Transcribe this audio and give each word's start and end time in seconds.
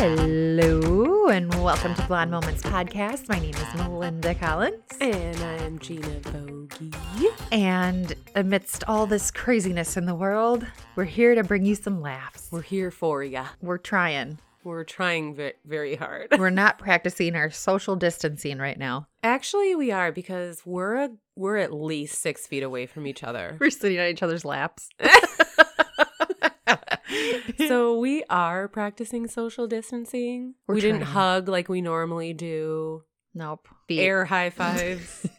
Hello 0.00 1.28
and 1.28 1.52
welcome 1.62 1.94
to 1.94 2.02
Blonde 2.06 2.30
Moments 2.30 2.62
Podcast. 2.62 3.28
My 3.28 3.38
name 3.38 3.54
is 3.54 3.74
Melinda 3.74 4.34
Collins. 4.34 4.82
And 4.98 5.36
I'm 5.36 5.78
Gina 5.78 6.20
Vogie. 6.20 7.26
And 7.52 8.14
amidst 8.34 8.82
all 8.84 9.06
this 9.06 9.30
craziness 9.30 9.98
in 9.98 10.06
the 10.06 10.14
world, 10.14 10.66
we're 10.96 11.04
here 11.04 11.34
to 11.34 11.44
bring 11.44 11.66
you 11.66 11.74
some 11.74 12.00
laughs. 12.00 12.48
We're 12.50 12.62
here 12.62 12.90
for 12.90 13.22
you. 13.22 13.42
We're 13.60 13.76
trying. 13.76 14.38
We're 14.64 14.84
trying 14.84 15.34
ve- 15.34 15.52
very 15.66 15.96
hard. 15.96 16.28
We're 16.38 16.48
not 16.48 16.78
practicing 16.78 17.36
our 17.36 17.50
social 17.50 17.94
distancing 17.94 18.56
right 18.58 18.78
now. 18.78 19.06
Actually, 19.22 19.74
we 19.74 19.90
are 19.90 20.12
because 20.12 20.62
we're 20.64 20.96
a, 20.96 21.10
we're 21.36 21.58
at 21.58 21.74
least 21.74 22.22
six 22.22 22.46
feet 22.46 22.62
away 22.62 22.86
from 22.86 23.06
each 23.06 23.22
other. 23.22 23.56
We're 23.60 23.68
sitting 23.68 23.98
on 24.00 24.06
each 24.06 24.22
other's 24.22 24.46
laps. 24.46 24.88
so 27.68 27.98
we 27.98 28.24
are 28.30 28.68
practicing 28.68 29.26
social 29.28 29.66
distancing. 29.66 30.54
We're 30.66 30.76
we 30.76 30.80
didn't 30.80 31.02
hug 31.02 31.48
like 31.48 31.68
we 31.68 31.80
normally 31.80 32.32
do. 32.32 33.04
nope. 33.34 33.68
Feet. 33.88 34.00
Air 34.00 34.24
high 34.24 34.50
fives. 34.50 35.26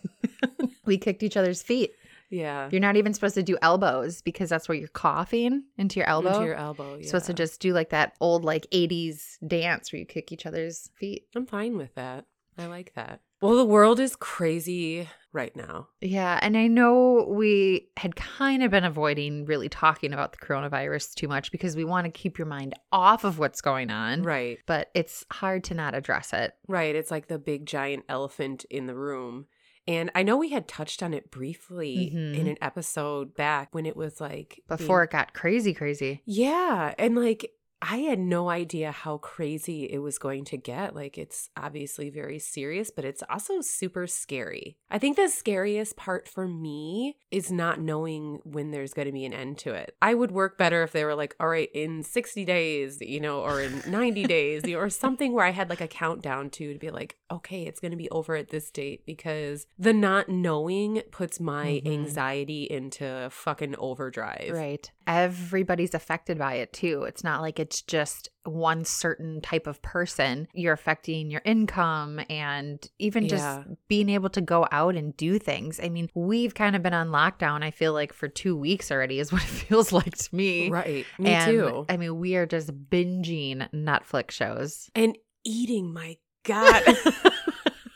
We 0.83 0.97
kicked 0.97 1.21
each 1.23 1.37
other's 1.37 1.61
feet. 1.61 1.91
yeah. 2.31 2.67
You're 2.71 2.81
not 2.81 2.95
even 2.97 3.13
supposed 3.13 3.35
to 3.35 3.43
do 3.43 3.57
elbows 3.61 4.21
because 4.23 4.49
that's 4.49 4.67
where 4.67 4.77
you're 4.77 4.87
coughing 4.89 5.63
into 5.77 5.99
your 5.99 6.09
elbow. 6.09 6.33
Into 6.33 6.45
your 6.45 6.55
elbow. 6.55 6.95
You're 6.95 7.03
supposed 7.03 7.27
to 7.27 7.33
just 7.33 7.61
do 7.61 7.71
like 7.71 7.91
that 7.91 8.13
old 8.19 8.43
like 8.43 8.65
80s 8.73 9.37
dance 9.47 9.93
where 9.93 9.99
you 9.99 10.05
kick 10.05 10.31
each 10.31 10.45
other's 10.47 10.89
feet. 10.97 11.27
I'm 11.35 11.45
fine 11.45 11.77
with 11.77 11.93
that. 11.95 12.25
I 12.57 12.65
like 12.65 12.93
that. 12.95 13.21
Well, 13.41 13.55
the 13.57 13.65
world 13.65 13.99
is 13.99 14.15
crazy 14.15 15.07
right 15.33 15.55
now. 15.55 15.87
Yeah, 16.01 16.37
and 16.41 16.57
I 16.57 16.67
know 16.67 17.25
we 17.29 17.89
had 17.97 18.15
kind 18.15 18.63
of 18.63 18.71
been 18.71 18.83
avoiding 18.83 19.45
really 19.45 19.69
talking 19.69 20.13
about 20.13 20.33
the 20.33 20.45
coronavirus 20.45 21.15
too 21.15 21.27
much 21.27 21.51
because 21.51 21.75
we 21.75 21.83
want 21.85 22.05
to 22.05 22.11
keep 22.11 22.37
your 22.37 22.47
mind 22.47 22.73
off 22.91 23.23
of 23.23 23.39
what's 23.39 23.61
going 23.61 23.89
on. 23.89 24.23
Right. 24.23 24.59
But 24.67 24.89
it's 24.93 25.25
hard 25.31 25.63
to 25.65 25.73
not 25.73 25.95
address 25.95 26.33
it. 26.33 26.53
Right. 26.67 26.95
It's 26.95 27.11
like 27.11 27.27
the 27.27 27.39
big 27.39 27.65
giant 27.65 28.03
elephant 28.09 28.65
in 28.69 28.87
the 28.87 28.95
room. 28.95 29.47
And 29.87 30.11
I 30.13 30.21
know 30.21 30.37
we 30.37 30.49
had 30.49 30.67
touched 30.67 31.01
on 31.01 31.13
it 31.13 31.31
briefly 31.31 32.11
Mhm. 32.13 32.37
in 32.37 32.47
an 32.47 32.57
episode 32.61 33.33
back 33.35 33.73
when 33.73 33.85
it 33.87 33.95
was 33.97 34.21
like 34.21 34.61
being- 34.67 34.77
Before 34.77 35.01
it 35.03 35.09
got 35.11 35.33
crazy, 35.33 35.73
crazy. 35.73 36.21
yeah. 36.25 36.93
And 36.99 37.15
like, 37.15 37.49
I 37.81 37.97
had 37.97 38.19
no 38.19 38.49
idea 38.49 38.91
how 38.91 39.17
crazy 39.17 39.85
it 39.85 39.99
was 39.99 40.19
going 40.19 40.45
to 40.45 40.57
get. 40.57 40.95
Like, 40.95 41.17
it's 41.17 41.49
obviously 41.57 42.09
very 42.09 42.37
serious, 42.37 42.91
but 42.91 43.05
it's 43.05 43.23
also 43.29 43.61
super 43.61 44.05
scary. 44.07 44.77
I 44.91 44.99
think 44.99 45.17
the 45.17 45.27
scariest 45.29 45.95
part 45.95 46.27
for 46.27 46.47
me 46.47 47.17
is 47.31 47.51
not 47.51 47.79
knowing 47.79 48.39
when 48.43 48.69
there's 48.71 48.93
going 48.93 49.07
to 49.07 49.11
be 49.11 49.25
an 49.25 49.33
end 49.33 49.57
to 49.59 49.73
it. 49.73 49.95
I 50.01 50.13
would 50.13 50.31
work 50.31 50.57
better 50.57 50.83
if 50.83 50.91
they 50.91 51.03
were 51.05 51.15
like, 51.15 51.35
all 51.39 51.47
right, 51.47 51.69
in 51.73 52.03
60 52.03 52.45
days, 52.45 52.99
you 53.01 53.19
know, 53.19 53.39
or 53.41 53.61
in 53.61 53.81
90 53.87 54.25
days, 54.25 54.61
you 54.65 54.75
know, 54.75 54.81
or 54.81 54.89
something 54.89 55.33
where 55.33 55.45
I 55.45 55.51
had 55.51 55.69
like 55.69 55.81
a 55.81 55.87
countdown 55.87 56.49
to 56.51 56.73
to 56.73 56.79
be 56.79 56.91
like, 56.91 57.17
okay, 57.31 57.63
it's 57.63 57.79
going 57.79 57.91
to 57.91 57.97
be 57.97 58.09
over 58.11 58.35
at 58.35 58.49
this 58.49 58.69
date 58.69 59.05
because 59.05 59.65
the 59.79 59.93
not 59.93 60.29
knowing 60.29 61.01
puts 61.11 61.39
my 61.39 61.81
Mhm. 61.83 61.87
anxiety 61.91 62.63
into 62.63 63.29
fucking 63.31 63.75
overdrive. 63.79 64.49
Right. 64.51 64.91
Everybody's 65.07 65.93
affected 65.93 66.37
by 66.37 66.55
it 66.55 66.73
too. 66.73 67.03
It's 67.03 67.23
not 67.23 67.41
like 67.41 67.59
it's 67.71 67.81
just 67.81 68.27
one 68.43 68.83
certain 68.83 69.39
type 69.39 69.65
of 69.65 69.81
person. 69.81 70.45
You're 70.53 70.73
affecting 70.73 71.31
your 71.31 71.41
income 71.45 72.19
and 72.29 72.85
even 72.99 73.29
just 73.29 73.43
Yeah. 73.45 73.63
being 73.87 74.09
able 74.09 74.29
to 74.31 74.41
go 74.41 74.67
out 74.73 74.95
and 74.95 75.15
do 75.15 75.39
things. 75.39 75.79
I 75.81 75.87
mean, 75.87 76.09
we've 76.13 76.53
kind 76.53 76.75
of 76.75 76.83
been 76.83 76.93
on 76.93 77.07
lockdown, 77.07 77.63
I 77.63 77.71
feel 77.71 77.93
like, 77.93 78.11
for 78.11 78.27
two 78.27 78.57
weeks 78.57 78.91
already, 78.91 79.19
is 79.19 79.31
what 79.31 79.41
it 79.41 79.47
feels 79.47 79.93
like 79.93 80.17
to 80.17 80.35
me. 80.35 80.69
Right. 80.69 81.05
Me 81.17 81.29
and, 81.29 81.49
too. 81.49 81.85
I 81.87 81.95
mean, 81.95 82.19
we 82.19 82.35
are 82.35 82.45
just 82.45 82.71
binging 82.89 83.69
Netflix 83.73 84.31
shows. 84.31 84.89
and 84.93 85.17
eating 85.45 85.93
my 85.93 86.17
god 86.43 86.83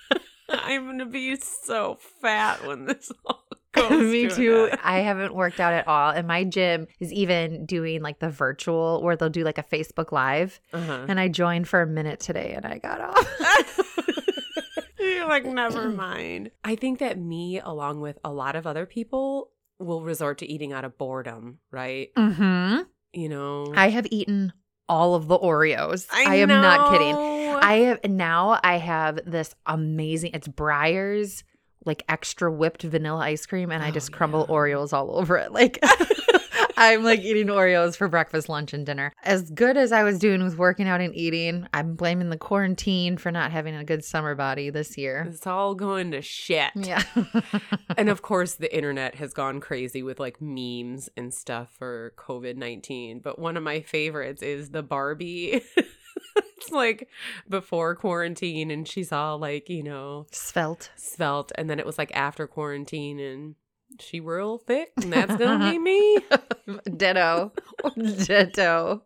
i'm 0.49 0.85
gonna 0.85 1.05
be 1.05 1.35
so 1.35 1.97
fat 2.21 2.65
when 2.65 2.85
this 2.85 3.11
all 3.25 3.44
Me 4.11 4.29
too. 4.29 4.69
end. 4.71 4.79
I 4.83 4.99
haven't 4.99 5.33
worked 5.33 5.59
out 5.59 5.73
at 5.73 5.87
all. 5.87 6.11
And 6.11 6.27
my 6.27 6.43
gym 6.43 6.87
is 6.99 7.11
even 7.11 7.65
doing 7.65 8.01
like 8.01 8.19
the 8.19 8.29
virtual 8.29 9.01
where 9.03 9.15
they'll 9.15 9.29
do 9.29 9.43
like 9.43 9.57
a 9.57 9.63
Facebook 9.63 10.11
Live. 10.11 10.59
uh-huh. 10.73 11.05
And 11.07 11.19
I 11.19 11.27
joined 11.27 11.67
for 11.67 11.81
a 11.81 11.87
minute 11.87 12.19
today 12.19 12.53
and 12.53 12.65
I 12.65 12.77
got 12.77 13.01
off. 13.01 13.39
you're 14.99 15.27
like 15.27 15.45
never 15.45 15.89
mind 15.91 16.49
i 16.63 16.75
think 16.75 16.97
that 16.99 17.19
me 17.19 17.59
along 17.59 18.01
with 18.01 18.17
a 18.23 18.31
lot 18.31 18.55
of 18.55 18.65
other 18.65 18.85
people 18.87 19.51
will 19.77 20.01
resort 20.01 20.39
to 20.39 20.47
eating 20.47 20.73
out 20.73 20.83
of 20.83 20.97
boredom 20.97 21.59
right 21.71 22.09
hmm 22.17 22.77
you 23.13 23.29
know 23.29 23.71
I 23.75 23.89
have 23.89 24.07
eaten 24.11 24.51
all 24.87 25.15
of 25.15 25.27
the 25.27 25.39
Oreos. 25.39 26.05
I, 26.13 26.35
am 26.35 26.49
not 26.49 26.91
kidding. 26.91 27.15
I 27.15 27.73
have 27.85 28.03
now 28.03 28.59
I 28.63 28.77
have 28.77 29.19
this 29.25 29.55
amazing 29.65 30.31
it's 30.33 30.47
Breyers 30.47 31.43
like 31.85 32.03
extra 32.09 32.51
whipped 32.51 32.83
vanilla 32.83 33.19
ice 33.21 33.45
cream 33.45 33.71
and 33.71 33.83
I 33.83 33.89
Oh, 33.89 33.91
just 33.91 34.11
crumble 34.11 34.45
yeah. 34.49 34.55
Oreos 34.55 34.91
all 34.93 35.17
over 35.17 35.37
it. 35.37 35.51
Like 35.51 35.79
I'm 36.77 37.03
like 37.03 37.21
eating 37.21 37.47
Oreos 37.47 37.95
for 37.95 38.09
breakfast, 38.09 38.49
lunch, 38.49 38.73
and 38.73 38.85
dinner. 38.85 39.13
As 39.23 39.49
good 39.51 39.77
as 39.77 39.93
I 39.93 40.03
was 40.03 40.19
doing 40.19 40.43
with 40.43 40.57
working 40.57 40.89
out 40.89 40.99
and 40.99 41.15
eating, 41.15 41.67
I'm 41.73 41.95
blaming 41.95 42.29
the 42.29 42.37
quarantine 42.37 43.15
for 43.17 43.31
not 43.31 43.51
having 43.51 43.75
a 43.75 43.85
good 43.85 44.03
summer 44.03 44.35
body 44.35 44.69
this 44.69 44.97
year. 44.97 45.25
it's 45.29 45.47
all 45.47 45.73
going 45.73 46.11
to 46.11 46.21
shit 46.21 46.71
Yeah. 46.75 47.01
and 47.97 48.09
of 48.09 48.21
course 48.23 48.55
the 48.55 48.73
internet 48.75 49.15
has 49.15 49.31
gone 49.33 49.61
crazy 49.61 50.03
with 50.03 50.19
like 50.19 50.41
memes 50.41 51.07
and 51.15 51.33
stuff 51.33 51.69
for 51.77 52.13
covid-19 52.17 53.21
but 53.23 53.39
one 53.39 53.55
of 53.57 53.63
my 53.63 53.79
favorites 53.81 54.41
is 54.41 54.71
the 54.71 54.83
barbie 54.83 55.61
like 56.71 57.07
before 57.49 57.95
quarantine 57.95 58.71
and 58.71 58.87
she's 58.87 59.11
all 59.11 59.37
like 59.37 59.69
you 59.69 59.83
know 59.83 60.25
Svelte. 60.31 60.91
svelte 60.95 61.51
and 61.55 61.69
then 61.69 61.79
it 61.79 61.85
was 61.85 61.97
like 61.97 62.11
after 62.15 62.47
quarantine 62.47 63.19
and 63.19 63.55
she 63.99 64.19
real 64.19 64.57
thick 64.57 64.91
and 64.97 65.13
that's 65.13 65.35
gonna 65.37 65.71
be 65.71 65.77
me 65.79 66.17
Ditto. 66.97 67.51
Ditto. 68.25 69.03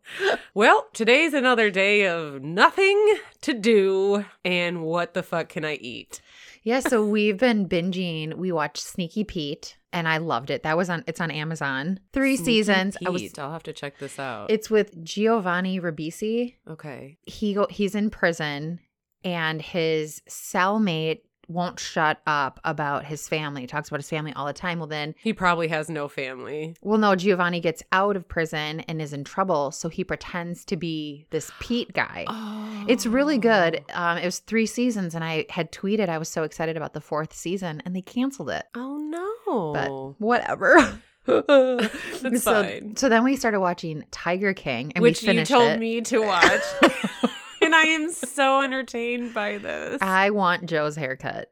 well 0.53 0.87
today's 0.93 1.33
another 1.33 1.69
day 1.69 2.07
of 2.07 2.41
nothing 2.41 3.17
to 3.41 3.53
do 3.53 4.25
and 4.43 4.81
what 4.81 5.13
the 5.13 5.21
fuck 5.23 5.49
can 5.49 5.65
i 5.65 5.75
eat 5.75 6.21
Yeah, 6.63 6.81
so 6.81 7.05
we've 7.05 7.37
been 7.37 7.67
binging. 7.69 8.33
We 8.35 8.51
watched 8.51 8.83
Sneaky 8.83 9.23
Pete, 9.23 9.77
and 9.91 10.07
I 10.07 10.17
loved 10.17 10.49
it. 10.49 10.63
That 10.63 10.77
was 10.77 10.89
on. 10.89 11.03
It's 11.07 11.21
on 11.21 11.31
Amazon. 11.31 11.99
Three 12.13 12.35
Sneaky 12.35 12.51
seasons. 12.51 12.97
I 13.05 13.09
was, 13.09 13.37
I'll 13.37 13.51
have 13.51 13.63
to 13.63 13.73
check 13.73 13.97
this 13.99 14.19
out 14.19 14.49
It's 14.49 14.69
with 14.69 15.03
Giovanni 15.03 15.79
Ribisi. 15.79 16.55
okay 16.69 17.17
He 17.23 17.53
go. 17.53 17.67
He's 17.69 17.95
in 17.95 18.09
prison, 18.09 18.79
and 19.23 19.61
his 19.61 20.21
cellmate 20.29 21.21
won't 21.49 21.79
shut 21.79 22.21
up 22.27 22.59
about 22.63 23.05
his 23.05 23.27
family. 23.27 23.61
He 23.61 23.67
talks 23.67 23.89
about 23.89 23.99
his 23.99 24.09
family 24.09 24.31
all 24.33 24.45
the 24.45 24.53
time. 24.53 24.79
Well, 24.79 24.87
then, 24.87 25.15
he 25.21 25.33
probably 25.33 25.67
has 25.67 25.89
no 25.89 26.07
family 26.07 26.75
well, 26.81 26.97
no. 26.97 27.15
Giovanni 27.15 27.59
gets 27.59 27.83
out 27.91 28.15
of 28.15 28.27
prison 28.27 28.81
and 28.81 29.01
is 29.01 29.13
in 29.13 29.23
trouble, 29.23 29.71
so 29.71 29.89
he 29.89 30.03
pretends 30.03 30.63
to 30.65 30.77
be 30.77 31.25
this 31.31 31.51
Pete 31.59 31.91
guy. 31.93 32.25
Oh. 32.27 32.85
It's 32.87 33.05
really 33.05 33.37
good. 33.37 33.83
Um, 33.93 34.17
it 34.17 34.25
was 34.25 34.39
three 34.39 34.65
seasons, 34.65 35.15
and 35.15 35.23
I 35.23 35.45
had 35.49 35.71
tweeted 35.71 36.09
I 36.09 36.17
was 36.17 36.29
so 36.29 36.43
excited 36.43 36.77
about 36.77 36.93
the 36.93 37.01
fourth 37.01 37.33
season, 37.33 37.81
and 37.85 37.95
they 37.95 38.01
canceled 38.01 38.49
it. 38.49 38.65
Oh 38.75 38.97
no. 38.97 39.73
But 39.73 40.21
whatever. 40.21 40.99
That's 41.25 42.43
so, 42.43 42.63
fine. 42.63 42.95
so 42.95 43.09
then 43.09 43.23
we 43.23 43.35
started 43.35 43.59
watching 43.59 44.05
Tiger 44.11 44.53
King, 44.53 44.91
and 44.95 45.01
Which 45.01 45.21
we 45.21 45.33
you 45.33 45.45
told 45.45 45.71
it. 45.71 45.79
me 45.79 46.01
to 46.01 46.19
watch. 46.19 46.61
and 47.69 47.75
I 47.75 47.83
am 47.83 48.11
so 48.11 48.63
entertained 48.63 49.31
by 49.31 49.59
this. 49.59 50.01
I 50.01 50.31
want 50.31 50.65
Joe's 50.65 50.95
haircut. 50.95 51.51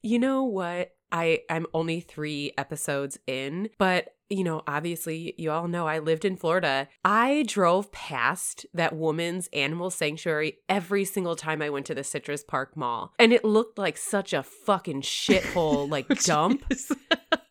you 0.00 0.20
know 0.20 0.44
what? 0.44 0.92
I 1.10 1.40
I'm 1.50 1.66
only 1.74 1.98
3 2.00 2.52
episodes 2.56 3.18
in, 3.26 3.70
but 3.78 4.10
you 4.28 4.42
know, 4.44 4.62
obviously, 4.66 5.34
you 5.38 5.50
all 5.50 5.66
know 5.68 5.86
I 5.88 5.98
lived 6.00 6.24
in 6.24 6.36
Florida. 6.36 6.88
I 7.04 7.44
drove 7.46 7.90
past 7.92 8.66
that 8.74 8.94
woman's 8.94 9.48
animal 9.52 9.90
sanctuary 9.90 10.58
every 10.68 11.04
single 11.04 11.34
time 11.36 11.62
I 11.62 11.70
went 11.70 11.86
to 11.86 11.94
the 11.94 12.02
Citrus 12.04 12.42
Park 12.44 12.76
Mall. 12.76 13.12
And 13.20 13.32
it 13.32 13.44
looked 13.44 13.78
like 13.78 13.96
such 13.96 14.32
a 14.32 14.42
fucking 14.42 15.02
shithole, 15.02 15.88
like 15.88 16.08
dump. 16.24 16.64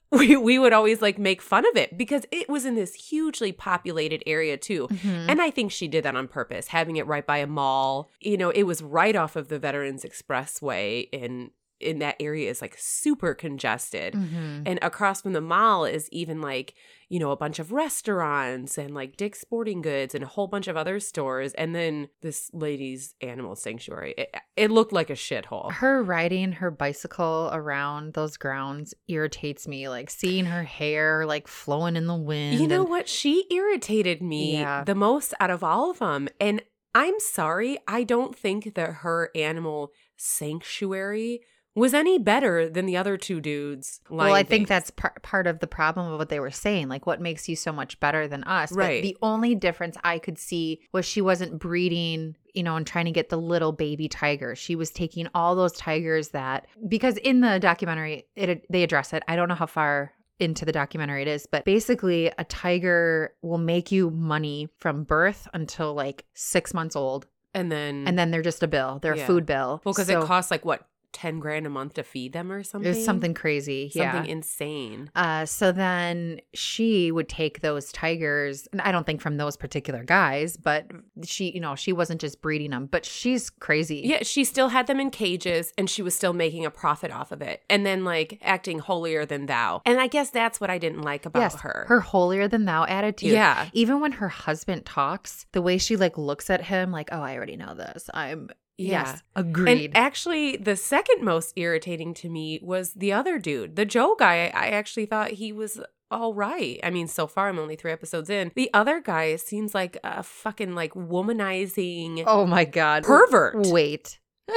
we, 0.11 0.35
we 0.37 0.59
would 0.59 0.73
always 0.73 1.01
like 1.01 1.17
make 1.17 1.41
fun 1.41 1.65
of 1.67 1.75
it 1.75 1.97
because 1.97 2.25
it 2.31 2.47
was 2.49 2.65
in 2.65 2.75
this 2.75 2.93
hugely 2.93 3.51
populated 3.51 4.23
area 4.25 4.57
too. 4.57 4.87
Mhm. 4.89 5.25
And 5.29 5.41
I 5.41 5.49
think 5.49 5.71
she 5.71 5.87
did 5.87 6.05
that 6.05 6.15
on 6.15 6.27
purpose, 6.27 6.67
having 6.67 6.95
it 6.95 7.07
right 7.07 7.25
by 7.25 7.37
a 7.37 7.47
mall. 7.47 8.09
You 8.21 8.37
know, 8.37 8.49
it 8.49 8.63
was 8.63 8.81
right 8.81 9.15
off 9.15 9.35
of 9.35 9.47
the 9.49 9.59
Veterans 9.59 10.03
Expressway 10.03 11.09
in 11.11 11.51
in 11.79 11.99
that 11.99 12.15
area 12.19 12.49
is 12.49 12.61
like 12.61 12.75
super 12.77 13.33
congested. 13.33 14.13
Mhm. 14.13 14.63
And 14.65 14.79
across 14.81 15.21
from 15.21 15.33
the 15.33 15.41
mall 15.41 15.83
is 15.85 16.07
even 16.11 16.41
like, 16.41 16.73
you 17.09 17.19
know, 17.19 17.31
a 17.31 17.35
bunch 17.37 17.59
of 17.59 17.71
restaurants 17.71 18.77
and 18.77 18.93
like 18.95 19.17
Dick's 19.17 19.41
Sporting 19.41 19.81
Goods 19.81 20.15
and 20.15 20.23
a 20.23 20.27
whole 20.27 20.47
bunch 20.47 20.67
of 20.67 20.77
other 20.77 20.99
stores. 20.99 21.53
And 21.53 21.75
then 21.75 22.07
this 22.21 22.49
lady's 22.53 23.13
animal 23.21 23.55
sanctuary. 23.55 24.13
It, 24.17 24.35
it 24.55 24.71
looked 24.71 24.93
like 24.93 25.09
a 25.09 25.13
shithole. 25.13 25.71
Her 25.73 26.01
riding 26.01 26.53
her 26.53 26.71
bicycle 26.71 27.49
around 27.51 28.13
those 28.13 28.37
grounds 28.37 28.93
irritates 29.07 29.67
me. 29.67 29.89
Like 29.89 30.09
seeing 30.09 30.45
her 30.45 30.63
hair 30.63 31.25
like 31.25 31.47
flowing 31.47 31.95
in 31.95 32.07
the 32.07 32.15
wind. 32.15 32.59
You 32.59 32.67
know 32.67 32.81
and- 32.81 32.89
what? 32.89 33.09
She 33.09 33.45
irritated 33.51 34.21
me 34.21 34.53
Yeah. 34.59 34.83
the 34.85 34.95
most 34.95 35.33
out 35.39 35.49
of 35.51 35.63
all 35.63 35.91
of 35.91 35.99
them. 35.99 36.29
And 36.39 36.61
I'm 36.97 37.19
sorry, 37.19 37.77
I 37.89 38.03
don't 38.03 38.33
think 38.33 38.73
that 38.75 38.89
her 39.03 39.29
animal 39.35 39.91
sanctuary 40.15 41.41
was 41.75 41.93
any 41.93 42.17
better 42.17 42.69
than 42.69 42.85
the 42.85 42.95
other 42.97 43.17
two 43.17 43.41
dudes. 43.41 43.99
Well, 44.09 44.33
I 44.33 44.43
think 44.43 44.49
things. 44.61 44.69
that's 44.69 44.91
par- 44.91 45.15
part 45.21 45.45
of 45.45 45.59
the 45.59 45.67
problem 45.67 46.11
of 46.11 46.17
what 46.17 46.29
they 46.29 46.39
were 46.39 46.49
saying. 46.51 46.87
Like, 46.87 47.05
what 47.05 47.19
makes 47.21 47.49
you 47.49 47.55
so 47.57 47.71
much 47.73 47.99
better 47.99 48.27
than 48.27 48.43
us? 48.45 48.69
But 48.71 48.77
Right. 48.77 49.03
the 49.03 49.17
only 49.21 49.55
difference 49.55 49.97
I 50.03 50.17
could 50.19 50.37
see 50.39 50.79
was 50.93 51.05
she 51.05 51.21
wasn't 51.21 51.59
breeding, 51.59 52.35
you 52.53 52.63
know, 52.63 52.77
and 52.77 52.87
trying 52.87 53.05
to 53.05 53.11
get 53.11 53.27
the 53.29 53.37
little 53.37 53.73
baby 53.73 54.07
tiger. 54.07 54.55
She 54.55 54.75
was 54.75 54.89
taking 54.89 55.27
all 55.35 55.55
those 55.55 55.73
tigers 55.73 56.29
that, 56.29 56.65
because 56.87 57.17
in 57.17 57.41
the 57.41 57.59
documentary, 57.59 58.25
it 58.37 58.65
they 58.71 58.81
address 58.83 59.11
it. 59.13 59.21
I 59.27 59.35
don't 59.35 59.49
know 59.49 59.55
how 59.55 59.65
far 59.67 60.13
into 60.39 60.65
the 60.65 60.71
documentary 60.71 61.21
it 61.21 61.27
is, 61.29 61.45
but 61.45 61.63
basically, 61.65 62.31
a 62.37 62.43
tiger 62.45 63.33
will 63.41 63.57
make 63.57 63.91
you 63.91 64.09
money 64.11 64.67
from 64.79 65.03
birth 65.03 65.47
until 65.53 65.93
like 65.93 66.25
six 66.33 66.73
months 66.73 66.95
old. 66.95 67.27
and 67.53 67.71
then 67.71 68.05
And 68.05 68.19
then 68.19 68.31
they're 68.31 68.41
just 68.41 68.61
a 68.63 68.67
bill, 68.67 68.99
they're 69.01 69.15
Yeah. 69.15 69.23
a 69.23 69.27
food 69.27 69.45
bill. 69.45 69.81
well, 69.85 69.93
because 69.93 70.07
So 70.07 70.21
it 70.21 70.25
costs 70.25 70.51
like 70.51 70.65
what 70.65 70.85
ten 71.15 71.39
grand 71.39 71.65
a 71.65 71.69
month 71.69 71.93
to 71.93 72.03
feed 72.03 72.33
them 72.33 72.51
or 72.51 72.61
something. 72.61 72.91
It's 72.91 73.05
something 73.05 73.33
crazy. 73.33 73.89
yeah. 73.95 74.11
something 74.11 74.29
insane. 74.29 75.09
Uh, 75.15 75.45
so 75.45 75.71
then 75.71 76.41
she 76.53 77.09
would 77.11 77.29
take 77.29 77.61
those 77.61 77.91
tigers, 77.93 78.67
and 78.73 78.81
I 78.81 78.91
don't 78.91 79.05
think 79.05 79.21
from 79.21 79.37
those 79.37 79.55
particular 79.55 80.03
guys, 80.03 80.57
but 80.57 80.91
she, 81.23 81.51
you 81.51 81.61
know, 81.61 81.75
she 81.75 81.93
wasn't 81.93 82.19
just 82.19 82.41
breeding 82.41 82.71
them, 82.71 82.87
but 82.87 83.05
she's 83.05 83.49
crazy. 83.49 84.01
Yeah, 84.03 84.23
she 84.23 84.43
still 84.43 84.69
had 84.69 84.87
them 84.87 84.99
in 84.99 85.09
cages 85.09 85.73
and 85.77 85.89
she 85.89 86.01
was 86.01 86.13
still 86.15 86.33
making 86.33 86.65
a 86.65 86.71
profit 86.71 87.11
off 87.11 87.31
of 87.31 87.41
it. 87.41 87.63
And 87.69 87.85
then 87.85 88.03
like 88.03 88.39
acting 88.41 88.79
holier 88.79 89.25
than 89.25 89.45
thou. 89.45 89.81
And 89.85 89.99
I 89.99 90.07
guess 90.07 90.29
that's 90.29 90.59
what 90.59 90.69
I 90.69 90.77
didn't 90.77 91.01
like 91.01 91.25
about 91.25 91.39
yes, 91.39 91.61
her. 91.61 91.85
her 91.87 92.01
holier 92.01 92.47
than 92.47 92.65
thou 92.65 92.83
attitude. 92.83 93.31
Yeah. 93.31 93.69
Even 93.71 94.01
when 94.01 94.11
her 94.13 94.29
husband 94.29 94.85
talks, 94.85 95.45
the 95.53 95.61
way 95.61 95.77
she 95.77 95.95
like 95.95 96.17
looks 96.17 96.49
at 96.49 96.63
him, 96.65 96.91
like, 96.91 97.09
oh, 97.11 97.21
I 97.21 97.35
already 97.35 97.55
know 97.55 97.73
this. 97.73 98.09
I'm, 98.13 98.49
Yeah. 98.77 99.05
yes, 99.05 99.23
agreed. 99.35 99.85
And 99.85 99.97
actually, 99.97 100.57
the 100.57 100.75
second 100.75 101.23
most 101.23 101.53
irritating 101.55 102.13
to 102.15 102.29
me 102.29 102.59
was 102.61 102.93
the 102.93 103.13
other 103.13 103.39
dude, 103.39 103.75
the 103.77 103.85
Joe 103.85 104.15
guy. 104.19 104.51
I 104.53 104.67
actually 104.67 105.05
thought 105.05 105.31
he 105.31 105.53
was 105.53 105.79
all 106.11 106.33
right. 106.33 106.79
I 106.83 106.89
mean, 106.89 107.07
so 107.07 107.25
far 107.25 107.47
I'm 107.49 107.57
only 107.57 107.75
three 107.75 107.91
episodes 107.91 108.29
in. 108.29 108.51
The 108.55 108.69
other 108.73 108.99
guy 109.01 109.37
seems 109.37 109.73
like 109.73 109.97
a 110.03 110.23
fucking 110.23 110.75
like 110.75 110.93
womanizing 110.93 112.23
oh 112.27 112.45
my 112.45 112.65
God. 112.65 113.03
pervert 113.03 113.55
Wait. 113.67 114.19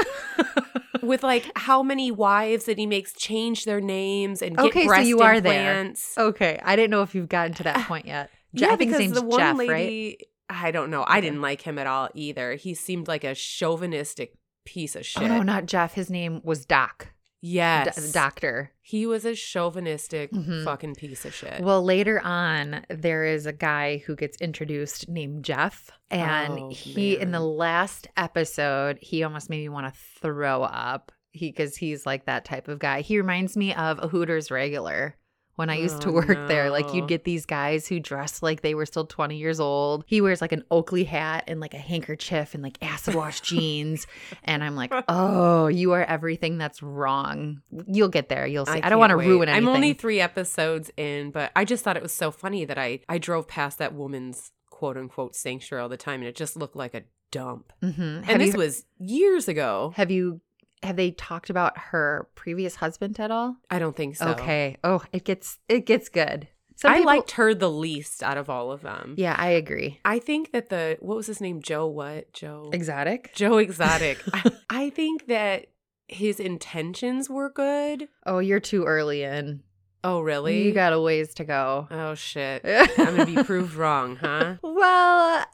with 1.03 1.23
like 1.23 1.50
how 1.56 1.82
many 1.82 2.11
wives 2.11 2.64
that 2.67 2.79
he 2.79 2.87
makes 2.87 3.12
change 3.12 3.64
their 3.64 3.81
names 3.81 4.43
and 4.43 4.56
get 4.56 4.67
Okay, 4.67 4.82
so 4.82 4.88
breast 4.88 5.09
you 5.09 5.21
are 5.21 5.41
there. 5.41 5.71
implants. 5.81 6.17
okay. 6.19 6.61
I 6.62 6.76
didn't 6.76 6.91
know 6.91 7.03
if 7.03 7.14
you've 7.14 7.29
gotten 7.29 7.55
to 7.55 7.62
that 7.64 7.76
point 7.88 8.06
yet. 8.06 8.31
Je- 8.55 8.67
yeah, 8.67 8.73
I 8.73 8.76
think 8.76 8.91
his 8.93 8.99
because 9.00 9.21
the 9.21 9.26
one 9.26 9.38
Jeff, 9.38 9.59
right? 9.69 10.21
I 10.50 10.71
don't 10.71 10.91
know. 10.91 11.05
I 11.06 11.21
didn't 11.21 11.43
like 11.43 11.62
him 11.62 11.79
at 11.79 11.87
all 11.87 12.09
either. 12.15 12.55
He 12.55 12.75
seemed 12.75 13.06
like 13.09 13.25
a 13.25 13.35
chauvinistic 13.35 14.33
piece 14.65 14.97
of 14.97 15.05
shit. 15.06 15.23
Oh, 15.25 15.27
no, 15.29 15.43
not 15.43 15.67
Jeff. 15.67 15.95
His 15.95 16.11
name 16.11 16.41
was 16.45 16.65
Doc. 16.65 17.09
D- 17.41 17.49
yes, 17.50 18.11
doctor. 18.12 18.73
He 18.81 19.06
was 19.06 19.25
a 19.25 19.35
chauvinistic 19.37 20.33
Mhm. 20.33 20.65
fucking 20.65 20.97
piece 20.97 21.25
of 21.25 21.33
shit. 21.35 21.61
Well, 21.61 21.85
later 21.85 22.21
on, 22.25 22.85
there 22.89 23.25
is 23.25 23.47
a 23.47 23.53
guy 23.53 23.99
who 23.99 24.17
gets 24.17 24.37
introduced 24.39 25.09
named 25.09 25.45
Jeff. 25.45 25.91
And 26.11 26.59
Oh, 26.59 26.69
he, 26.71 27.17
in 27.19 27.31
the 27.31 27.41
last 27.41 28.09
episode, 28.17 28.99
he 29.00 29.23
almost 29.23 29.50
made 29.50 29.59
me 29.61 29.69
want 29.69 29.93
to 29.93 30.00
throw 30.21 30.62
up. 30.65 31.12
He, 31.31 31.50
because 31.50 31.77
he's 31.77 32.06
like 32.06 32.25
that 32.25 32.45
type 32.45 32.67
of 32.69 32.79
guy. 32.81 33.03
He 33.03 33.19
reminds 33.19 33.56
me 33.56 33.73
of 33.75 34.03
a 34.03 34.09
Hooters 34.09 34.50
regular 34.50 35.15
when 35.58 35.70
I 35.70 35.75
used 35.76 36.00
to 36.02 36.10
Oh, 36.10 36.12
work 36.12 36.46
there. 36.46 36.70
Like, 36.70 36.94
you'd 36.94 37.08
get 37.08 37.25
these 37.25 37.44
guys 37.44 37.88
who 37.88 37.99
dress 37.99 38.43
like 38.43 38.62
they 38.62 38.75
were 38.76 38.87
still 38.87 39.05
20 39.05 39.37
years 39.37 39.58
old. 39.58 40.05
He 40.06 40.20
wears 40.20 40.40
like 40.40 40.52
an 40.52 40.62
Oakley 40.70 41.02
hat 41.02 41.44
and 41.49 41.58
like 41.58 41.75
a 41.75 41.78
handkerchief 41.78 42.55
and 42.55 42.62
like 42.62 42.78
acid 42.81 43.16
wash 43.16 43.40
jeans. 43.49 44.06
And 44.44 44.62
I'm 44.62 44.76
like, 44.76 44.93
oh, 45.08 45.66
you 45.66 45.93
are 45.93 46.05
everything 46.05 46.58
that's 46.58 46.81
wrong. 46.82 47.60
You'll 47.88 48.08
get 48.08 48.28
there. 48.28 48.46
You'll 48.46 48.66
see. 48.66 48.81
I, 48.81 48.88
don't 48.88 49.00
want 49.00 49.10
to 49.10 49.16
ruin 49.16 49.49
anything. 49.49 49.69
I'm 49.69 49.75
only 49.75 49.94
three 49.94 50.20
episodes 50.20 50.93
in, 50.96 51.32
but 51.32 51.50
I 51.56 51.64
just 51.64 51.82
thought 51.82 51.96
it 51.96 52.02
was 52.02 52.12
so 52.12 52.31
funny 52.31 52.64
that 52.64 52.78
I 52.78 53.00
I 53.08 53.19
drove 53.19 53.49
past 53.49 53.78
that 53.78 53.94
woman's 53.94 54.52
quote 54.70 54.96
unquote 54.96 55.34
sanctuary 55.34 55.82
all 55.82 55.88
the 55.88 55.96
time, 55.96 56.20
and 56.20 56.28
it 56.28 56.37
just 56.37 56.56
looked 56.56 56.76
like 56.76 56.94
a 56.94 57.02
dump. 57.32 57.72
Mhm. 57.82 57.99
And 57.99 58.25
Have 58.26 58.38
this 58.38 58.52
you- 58.54 58.58
was 58.58 58.84
years 58.99 59.49
ago. 59.49 59.93
Have 59.96 60.11
you 60.12 60.40
have 60.82 60.96
they 60.96 61.10
talked 61.12 61.50
about 61.50 61.76
her 61.78 62.28
previous 62.34 62.76
husband 62.76 63.19
at 63.20 63.30
all? 63.30 63.56
I 63.70 63.78
don't 63.78 63.96
think 63.96 64.16
so. 64.16 64.28
Okay. 64.30 64.76
Oh, 64.84 65.02
it 65.12 65.25
gets 65.25 65.58
it 65.69 65.86
gets 65.86 66.08
good. 66.08 66.48
Some 66.76 66.92
I 66.92 66.98
people- 66.98 67.06
liked 67.06 67.30
her 67.32 67.54
the 67.54 67.70
least 67.70 68.22
out 68.22 68.38
of 68.38 68.48
all 68.48 68.70
of 68.70 68.82
them. 68.82 69.14
Yeah, 69.19 69.34
I 69.36 69.48
agree. 69.48 69.98
I 70.04 70.19
think 70.20 70.52
that 70.52 70.69
the 70.69 70.96
what 71.00 71.16
was 71.16 71.26
his 71.26 71.40
name? 71.40 71.60
Joe 71.60 71.86
what? 71.88 72.32
Joe 72.32 72.70
Exotic. 72.72 73.32
Joe 73.34 73.58
Exotic. 73.58 74.19
I, 74.32 74.52
I 74.70 74.90
think 74.90 75.26
that 75.26 75.66
his 76.06 76.38
intentions 76.40 77.28
were 77.28 77.50
good. 77.50 78.08
Oh, 78.25 78.38
you're 78.38 78.60
too 78.60 78.84
early 78.84 79.25
in. 79.25 79.62
Oh, 80.04 80.20
really? 80.20 80.62
You 80.62 80.72
got 80.72 80.92
a 80.92 81.00
ways 81.00 81.34
to 81.34 81.44
go. 81.44 81.88
Oh 81.90 82.14
shit. 82.14 82.62
I'm 82.64 83.16
gonna 83.16 83.26
be 83.26 83.42
proved 83.42 83.75
wrong, 83.75 84.14
huh? 84.16 84.54
well, 84.62 85.44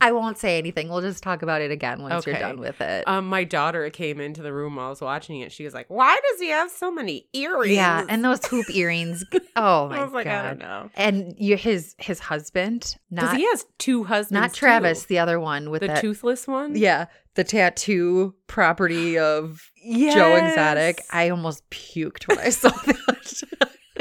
I- 0.00 0.12
won't 0.12 0.36
say 0.36 0.58
anything. 0.58 0.90
We'll 0.90 1.00
just 1.00 1.22
talk 1.22 1.40
about 1.40 1.62
it 1.62 1.70
again 1.70 2.02
once 2.02 2.26
you're 2.26 2.38
done 2.38 2.60
with 2.60 2.78
it. 2.82 3.08
Um, 3.08 3.26
my 3.26 3.42
daughter 3.44 3.88
came 3.88 4.20
into 4.20 4.42
the 4.42 4.52
room 4.52 4.76
while 4.76 4.86
I 4.86 4.90
was 4.90 5.00
watching 5.00 5.40
it. 5.40 5.50
She 5.50 5.64
was 5.64 5.72
like, 5.72 5.86
"Why 5.88 6.14
does 6.30 6.40
he 6.40 6.48
have 6.50 6.70
so 6.70 6.90
many 6.92 7.26
earrings?" 7.32 7.74
yeah, 7.74 8.04
and 8.08 8.22
those 8.22 8.44
hoop 8.44 8.66
earrings. 8.70 9.24
Oh 9.56 9.88
my 9.88 10.00
I 10.00 10.04
was 10.04 10.12
like, 10.12 10.24
god. 10.26 10.44
"I 10.44 10.48
don't 10.48 10.58
know." 10.58 10.90
And 10.94 11.34
you 11.38 11.56
his 11.56 11.94
his 11.98 12.18
husband, 12.18 12.96
not 13.10 13.36
he 13.36 13.44
has 13.46 13.64
two 13.78 14.04
husbands. 14.04 14.32
not 14.40 14.52
Travis, 14.52 15.02
too. 15.02 15.06
the 15.08 15.18
other 15.20 15.40
one 15.40 15.70
with 15.70 15.80
the 15.80 15.86
that 15.86 16.00
toothless 16.02 16.46
one. 16.46 16.76
Yeah, 16.76 17.06
the 17.34 17.44
tattoo 17.44 18.34
property 18.46 19.16
of 19.18 19.70
Yes. 19.82 20.14
Joe 20.14 20.34
Exotic. 20.36 21.02
I 21.12 21.30
almost 21.30 21.68
puked 21.70 22.28
when 22.28 22.38
I 22.40 22.50
saw 22.50 22.68
that. 22.70 23.42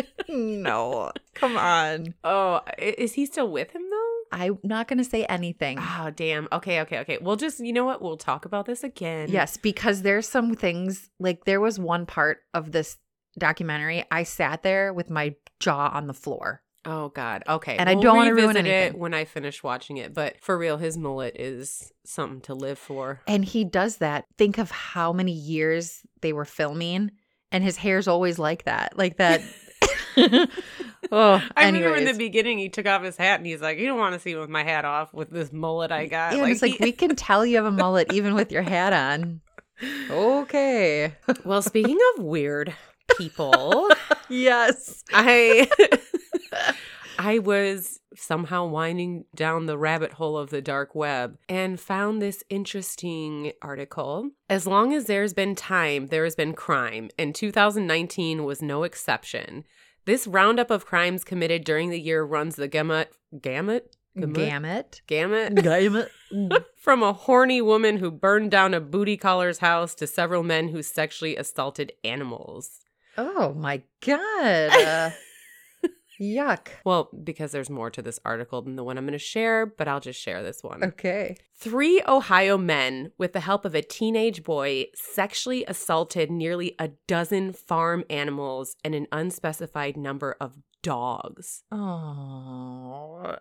no, 0.30 1.12
come 1.36 1.56
on. 1.58 2.14
Oh, 2.24 2.62
is 2.78 3.14
he 3.14 3.26
still 3.26 3.50
with 3.52 3.72
him? 3.72 3.84
I'm 4.34 4.58
not 4.64 4.88
going 4.88 4.98
to 4.98 5.04
say 5.04 5.26
anything. 5.26 5.78
Oh, 5.80 6.12
damn. 6.16 6.48
Okay, 6.52 6.82
okay, 6.82 7.00
okay. 7.00 7.18
We'll 7.22 7.36
just, 7.36 7.60
you 7.60 7.72
know 7.72 7.86
what? 7.86 8.02
We'll 8.02 8.18
talk 8.18 8.46
about 8.46 8.66
this 8.66 8.84
again. 8.84 9.30
Yes, 9.30 9.58
because 9.58 10.02
there's 10.02 10.28
some 10.28 10.56
things 10.56 11.10
like 11.20 11.46
there 11.46 11.62
was 11.62 11.80
one 11.80 12.06
part 12.06 12.40
of 12.54 12.72
this 12.72 12.98
documentary 13.40 14.04
I 14.12 14.24
sat 14.24 14.64
there 14.64 14.94
with 14.94 15.10
my 15.10 15.36
jaw 15.60 15.90
on 15.94 16.08
the 16.08 16.14
floor. 16.14 16.62
Oh 16.86 17.10
God. 17.10 17.44
Okay. 17.48 17.78
And 17.78 17.88
I 17.90 17.94
We'll 17.94 18.04
don't 18.04 18.18
wanna 18.18 18.34
ruin 18.34 18.48
revisit 18.50 18.66
it 18.66 18.70
anything. 18.70 19.00
when 19.00 19.14
I 19.14 19.24
finish 19.26 19.64
watching 19.64 19.98
it. 19.98 20.14
But 20.14 20.36
for 20.42 20.58
real, 20.58 20.78
his 20.78 20.98
mullet 20.98 21.36
is 21.40 21.92
something 22.06 22.42
to 22.42 22.54
live 22.54 22.78
for. 22.78 23.22
And 23.26 23.46
he 23.46 23.64
does 23.64 23.98
that. 23.98 24.26
Think 24.38 24.58
of 24.58 24.70
how 24.70 25.14
many 25.14 25.32
years 25.32 26.02
they 26.22 26.34
were 26.34 26.44
filming 26.46 27.12
and 27.54 27.64
his 27.64 27.78
hair's 27.78 28.08
always 28.10 28.38
like 28.38 28.66
that. 28.66 28.98
Like 28.98 29.18
that. 29.18 29.42
oh, 31.12 31.44
I 31.56 31.66
remember 31.66 31.96
in 31.96 32.06
the 32.06 32.14
beginning 32.14 32.58
he 32.58 32.70
took 32.70 32.86
off 32.86 33.04
his 33.04 33.18
hat 33.18 33.40
and 33.40 33.46
he's 33.46 33.62
like, 33.62 33.78
"You 33.78 33.88
don't 33.88 33.98
want 34.00 34.14
to 34.14 34.20
see 34.20 34.34
me 34.34 34.40
with 34.40 34.50
my 34.50 34.64
hat 34.64 34.86
off 34.86 35.14
with 35.14 35.30
this 35.30 35.52
mullet 35.52 35.92
I 35.92 36.08
got." 36.08 36.36
Yeah, 36.36 36.44
and 36.44 36.52
it's 36.52 36.62
like 36.62 36.80
we 36.80 36.92
can 36.92 37.16
tell 37.16 37.46
you 37.46 37.58
have 37.58 37.66
a 37.66 37.72
mullet 37.72 38.12
even 38.14 38.36
with 38.36 38.52
your 38.52 38.62
hat 38.64 38.94
on. 38.94 39.42
Okay. 40.10 41.14
well, 41.46 41.62
speaking 41.62 41.98
of 42.16 42.24
weird 42.24 42.74
people, 43.18 43.90
yes. 44.30 45.04
I 45.14 45.70
I 47.20 47.40
was 47.40 48.00
somehow 48.16 48.66
winding 48.66 49.26
down 49.36 49.66
the 49.66 49.78
rabbit 49.78 50.14
hole 50.14 50.38
of 50.38 50.50
the 50.50 50.62
dark 50.62 50.96
web 50.96 51.38
and 51.48 51.80
found 51.80 52.22
this 52.22 52.44
interesting 52.50 53.54
article. 53.62 54.32
As 54.50 54.66
long 54.68 54.94
as 54.94 55.06
there's 55.06 55.34
been 55.34 55.56
time, 55.56 56.08
there 56.08 56.24
has 56.24 56.36
been 56.36 56.54
crime, 56.54 57.10
and 57.18 57.34
2019 57.36 58.44
was 58.44 58.62
no 58.62 58.84
exception. 58.84 59.66
This 60.06 60.28
roundup 60.28 60.70
of 60.70 60.86
crimes 60.86 61.24
committed 61.24 61.64
during 61.64 61.90
the 61.90 62.00
year 62.02 62.24
runs 62.24 62.56
the 62.56 62.68
gamut 62.68 63.12
gamut 63.42 63.96
Gamut. 64.16 65.02
gamut 65.08 65.56
Gamut. 65.64 66.12
from 66.76 67.02
a 67.02 67.14
horny 67.14 67.62
woman 67.62 67.98
who 67.98 68.12
burned 68.12 68.52
down 68.52 68.74
a 68.76 68.80
booty 68.80 69.18
caller's 69.18 69.58
house 69.60 69.96
to 69.96 70.06
several 70.06 70.44
men 70.44 70.68
who 70.68 70.84
sexually 70.84 71.36
assaulted 71.36 71.94
animals. 72.04 72.82
Oh 73.18 73.54
my 73.56 73.82
god. 74.06 74.70
Uh, 74.72 75.10
Yuck. 76.22 76.68
Well, 76.86 77.10
because 77.24 77.52
there's 77.52 77.70
more 77.70 77.90
to 77.90 78.02
this 78.02 78.20
article 78.24 78.62
than 78.62 78.76
the 78.76 78.84
one 78.84 78.98
I'm 78.98 79.06
going 79.06 79.14
to 79.14 79.20
share, 79.20 79.66
but 79.66 79.88
I'll 79.88 80.00
just 80.00 80.20
share 80.20 80.44
this 80.44 80.62
one. 80.62 80.84
Okay. 80.84 81.36
Three 81.56 82.02
Ohio 82.08 82.58
men, 82.58 83.12
with 83.18 83.34
the 83.34 83.40
help 83.40 83.66
of 83.66 83.76
a 83.76 83.82
teenage 83.82 84.44
boy, 84.44 84.86
sexually 84.96 85.66
assaulted 85.66 86.30
nearly 86.30 86.76
a 86.80 86.90
dozen 87.08 87.54
farm 87.54 88.04
animals 88.10 88.76
and 88.84 88.94
an 88.94 89.08
unspecified 89.12 89.98
number 89.98 90.36
of 90.40 90.58
dogs. 90.82 91.64
Oh. 91.72 93.38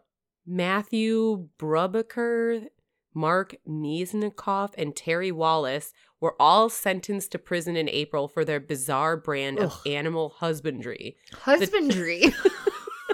Matthew 0.47 1.49
Brubaker, 1.59 2.67
Mark 3.15 3.55
Miesnikoff, 3.69 4.73
and 4.79 4.95
Terry 4.97 5.33
Wallace 5.33 5.93
were 6.21 6.37
all 6.41 6.69
sentenced 6.69 7.33
to 7.33 7.39
prison 7.39 7.77
in 7.77 7.89
April 7.89 8.29
for 8.29 8.45
their 8.45 8.61
bizarre 8.61 9.17
brand 9.17 9.59
of 9.59 9.81
animal 9.85 10.35
husbandry. 10.37 11.17
Husbandry. 11.33 12.33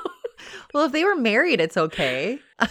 well, 0.75 0.85
if 0.85 0.93
they 0.93 1.05
were 1.05 1.17
married, 1.17 1.61
it's 1.61 1.77
okay. 1.77 2.39
the 2.59 2.71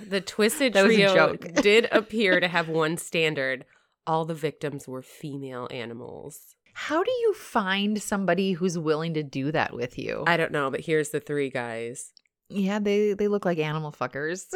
the 0.08 0.20
Twisted 0.22 0.72
That 0.72 0.84
was 0.84 0.94
a 0.94 0.96
Trio 0.96 1.14
joke. 1.14 1.54
did 1.62 1.88
appear 1.92 2.40
to 2.40 2.48
have 2.48 2.68
one 2.68 2.96
standard. 2.96 3.66
All 4.06 4.24
the 4.24 4.34
victims 4.34 4.88
were 4.88 5.02
female 5.02 5.68
animals. 5.70 6.56
How 6.72 7.04
do 7.04 7.10
you 7.10 7.34
find 7.34 8.02
somebody 8.02 8.52
who's 8.52 8.78
willing 8.78 9.14
to 9.14 9.22
do 9.22 9.52
that 9.52 9.74
with 9.74 9.98
you? 9.98 10.24
I 10.26 10.36
don't 10.36 10.52
know, 10.52 10.70
but 10.70 10.80
here's 10.80 11.10
the 11.10 11.20
three 11.20 11.50
guys. 11.50 12.13
Yeah, 12.48 12.78
they 12.78 13.14
they 13.14 13.28
look 13.28 13.44
like 13.44 13.58
animal 13.58 13.92
fuckers. 13.92 14.46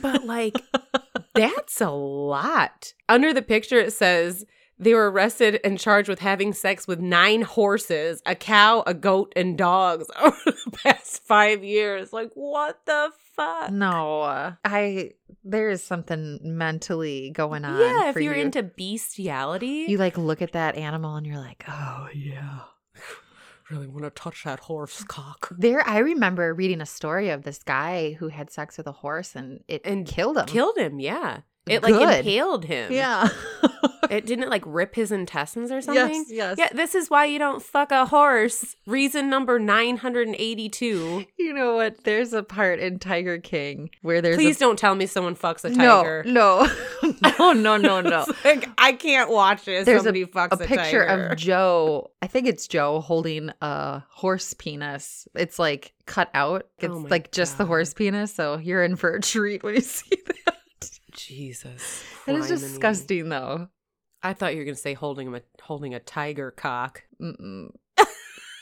But 0.00 0.24
like, 0.24 0.56
that's 1.34 1.80
a 1.80 1.90
lot. 1.90 2.92
Under 3.08 3.32
the 3.32 3.42
picture, 3.42 3.78
it 3.78 3.92
says 3.92 4.44
they 4.78 4.94
were 4.94 5.10
arrested 5.10 5.60
and 5.64 5.78
charged 5.78 6.08
with 6.08 6.18
having 6.18 6.52
sex 6.52 6.86
with 6.86 7.00
nine 7.00 7.42
horses, 7.42 8.22
a 8.26 8.34
cow, 8.34 8.82
a 8.86 8.94
goat, 8.94 9.32
and 9.36 9.56
dogs 9.56 10.06
over 10.22 10.36
the 10.44 10.78
past 10.82 11.22
five 11.24 11.64
years. 11.64 12.12
Like, 12.12 12.30
what 12.34 12.80
the 12.86 13.10
fuck? 13.34 13.70
no, 13.70 14.54
I 14.64 15.12
there 15.44 15.70
is 15.70 15.82
something 15.82 16.38
mentally 16.42 17.30
going 17.30 17.64
on. 17.64 17.80
yeah, 17.80 18.10
if 18.10 18.16
you're 18.16 18.34
you. 18.34 18.42
into 18.42 18.62
bestiality, 18.62 19.86
you 19.88 19.98
like 19.98 20.18
look 20.18 20.42
at 20.42 20.52
that 20.52 20.76
animal 20.76 21.16
and 21.16 21.26
you're 21.26 21.38
like, 21.38 21.64
oh 21.68 22.08
yeah. 22.14 22.60
Really 23.70 23.86
want 23.86 24.04
to 24.04 24.10
touch 24.10 24.44
that 24.44 24.60
horse 24.60 25.04
cock. 25.08 25.48
There, 25.56 25.86
I 25.86 25.98
remember 25.98 26.54
reading 26.54 26.80
a 26.80 26.86
story 26.86 27.30
of 27.30 27.42
this 27.42 27.62
guy 27.62 28.12
who 28.12 28.28
had 28.28 28.50
sex 28.50 28.78
with 28.78 28.86
a 28.86 28.92
horse 28.92 29.34
and 29.34 29.62
it 29.68 29.82
And 29.84 30.06
killed 30.06 30.38
him. 30.38 30.46
Killed 30.46 30.78
him, 30.78 31.00
yeah. 31.00 31.40
It 31.66 31.82
like 31.82 31.94
Good. 31.94 32.18
impaled 32.18 32.64
him. 32.64 32.92
Yeah. 32.92 33.28
It 34.08 34.24
didn't 34.24 34.50
like 34.50 34.62
rip 34.66 34.94
his 34.94 35.10
intestines 35.10 35.72
or 35.72 35.80
something. 35.80 36.26
yes. 36.28 36.30
Yes. 36.30 36.58
Yeah, 36.58 36.68
this 36.72 36.94
is 36.94 37.10
why 37.10 37.24
you 37.24 37.40
don't 37.40 37.60
fuck 37.60 37.90
a 37.90 38.06
horse. 38.06 38.76
Reason 38.86 39.28
number 39.28 39.58
982. 39.58 41.26
You 41.38 41.52
know 41.52 41.74
what? 41.74 42.04
There's 42.04 42.32
a 42.32 42.42
part 42.42 42.78
in 42.78 42.98
Tiger 42.98 43.38
King 43.38 43.90
where 44.02 44.20
there's 44.22 44.36
Please 44.36 44.56
a 44.56 44.60
don't 44.60 44.78
tell 44.78 44.94
me 44.94 45.06
someone 45.06 45.34
fucks 45.34 45.64
a 45.64 45.70
no, 45.70 46.02
tiger. 46.02 46.24
no, 46.26 46.68
no, 47.38 47.52
no, 47.52 47.76
no, 47.76 48.00
no. 48.00 48.24
It's 48.28 48.44
like, 48.44 48.68
I 48.78 48.92
can't 48.92 49.30
watch 49.30 49.66
it. 49.68 49.84
There's 49.86 50.02
Somebody 50.02 50.24
fucks 50.24 50.52
a 50.60 50.64
a, 50.64 50.66
picture 50.66 51.04
tiger. 51.06 51.26
of 51.26 51.38
Joe. 51.38 52.10
I 52.22 52.26
think 52.26 52.46
it's 52.46 52.68
Joe 52.68 53.00
holding 53.00 53.50
a 53.60 54.02
horse 54.08 54.54
penis. 54.54 55.26
It's 55.34 55.58
like 55.58 55.94
cut 56.06 56.30
out. 56.34 56.62
Oh 56.64 56.84
it's 56.86 56.94
Oh 56.94 57.06
like 57.10 57.32
just 57.32 57.58
the 57.58 57.64
horse 57.66 57.92
penis. 57.94 58.34
So 58.34 58.58
you're 58.58 58.84
in 58.84 58.96
for 58.96 59.16
a 59.16 59.20
treat 59.20 59.62
when 59.62 59.74
you 59.74 59.80
see 59.80 60.16
that. 60.26 60.56
Jesus. 61.26 62.04
It 62.26 62.34
is 62.36 62.46
criminy. 62.46 62.48
disgusting, 62.48 63.28
though. 63.28 63.68
I 64.22 64.32
thought 64.32 64.52
you 64.54 64.58
were 64.58 64.64
gonna 64.64 64.76
say 64.76 64.94
holding 64.94 65.34
a 65.34 65.42
holding 65.62 65.94
a 65.94 66.00
tiger 66.00 66.50
cock. 66.50 67.02
Mm-mm. 67.20 67.70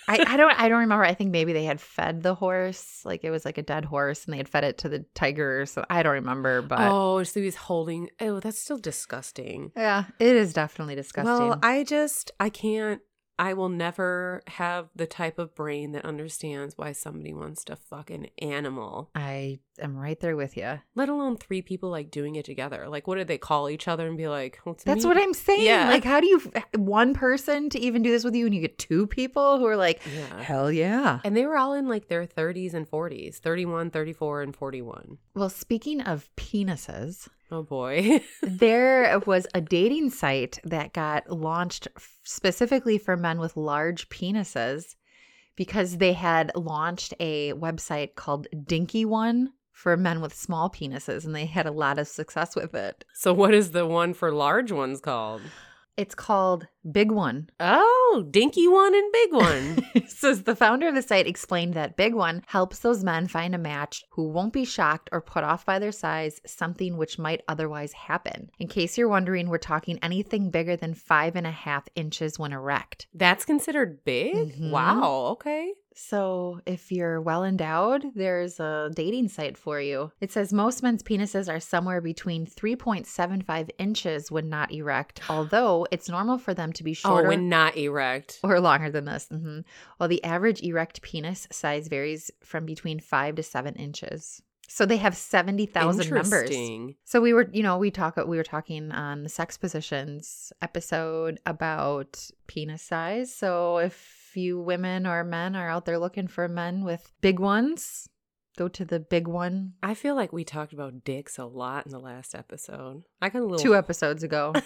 I, 0.07 0.23
I 0.27 0.37
don't 0.37 0.53
I 0.61 0.69
don't 0.69 0.81
remember. 0.81 1.05
I 1.05 1.15
think 1.15 1.31
maybe 1.31 1.53
they 1.53 1.65
had 1.65 1.81
fed 1.81 2.23
the 2.23 2.35
horse, 2.35 3.01
like 3.05 3.25
it 3.25 3.31
was 3.31 3.45
like 3.45 3.57
a 3.57 3.63
dead 3.63 3.87
horse, 3.87 4.25
and 4.25 4.35
they 4.35 4.37
had 4.39 4.49
fed 4.49 4.65
it 4.65 4.79
to 4.79 4.89
the 4.89 5.05
tiger. 5.15 5.65
So 5.67 5.85
I 5.89 6.03
don't 6.03 6.13
remember, 6.13 6.61
but 6.63 6.81
oh, 6.81 7.23
so 7.23 7.41
he's 7.41 7.57
holding. 7.57 8.11
Oh, 8.21 8.41
that's 8.41 8.59
still 8.59 8.79
disgusting. 8.79 9.73
yeah, 9.77 10.05
it 10.19 10.37
is 10.37 10.53
definitely 10.53 10.95
disgusting. 10.95 11.33
Well, 11.33 11.59
I 11.63 11.85
just 11.85 12.33
I 12.39 12.51
can't. 12.51 13.01
I 13.39 13.55
will 13.55 13.69
never 13.69 14.43
have 14.47 14.89
the 14.95 15.07
type 15.07 15.39
of 15.41 15.55
brain 15.55 15.93
that 15.93 16.05
understands 16.05 16.79
why 16.79 16.93
somebody 16.93 17.35
wants 17.35 17.65
to 17.65 17.75
fuck 17.77 18.11
an 18.11 18.29
animal, 18.39 19.11
I 19.15 19.59
am 19.81 19.97
right 19.97 20.19
there 20.21 20.37
with 20.37 20.57
you. 20.57 20.81
let 20.95 21.09
alone 21.09 21.37
three 21.37 21.61
people 21.61 21.91
like 21.91 22.11
doing 22.13 22.37
it 22.37 22.45
together. 22.45 22.87
Like, 22.89 23.09
what 23.09 23.17
did 23.17 23.27
they 23.27 23.39
call 23.39 23.69
each 23.69 23.89
other 23.89 24.07
and 24.07 24.17
be 24.17 24.29
like? 24.29 24.61
Well, 24.65 24.77
That's 24.85 25.03
me. 25.05 25.09
what 25.09 25.17
I'm 25.19 25.35
saying. 25.35 25.65
Yeah. 25.67 25.89
Like, 25.89 26.05
how 26.05 26.21
do 26.21 26.27
you 26.29 26.41
one 26.77 27.13
person 27.13 27.71
to 27.71 27.79
even 27.81 28.03
do 28.03 28.11
this 28.13 28.23
with 28.23 28.37
you, 28.37 28.47
and 28.47 28.55
you 28.55 28.61
get 28.61 28.79
two 28.79 29.07
people 29.09 29.59
who 29.59 29.67
are 29.67 29.77
like, 29.77 30.01
Yeah. 30.15 30.41
hell 30.43 30.71
yeah. 30.71 31.19
And 31.25 31.37
they 31.37 31.45
were 31.45 31.57
all 31.57 31.73
in 31.73 31.89
like 31.89 32.07
their 32.09 32.27
30s 32.27 32.73
and 32.73 32.89
40s 32.89 33.39
31, 33.39 33.91
34, 33.91 34.43
and 34.43 34.55
41. 34.55 35.19
Well, 35.35 35.51
speaking 35.51 36.01
of 36.03 36.29
penises, 36.37 37.29
Oh 37.51 37.63
boy. 37.63 38.21
there 38.43 39.19
was 39.27 39.47
a 39.55 39.61
dating 39.61 40.11
site 40.11 40.59
that 40.65 40.93
got 40.93 41.31
launched 41.31 41.89
specifically 42.23 42.99
for 42.99 43.17
men 43.17 43.39
with 43.39 43.57
large 43.57 44.09
penises 44.09 44.97
because 45.57 45.99
they 45.99 46.15
had 46.15 46.51
launched 46.55 47.15
a 47.21 47.53
website 47.53 48.15
called 48.15 48.49
Dinky 48.67 49.05
One 49.05 49.53
for 49.73 49.97
men 49.97 50.21
with 50.21 50.35
small 50.35 50.71
penises 50.71 51.25
and 51.25 51.35
they 51.35 51.47
had 51.47 51.67
a 51.67 51.73
lot 51.73 51.99
of 51.99 52.09
success 52.09 52.57
with 52.57 52.75
it. 52.75 53.05
so, 53.13 53.33
what 53.33 53.55
is 53.55 53.73
the 53.73 53.87
one 53.87 54.15
for 54.15 54.33
large 54.33 54.73
ones 54.73 55.01
called? 55.01 55.43
It's 55.97 56.15
called 56.15 56.67
Big 56.91 57.11
One. 57.11 57.49
Oh, 57.61 58.25
dinky 58.31 58.69
one 58.69 58.95
and 58.95 59.13
big 59.13 59.33
one. 59.95 60.07
Says 60.07 60.43
the 60.43 60.57
founder 60.57 60.89
of 60.89 60.95
the 60.95 61.03
site 61.03 61.27
explained 61.27 61.75
that 61.75 61.97
Big 61.97 62.15
One 62.15 62.43
helps 62.47 62.81
those 62.81 63.03
men 63.03 63.27
find 63.27 63.55
a 63.55 63.59
match 63.59 64.05
who 64.11 64.29
won't 64.29 64.53
be 64.53 64.65
shocked 64.65 65.09
or 65.13 65.21
put 65.21 65.45
off 65.45 65.65
by 65.65 65.79
their 65.79 65.93
size, 65.93 66.41
something 66.47 66.97
which 66.97 67.19
might 67.19 67.43
otherwise 67.49 67.93
happen. 67.93 68.51
In 68.59 68.69
case 68.69 68.97
you're 68.99 69.09
wondering, 69.09 69.49
we're 69.49 69.59
talking 69.59 69.99
anything 70.03 70.51
bigger 70.51 70.77
than 70.77 70.95
five 70.95 71.37
and 71.37 71.47
a 71.47 71.51
half 71.51 71.89
inches 71.95 72.39
when 72.39 72.53
erect. 72.53 73.07
That's 73.15 73.45
considered 73.45 74.05
big? 74.05 74.57
Mhm. 74.59 74.71
Wow. 74.71 75.27
Okay. 75.33 75.73
So, 75.97 76.59
if 76.67 76.91
you're 76.91 77.21
well 77.21 77.45
endowed, 77.45 78.05
there's 78.17 78.59
a 78.59 78.91
dating 78.97 79.29
site 79.29 79.57
for 79.57 79.81
you. 79.81 80.11
It 80.21 80.33
says 80.33 80.53
most 80.53 80.83
men's 80.83 81.05
penises 81.05 81.49
are 81.49 81.61
somewhere 81.61 82.01
between 82.01 82.47
3.75 82.47 83.71
inches 83.79 84.29
when 84.29 84.49
not 84.49 84.73
erect, 84.73 85.21
although 85.31 85.87
it's 85.93 86.09
normal 86.09 86.39
for 86.39 86.53
them 86.53 86.73
to 86.77 86.85
be 86.85 86.93
shorter 86.95 87.27
Oh, 87.27 87.29
when 87.31 87.49
not 87.49 87.77
erect. 87.77 88.41
or 88.43 88.61
longer 88.61 88.91
than 88.91 89.05
this. 89.05 89.27
hmm 89.29 89.61
While 89.99 90.09
the 90.09 90.23
average 90.25 90.63
erect 90.63 91.03
penis 91.03 91.47
size 91.51 91.89
varies 91.89 92.31
from 92.43 92.67
between 92.67 93.01
five 93.01 93.35
to 93.37 93.43
seven 93.43 93.75
inches. 93.75 94.43
So 94.67 94.87
they 94.87 94.97
have 94.97 95.15
70,000 95.15 96.11
members. 96.11 96.51
So 97.05 97.21
we 97.21 97.33
were, 97.33 97.49
you 97.53 97.63
know, 97.63 97.77
we 97.79 97.91
talk 97.91 98.17
we 98.17 98.37
were 98.39 98.43
talking 98.43 98.93
on 98.93 99.23
the 99.23 99.29
sex 99.29 99.57
positions 99.59 100.53
episode 100.63 101.39
about 101.47 102.19
penis 102.47 102.83
size. 102.83 103.33
So 103.35 103.79
if 103.79 104.33
you 104.35 104.59
women 104.61 105.07
or 105.07 105.23
men 105.23 105.55
are 105.55 105.69
out 105.69 105.85
there 105.85 105.99
looking 105.99 106.27
for 106.29 106.49
men 106.49 106.83
with 106.83 107.13
big 107.21 107.39
ones, 107.39 108.09
go 108.57 108.67
to 108.69 108.85
the 108.85 108.99
big 108.99 109.29
one. 109.29 109.75
I 109.83 109.95
feel 109.95 110.15
like 110.15 110.33
we 110.33 110.45
talked 110.45 110.73
about 110.73 111.05
dicks 111.05 111.39
a 111.39 111.45
lot 111.45 111.85
in 111.87 111.93
the 111.93 112.01
last 112.01 112.35
episode. 112.35 113.03
I 113.21 113.29
got 113.29 113.41
a 113.43 113.45
little 113.45 113.59
Two 113.59 113.77
episodes 113.77 114.23
ago. 114.23 114.55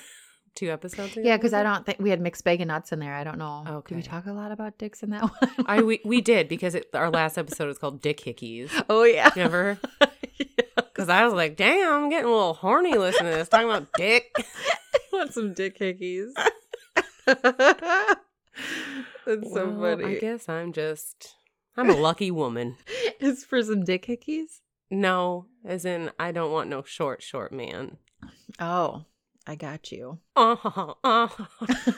two 0.58 0.70
episodes 0.70 1.16
ago. 1.16 1.26
yeah, 1.26 1.36
because 1.36 1.52
I 1.54 1.62
don't 1.62 1.86
think 1.86 1.98
we 2.00 2.10
had 2.10 2.20
mixed 2.20 2.44
bag 2.44 2.60
of 2.60 2.66
nuts 2.66 2.92
in 2.92 2.98
there. 2.98 3.14
I 3.14 3.24
don't 3.24 3.38
know. 3.38 3.64
Oh, 3.66 3.82
Did 3.86 3.96
we 3.96 4.02
talk 4.02 4.26
a 4.26 4.32
lot 4.32 4.50
about 4.52 4.76
dicks 4.78 5.02
in 5.02 5.10
that 5.10 5.22
one? 5.22 5.66
I 5.66 5.82
we, 5.82 6.00
we 6.04 6.20
did 6.20 6.48
because 6.48 6.74
it, 6.74 6.90
our 6.94 7.10
last 7.10 7.38
episode 7.38 7.66
was 7.68 7.78
called 7.78 8.02
Dick 8.02 8.18
Hickeys. 8.20 8.70
oh 8.90 9.04
yeah. 9.04 9.30
Remember? 9.36 9.78
yeah. 10.00 10.06
Because 10.76 11.08
I 11.08 11.24
was 11.24 11.32
like, 11.32 11.56
damn, 11.56 11.92
I'm 11.92 12.08
getting 12.10 12.26
a 12.28 12.32
little 12.34 12.54
horny 12.54 12.94
listening 12.96 13.30
to 13.32 13.38
this, 13.38 13.48
talking 13.48 13.68
about 13.70 13.86
dick. 13.96 14.34
want 15.12 15.32
some 15.32 15.54
dick 15.54 15.78
hickeys. 15.78 16.32
That's 17.26 18.20
so 19.52 19.68
Well, 19.70 19.98
funny. 19.98 20.16
I 20.16 20.20
guess 20.20 20.48
I'm 20.48 20.72
just, 20.72 21.34
I'm 21.76 21.90
a 21.90 21.96
lucky 21.96 22.30
woman. 22.30 22.76
It's 23.20 23.44
for 23.44 23.62
some 23.62 23.84
dick 23.84 24.06
hickeys. 24.06 24.60
No, 24.90 25.46
as 25.64 25.84
in, 25.84 26.10
I 26.18 26.32
don't 26.32 26.50
want 26.50 26.70
no 26.70 26.82
short, 26.82 27.22
short 27.22 27.52
man. 27.52 27.98
Oh, 28.58 29.04
I 29.48 29.54
got 29.54 29.90
you. 29.90 30.18
Uh-huh, 30.36 30.94
uh-huh. 31.02 31.92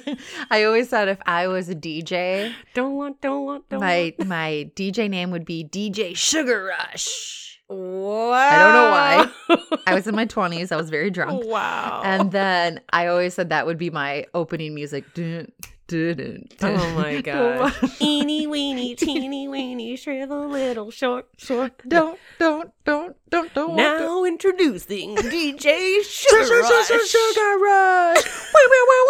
I 0.50 0.64
always 0.64 0.88
thought 0.88 1.06
if 1.06 1.18
I 1.26 1.48
was 1.48 1.68
a 1.68 1.74
DJ, 1.74 2.54
Don't 2.72 2.96
want, 2.96 3.20
don't 3.20 3.44
want, 3.44 3.68
don't 3.68 3.80
my 3.80 4.14
want. 4.18 4.28
my 4.30 4.70
DJ 4.74 5.10
name 5.10 5.30
would 5.30 5.44
be 5.44 5.68
DJ 5.70 6.16
Sugar 6.16 6.64
Rush. 6.64 7.60
What? 7.66 7.78
I 7.82 8.58
don't 8.58 8.72
know 8.72 9.58
why. 9.58 9.78
I 9.86 9.94
was 9.94 10.06
in 10.06 10.14
my 10.14 10.24
20s. 10.24 10.72
I 10.72 10.76
was 10.76 10.88
very 10.88 11.10
drunk. 11.10 11.44
Wow. 11.44 12.00
And 12.04 12.32
then 12.32 12.80
I 12.90 13.08
always 13.08 13.34
said 13.34 13.50
that 13.50 13.66
would 13.66 13.78
be 13.78 13.90
my 13.90 14.24
opening 14.32 14.74
music. 14.74 15.04
Dun, 15.12 15.52
dun. 15.86 16.48
Oh 16.62 16.90
my 16.94 17.20
god. 17.22 17.72
Eeny 18.00 18.46
weeny, 18.46 18.94
teeny 18.94 19.48
weeny, 19.48 19.96
shrivel 19.96 20.48
little 20.48 20.90
short, 20.90 21.28
short. 21.36 21.72
Don't, 21.88 22.18
don't, 22.38 22.70
don't, 22.84 23.16
don't, 23.30 23.52
don't. 23.54 23.68
want 23.70 23.78
to- 23.78 23.82
Now 24.04 24.24
introducing 24.24 25.16
DJ 25.16 26.02
Sugar, 26.04 26.44
Sugar 26.44 26.62
sugar, 26.64 27.06
sugar, 27.06 27.58
Rush. 27.62 28.22
sugar 28.22 28.24
rush. 28.24 28.24
Wow, 28.54 28.66
wow, 28.72 28.84
wow, 28.88 29.04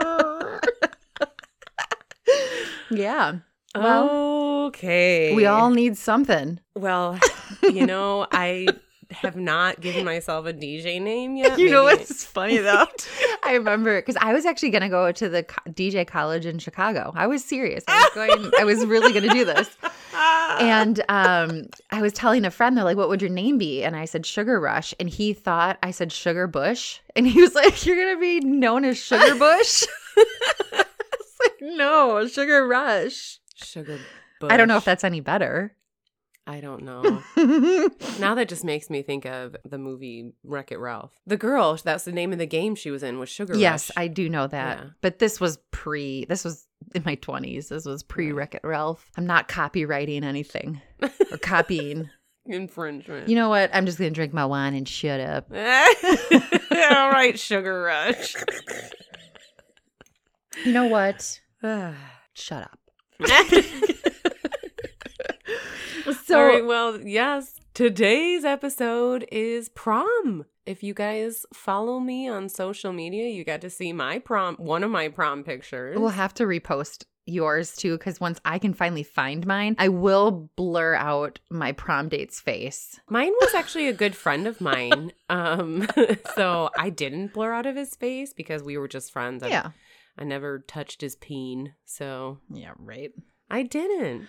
wow. 0.00 0.60
yeah. 2.90 3.32
Well, 3.74 4.64
okay. 4.68 5.34
we 5.34 5.44
all 5.46 5.70
need 5.70 5.96
something. 5.98 6.60
Well, 6.74 7.18
you 7.62 7.86
know, 7.86 8.26
I 8.32 8.68
have 9.10 9.36
not 9.36 9.80
given 9.80 10.04
myself 10.04 10.46
a 10.46 10.52
DJ 10.54 11.00
name 11.00 11.36
yet. 11.36 11.58
You 11.58 11.70
know 11.70 11.84
Maybe- 11.84 11.98
what's 11.98 12.24
funny 12.24 12.56
though? 12.58 12.86
I 13.46 13.54
remember 13.54 13.98
because 14.00 14.16
I 14.20 14.32
was 14.32 14.44
actually 14.44 14.70
going 14.70 14.82
to 14.82 14.88
go 14.88 15.12
to 15.12 15.28
the 15.28 15.44
DJ 15.70 16.06
college 16.06 16.46
in 16.46 16.58
Chicago. 16.58 17.12
I 17.14 17.26
was 17.26 17.44
serious. 17.44 17.84
I 17.86 18.00
was 18.00 18.14
going. 18.14 18.52
I 18.58 18.64
was 18.64 18.84
really 18.84 19.12
going 19.12 19.28
to 19.28 19.34
do 19.34 19.44
this. 19.44 19.76
And 20.58 21.02
um, 21.08 21.66
I 21.90 22.00
was 22.02 22.12
telling 22.12 22.44
a 22.44 22.50
friend, 22.50 22.76
they're 22.76 22.84
like, 22.84 22.96
"What 22.96 23.08
would 23.08 23.20
your 23.22 23.30
name 23.30 23.58
be?" 23.58 23.84
And 23.84 23.94
I 23.94 24.04
said 24.06 24.26
Sugar 24.26 24.58
Rush, 24.58 24.94
and 24.98 25.08
he 25.08 25.32
thought 25.32 25.78
I 25.82 25.90
said 25.90 26.12
Sugar 26.12 26.46
Bush, 26.46 27.00
and 27.14 27.26
he 27.26 27.40
was 27.40 27.54
like, 27.54 27.84
"You're 27.86 27.96
gonna 27.96 28.20
be 28.20 28.40
known 28.40 28.84
as 28.84 28.98
Sugar 28.98 29.34
Bush." 29.34 29.84
It's 30.72 31.38
like, 31.40 31.76
no, 31.76 32.26
Sugar 32.26 32.66
Rush. 32.66 33.38
Sugar 33.54 33.98
I 34.42 34.56
don't 34.56 34.68
know 34.68 34.78
if 34.78 34.84
that's 34.86 35.04
any 35.04 35.20
better. 35.20 35.74
I 36.46 36.60
don't 36.60 36.82
know. 36.84 37.02
now 38.20 38.34
that 38.36 38.48
just 38.48 38.64
makes 38.64 38.88
me 38.88 39.02
think 39.02 39.24
of 39.24 39.56
the 39.64 39.78
movie 39.78 40.32
Wreck 40.44 40.70
It 40.70 40.78
Ralph. 40.78 41.12
The 41.26 41.36
girl, 41.36 41.78
that's 41.82 42.04
the 42.04 42.12
name 42.12 42.32
of 42.32 42.38
the 42.38 42.46
game 42.46 42.74
she 42.74 42.90
was 42.90 43.02
in, 43.02 43.18
was 43.18 43.28
Sugar 43.28 43.54
yes, 43.56 43.60
Rush. 43.60 43.88
Yes, 43.88 43.90
I 43.96 44.08
do 44.08 44.28
know 44.28 44.46
that. 44.46 44.78
Yeah. 44.78 44.84
But 45.00 45.18
this 45.18 45.40
was 45.40 45.58
pre. 45.70 46.24
This 46.26 46.44
was 46.44 46.66
in 46.94 47.02
my 47.04 47.16
twenties. 47.16 47.68
This 47.68 47.84
was 47.84 48.02
pre 48.02 48.32
Wreck 48.32 48.54
It 48.54 48.60
Ralph. 48.64 49.10
I'm 49.16 49.26
not 49.26 49.48
copywriting 49.48 50.22
anything 50.22 50.80
or 51.02 51.38
copying. 51.38 52.10
Infringement. 52.48 53.28
You 53.28 53.34
know 53.34 53.48
what? 53.48 53.70
I'm 53.74 53.86
just 53.86 53.98
gonna 53.98 54.10
drink 54.10 54.32
my 54.32 54.46
wine 54.46 54.74
and 54.74 54.88
shut 54.88 55.18
up. 55.20 55.50
All 55.50 57.10
right, 57.10 57.36
Sugar 57.36 57.82
Rush. 57.82 58.36
You 60.64 60.72
know 60.72 60.86
what? 60.86 61.40
Shut 62.34 62.62
up. 62.62 64.02
So 66.12 66.38
All 66.38 66.46
right, 66.46 66.64
well, 66.64 67.00
yes, 67.00 67.58
today's 67.74 68.44
episode 68.44 69.26
is 69.32 69.68
prom. 69.70 70.44
If 70.64 70.82
you 70.82 70.94
guys 70.94 71.44
follow 71.52 71.98
me 71.98 72.28
on 72.28 72.48
social 72.48 72.92
media, 72.92 73.28
you 73.28 73.42
got 73.44 73.60
to 73.62 73.70
see 73.70 73.92
my 73.92 74.18
prom, 74.20 74.56
one 74.56 74.84
of 74.84 74.90
my 74.90 75.08
prom 75.08 75.42
pictures. 75.42 75.98
we'll 75.98 76.10
have 76.10 76.32
to 76.34 76.44
repost 76.44 77.04
yours 77.24 77.74
too, 77.74 77.98
because 77.98 78.20
once 78.20 78.40
I 78.44 78.58
can 78.60 78.72
finally 78.72 79.02
find 79.02 79.44
mine, 79.46 79.74
I 79.78 79.88
will 79.88 80.48
blur 80.56 80.94
out 80.94 81.40
my 81.50 81.72
prom 81.72 82.08
date's 82.08 82.40
face. 82.40 83.00
Mine 83.10 83.32
was 83.40 83.54
actually 83.54 83.88
a 83.88 83.92
good 83.92 84.14
friend 84.14 84.46
of 84.46 84.60
mine. 84.60 85.12
Um, 85.28 85.88
so 86.36 86.70
I 86.78 86.88
didn't 86.88 87.32
blur 87.34 87.52
out 87.52 87.66
of 87.66 87.74
his 87.74 87.96
face 87.96 88.32
because 88.32 88.62
we 88.62 88.78
were 88.78 88.86
just 88.86 89.12
friends. 89.12 89.42
I, 89.42 89.48
Yeah. 89.48 89.70
I 90.16 90.22
never 90.22 90.60
touched 90.60 91.00
his 91.00 91.16
peen. 91.16 91.74
So 91.84 92.38
Yeah, 92.48 92.74
right. 92.78 93.10
I 93.50 93.64
didn't. 93.64 94.28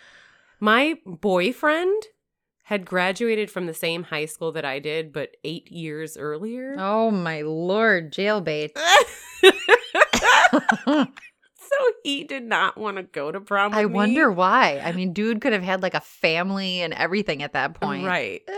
My 0.59 0.95
boyfriend 1.05 2.03
had 2.63 2.85
graduated 2.85 3.49
from 3.49 3.65
the 3.65 3.73
same 3.73 4.03
high 4.03 4.25
school 4.25 4.51
that 4.53 4.65
I 4.65 4.79
did, 4.79 5.13
but 5.13 5.37
eight 5.43 5.71
years 5.71 6.17
earlier. 6.17 6.75
Oh 6.77 7.11
my 7.11 7.41
lord, 7.41 8.11
jailbait. 8.11 8.71
so 10.85 11.77
he 12.03 12.23
did 12.23 12.43
not 12.43 12.77
want 12.77 12.97
to 12.97 13.03
go 13.03 13.31
to 13.31 13.39
prom. 13.39 13.73
I 13.73 13.85
with 13.85 13.91
me. 13.91 13.95
wonder 13.95 14.31
why. 14.31 14.81
I 14.83 14.91
mean, 14.91 15.13
dude 15.13 15.41
could 15.41 15.53
have 15.53 15.63
had 15.63 15.81
like 15.81 15.93
a 15.93 15.99
family 16.01 16.81
and 16.81 16.93
everything 16.93 17.43
at 17.43 17.53
that 17.53 17.73
point. 17.79 18.05
Right. 18.05 18.41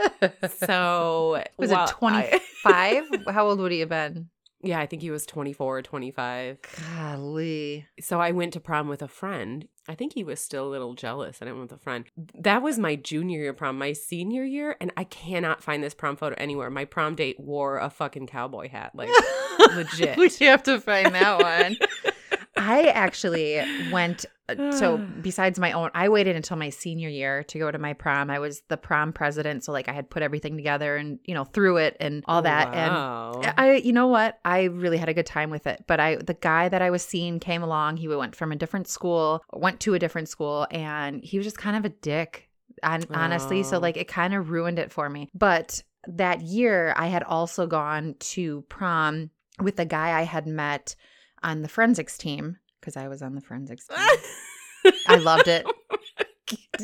So 0.48 1.42
Was 1.58 1.70
well, 1.70 1.86
it 1.86 1.96
I- 2.02 2.42
25? 2.64 3.04
How 3.34 3.48
old 3.48 3.60
would 3.60 3.72
he 3.72 3.80
have 3.82 3.90
been? 3.90 4.30
yeah, 4.62 4.80
I 4.80 4.86
think 4.88 5.02
he 5.02 5.10
was 5.12 5.26
24 5.26 5.78
or 5.78 5.82
25. 5.82 6.58
Golly. 6.98 7.88
So 8.02 8.20
I 8.20 8.32
went 8.32 8.52
to 8.54 8.60
prom 8.60 8.90
with 8.90 9.02
a 9.02 9.08
friend. 9.08 9.66
I 9.90 9.96
think 9.96 10.14
he 10.14 10.24
was 10.24 10.40
still 10.40 10.68
a 10.68 10.70
little 10.70 10.94
jealous. 10.94 11.40
I 11.42 11.46
didn't 11.46 11.62
with 11.62 11.72
the 11.72 11.78
friend. 11.78 12.06
That 12.36 12.62
was 12.62 12.78
my 12.78 12.96
junior 12.96 13.40
year 13.40 13.54
prom. 13.54 13.80
My 13.80 13.94
senior 13.94 14.44
year, 14.44 14.78
and 14.80 14.92
I 14.96 15.04
cannot 15.04 15.64
find 15.64 15.84
this 15.84 15.96
prom 15.96 16.16
photo 16.16 16.36
anywhere. 16.38 16.70
My 16.70 16.86
prom 16.86 17.16
date 17.16 17.40
wore 17.40 17.80
a 17.80 17.90
fucking 17.90 18.28
cowboy 18.28 18.70
hat. 18.70 18.92
Like 18.94 19.10
legit. 19.76 20.16
we 20.16 20.30
have 20.46 20.62
to 20.64 20.80
find 20.80 21.16
that 21.16 21.42
one. 21.42 21.78
I 22.60 22.88
actually 22.90 23.62
went. 23.92 24.26
uh, 24.50 24.72
So 24.72 24.98
besides 25.22 25.60
my 25.60 25.72
own, 25.72 25.90
I 25.94 26.10
waited 26.10 26.36
until 26.36 26.58
my 26.58 26.70
senior 26.70 27.10
year 27.10 27.44
to 27.44 27.60
go 27.60 27.72
to 27.72 27.78
my 27.80 27.94
prom. 27.94 28.30
I 28.30 28.40
was 28.40 28.62
the 28.68 28.78
prom 28.78 29.14
president, 29.14 29.64
so 29.64 29.72
like 29.72 29.88
I 29.88 29.94
had 29.94 30.10
put 30.10 30.22
everything 30.22 30.56
together 30.58 30.96
and 30.98 31.20
you 31.24 31.34
know 31.34 31.46
through 31.46 31.78
it 31.78 31.98
and 32.00 32.24
all 32.28 32.42
that. 32.42 32.72
Wow. 32.72 33.42
And 33.44 33.54
I, 33.58 33.76
you 33.76 33.94
know 33.94 34.08
what, 34.08 34.40
I 34.44 34.64
really 34.66 34.98
had 34.98 35.10
a 35.10 35.14
good 35.14 35.26
time 35.26 35.50
with 35.50 35.66
it. 35.68 35.86
But 35.88 36.00
I, 36.00 36.16
the 36.18 36.34
guy 36.34 36.70
that 36.70 36.82
I 36.82 36.90
was 36.90 37.02
seeing 37.04 37.40
came 37.40 37.64
along. 37.64 37.98
He 37.98 38.08
went 38.08 38.36
from 38.36 38.52
a 38.52 38.56
different 38.56 38.88
school, 38.88 39.44
went 39.54 39.80
to 39.82 39.94
a 39.94 40.00
different 40.00 40.30
school, 40.30 40.68
and 40.72 41.24
he 41.24 41.38
was 41.38 41.46
just 41.46 41.58
kind 41.58 41.78
of 41.78 41.86
a 41.86 41.90
dick. 41.90 42.50
And 42.84 43.06
honestly, 43.14 43.64
so 43.64 43.78
Oh. 43.78 43.80
like 43.80 43.98
it 43.98 44.08
kind 44.08 44.34
of 44.34 44.52
ruined 44.52 44.80
it 44.80 44.92
for 44.92 45.10
me. 45.10 45.30
But 45.34 45.84
that 46.08 46.42
year, 46.42 46.94
I 46.96 47.08
had 47.08 47.24
also 47.24 47.68
gone 47.68 48.16
to 48.20 48.62
prom 48.70 49.32
with 49.62 49.76
the 49.76 49.86
guy 49.86 50.18
I 50.18 50.24
had 50.24 50.48
met 50.48 50.96
on 51.44 51.62
the 51.62 51.68
forensics 51.70 52.18
team 52.18 52.58
because 52.80 52.98
I 52.98 53.08
was 53.08 53.22
on 53.22 53.36
the 53.36 53.42
forensics 53.42 53.88
team. 53.88 54.94
I 55.08 55.16
loved 55.20 55.48
it. 55.48 55.66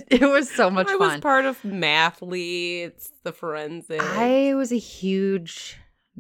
It 0.10 0.22
was 0.22 0.52
so 0.52 0.70
much 0.70 0.90
I 0.90 0.96
was 0.96 1.12
fun. 1.14 1.22
part 1.22 1.46
of 1.46 1.64
Mathley. 1.64 2.82
It's 2.84 3.12
the 3.24 3.32
forensic. 3.32 4.02
I 4.02 4.54
was 4.54 4.72
a 4.72 4.78
huge, 4.78 5.78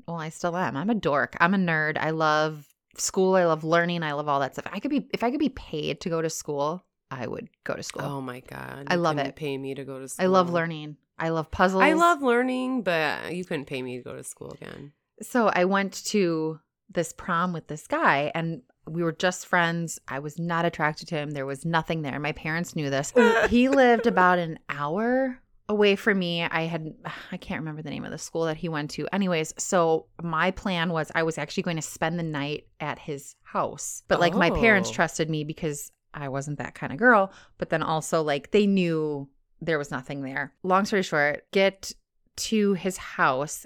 well, 0.07 0.17
I 0.17 0.29
still 0.29 0.55
am. 0.55 0.77
I'm 0.77 0.89
a 0.89 0.95
dork. 0.95 1.35
I'm 1.41 1.53
a 1.53 1.57
nerd. 1.57 1.97
I 1.97 2.11
love 2.11 2.65
school. 2.97 3.35
I 3.35 3.43
love 3.45 3.63
learning. 3.65 4.01
I 4.01 4.13
love 4.13 4.29
all 4.29 4.39
that 4.39 4.53
stuff. 4.55 4.71
I 4.71 4.79
could 4.79 4.89
be, 4.91 5.07
if 5.13 5.23
I 5.23 5.29
could 5.29 5.41
be 5.41 5.49
paid 5.49 5.99
to 6.01 6.09
go 6.09 6.21
to 6.21 6.29
school, 6.29 6.85
I 7.11 7.27
would 7.27 7.49
go 7.65 7.75
to 7.75 7.83
school. 7.83 8.03
oh 8.03 8.21
my 8.21 8.39
god! 8.39 8.85
I 8.87 8.95
love 8.95 9.17
it. 9.19 9.35
Pay 9.35 9.57
me 9.57 9.75
to 9.75 9.83
go 9.83 9.99
to 9.99 10.07
school. 10.07 10.23
I 10.23 10.27
love 10.27 10.49
learning. 10.49 10.95
I 11.19 11.29
love 11.29 11.51
puzzles. 11.51 11.83
I 11.83 11.93
love 11.93 12.21
learning, 12.23 12.81
but 12.83 13.35
you 13.35 13.43
couldn't 13.45 13.65
pay 13.65 13.81
me 13.81 13.97
to 13.97 14.03
go 14.03 14.15
to 14.15 14.23
school 14.23 14.51
again. 14.51 14.93
So 15.21 15.47
I 15.53 15.65
went 15.65 16.03
to 16.05 16.59
this 16.89 17.13
prom 17.13 17.53
with 17.53 17.67
this 17.67 17.87
guy 17.87 18.31
and 18.35 18.61
we 18.87 19.01
were 19.03 19.11
just 19.11 19.47
friends. 19.47 19.99
I 20.07 20.19
was 20.19 20.37
not 20.37 20.65
attracted 20.65 21.07
to 21.07 21.15
him. 21.15 21.31
There 21.31 21.45
was 21.47 21.65
nothing 21.65 22.03
there. 22.03 22.19
My 22.19 22.33
parents 22.33 22.75
knew 22.75 22.89
this. 22.89 23.11
he 23.49 23.67
lived 23.67 24.05
about 24.05 24.37
an 24.37 24.59
hour 24.69 25.39
away 25.67 25.95
from 25.95 26.19
me. 26.19 26.43
I 26.43 26.61
had 26.63 26.93
I 27.31 27.37
can't 27.37 27.61
remember 27.61 27.81
the 27.81 27.89
name 27.89 28.05
of 28.05 28.11
the 28.11 28.19
school 28.19 28.45
that 28.45 28.57
he 28.57 28.69
went 28.69 28.91
to. 28.91 29.07
Anyways, 29.11 29.53
so 29.57 30.05
my 30.21 30.51
plan 30.51 30.91
was 30.91 31.11
I 31.15 31.23
was 31.23 31.39
actually 31.39 31.63
going 31.63 31.77
to 31.77 31.81
spend 31.81 32.19
the 32.19 32.23
night 32.23 32.67
at 32.79 32.99
his 32.99 33.35
house. 33.41 34.03
But 34.07 34.19
like 34.19 34.35
my 34.35 34.51
parents 34.51 34.89
Oh. 34.91 34.93
trusted 34.93 35.29
me 35.31 35.43
because 35.43 35.91
I 36.13 36.29
wasn't 36.29 36.59
that 36.59 36.75
kind 36.75 36.93
of 36.93 36.99
girl, 36.99 37.33
but 37.57 37.71
then 37.71 37.81
also 37.81 38.21
like 38.21 38.51
they 38.51 38.67
knew 38.67 39.27
there 39.61 39.79
was 39.79 39.89
nothing 39.89 40.21
there. 40.21 40.53
Long 40.61 40.85
story 40.85 41.01
short, 41.01 41.45
get 41.51 41.91
to 42.35 42.73
his 42.73 42.97
house. 42.97 43.65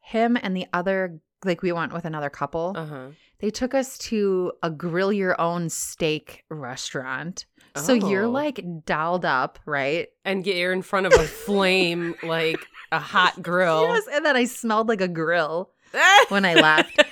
Him 0.00 0.38
and 0.40 0.56
the 0.56 0.66
other 0.72 1.18
like 1.44 1.62
we 1.62 1.72
went 1.72 1.92
with 1.92 2.04
another 2.04 2.30
couple. 2.30 2.72
Uh 2.76 2.86
huh. 2.86 3.06
They 3.40 3.50
took 3.50 3.74
us 3.74 3.98
to 3.98 4.52
a 4.62 4.70
grill 4.70 5.12
your 5.12 5.40
own 5.40 5.68
steak 5.68 6.44
restaurant. 6.48 7.46
So 7.74 7.92
you're 7.94 8.26
Oh. 8.26 8.30
like 8.30 8.62
dolled 8.84 9.24
up, 9.24 9.58
right? 9.66 10.08
And 10.24 10.44
get 10.44 10.56
you're 10.56 10.72
in 10.72 10.82
front 10.82 11.06
of 11.06 11.12
a 11.14 11.24
flame 11.24 12.14
like 12.22 12.60
a 12.92 12.98
hot 12.98 13.42
grill. 13.42 13.82
Yes, 13.94 14.04
and 14.12 14.24
then 14.26 14.36
I 14.36 14.44
smelled 14.44 14.88
like 14.88 15.00
a 15.00 15.08
grill 15.08 15.70
when 16.28 16.44
I 16.44 16.54
left. 16.54 17.02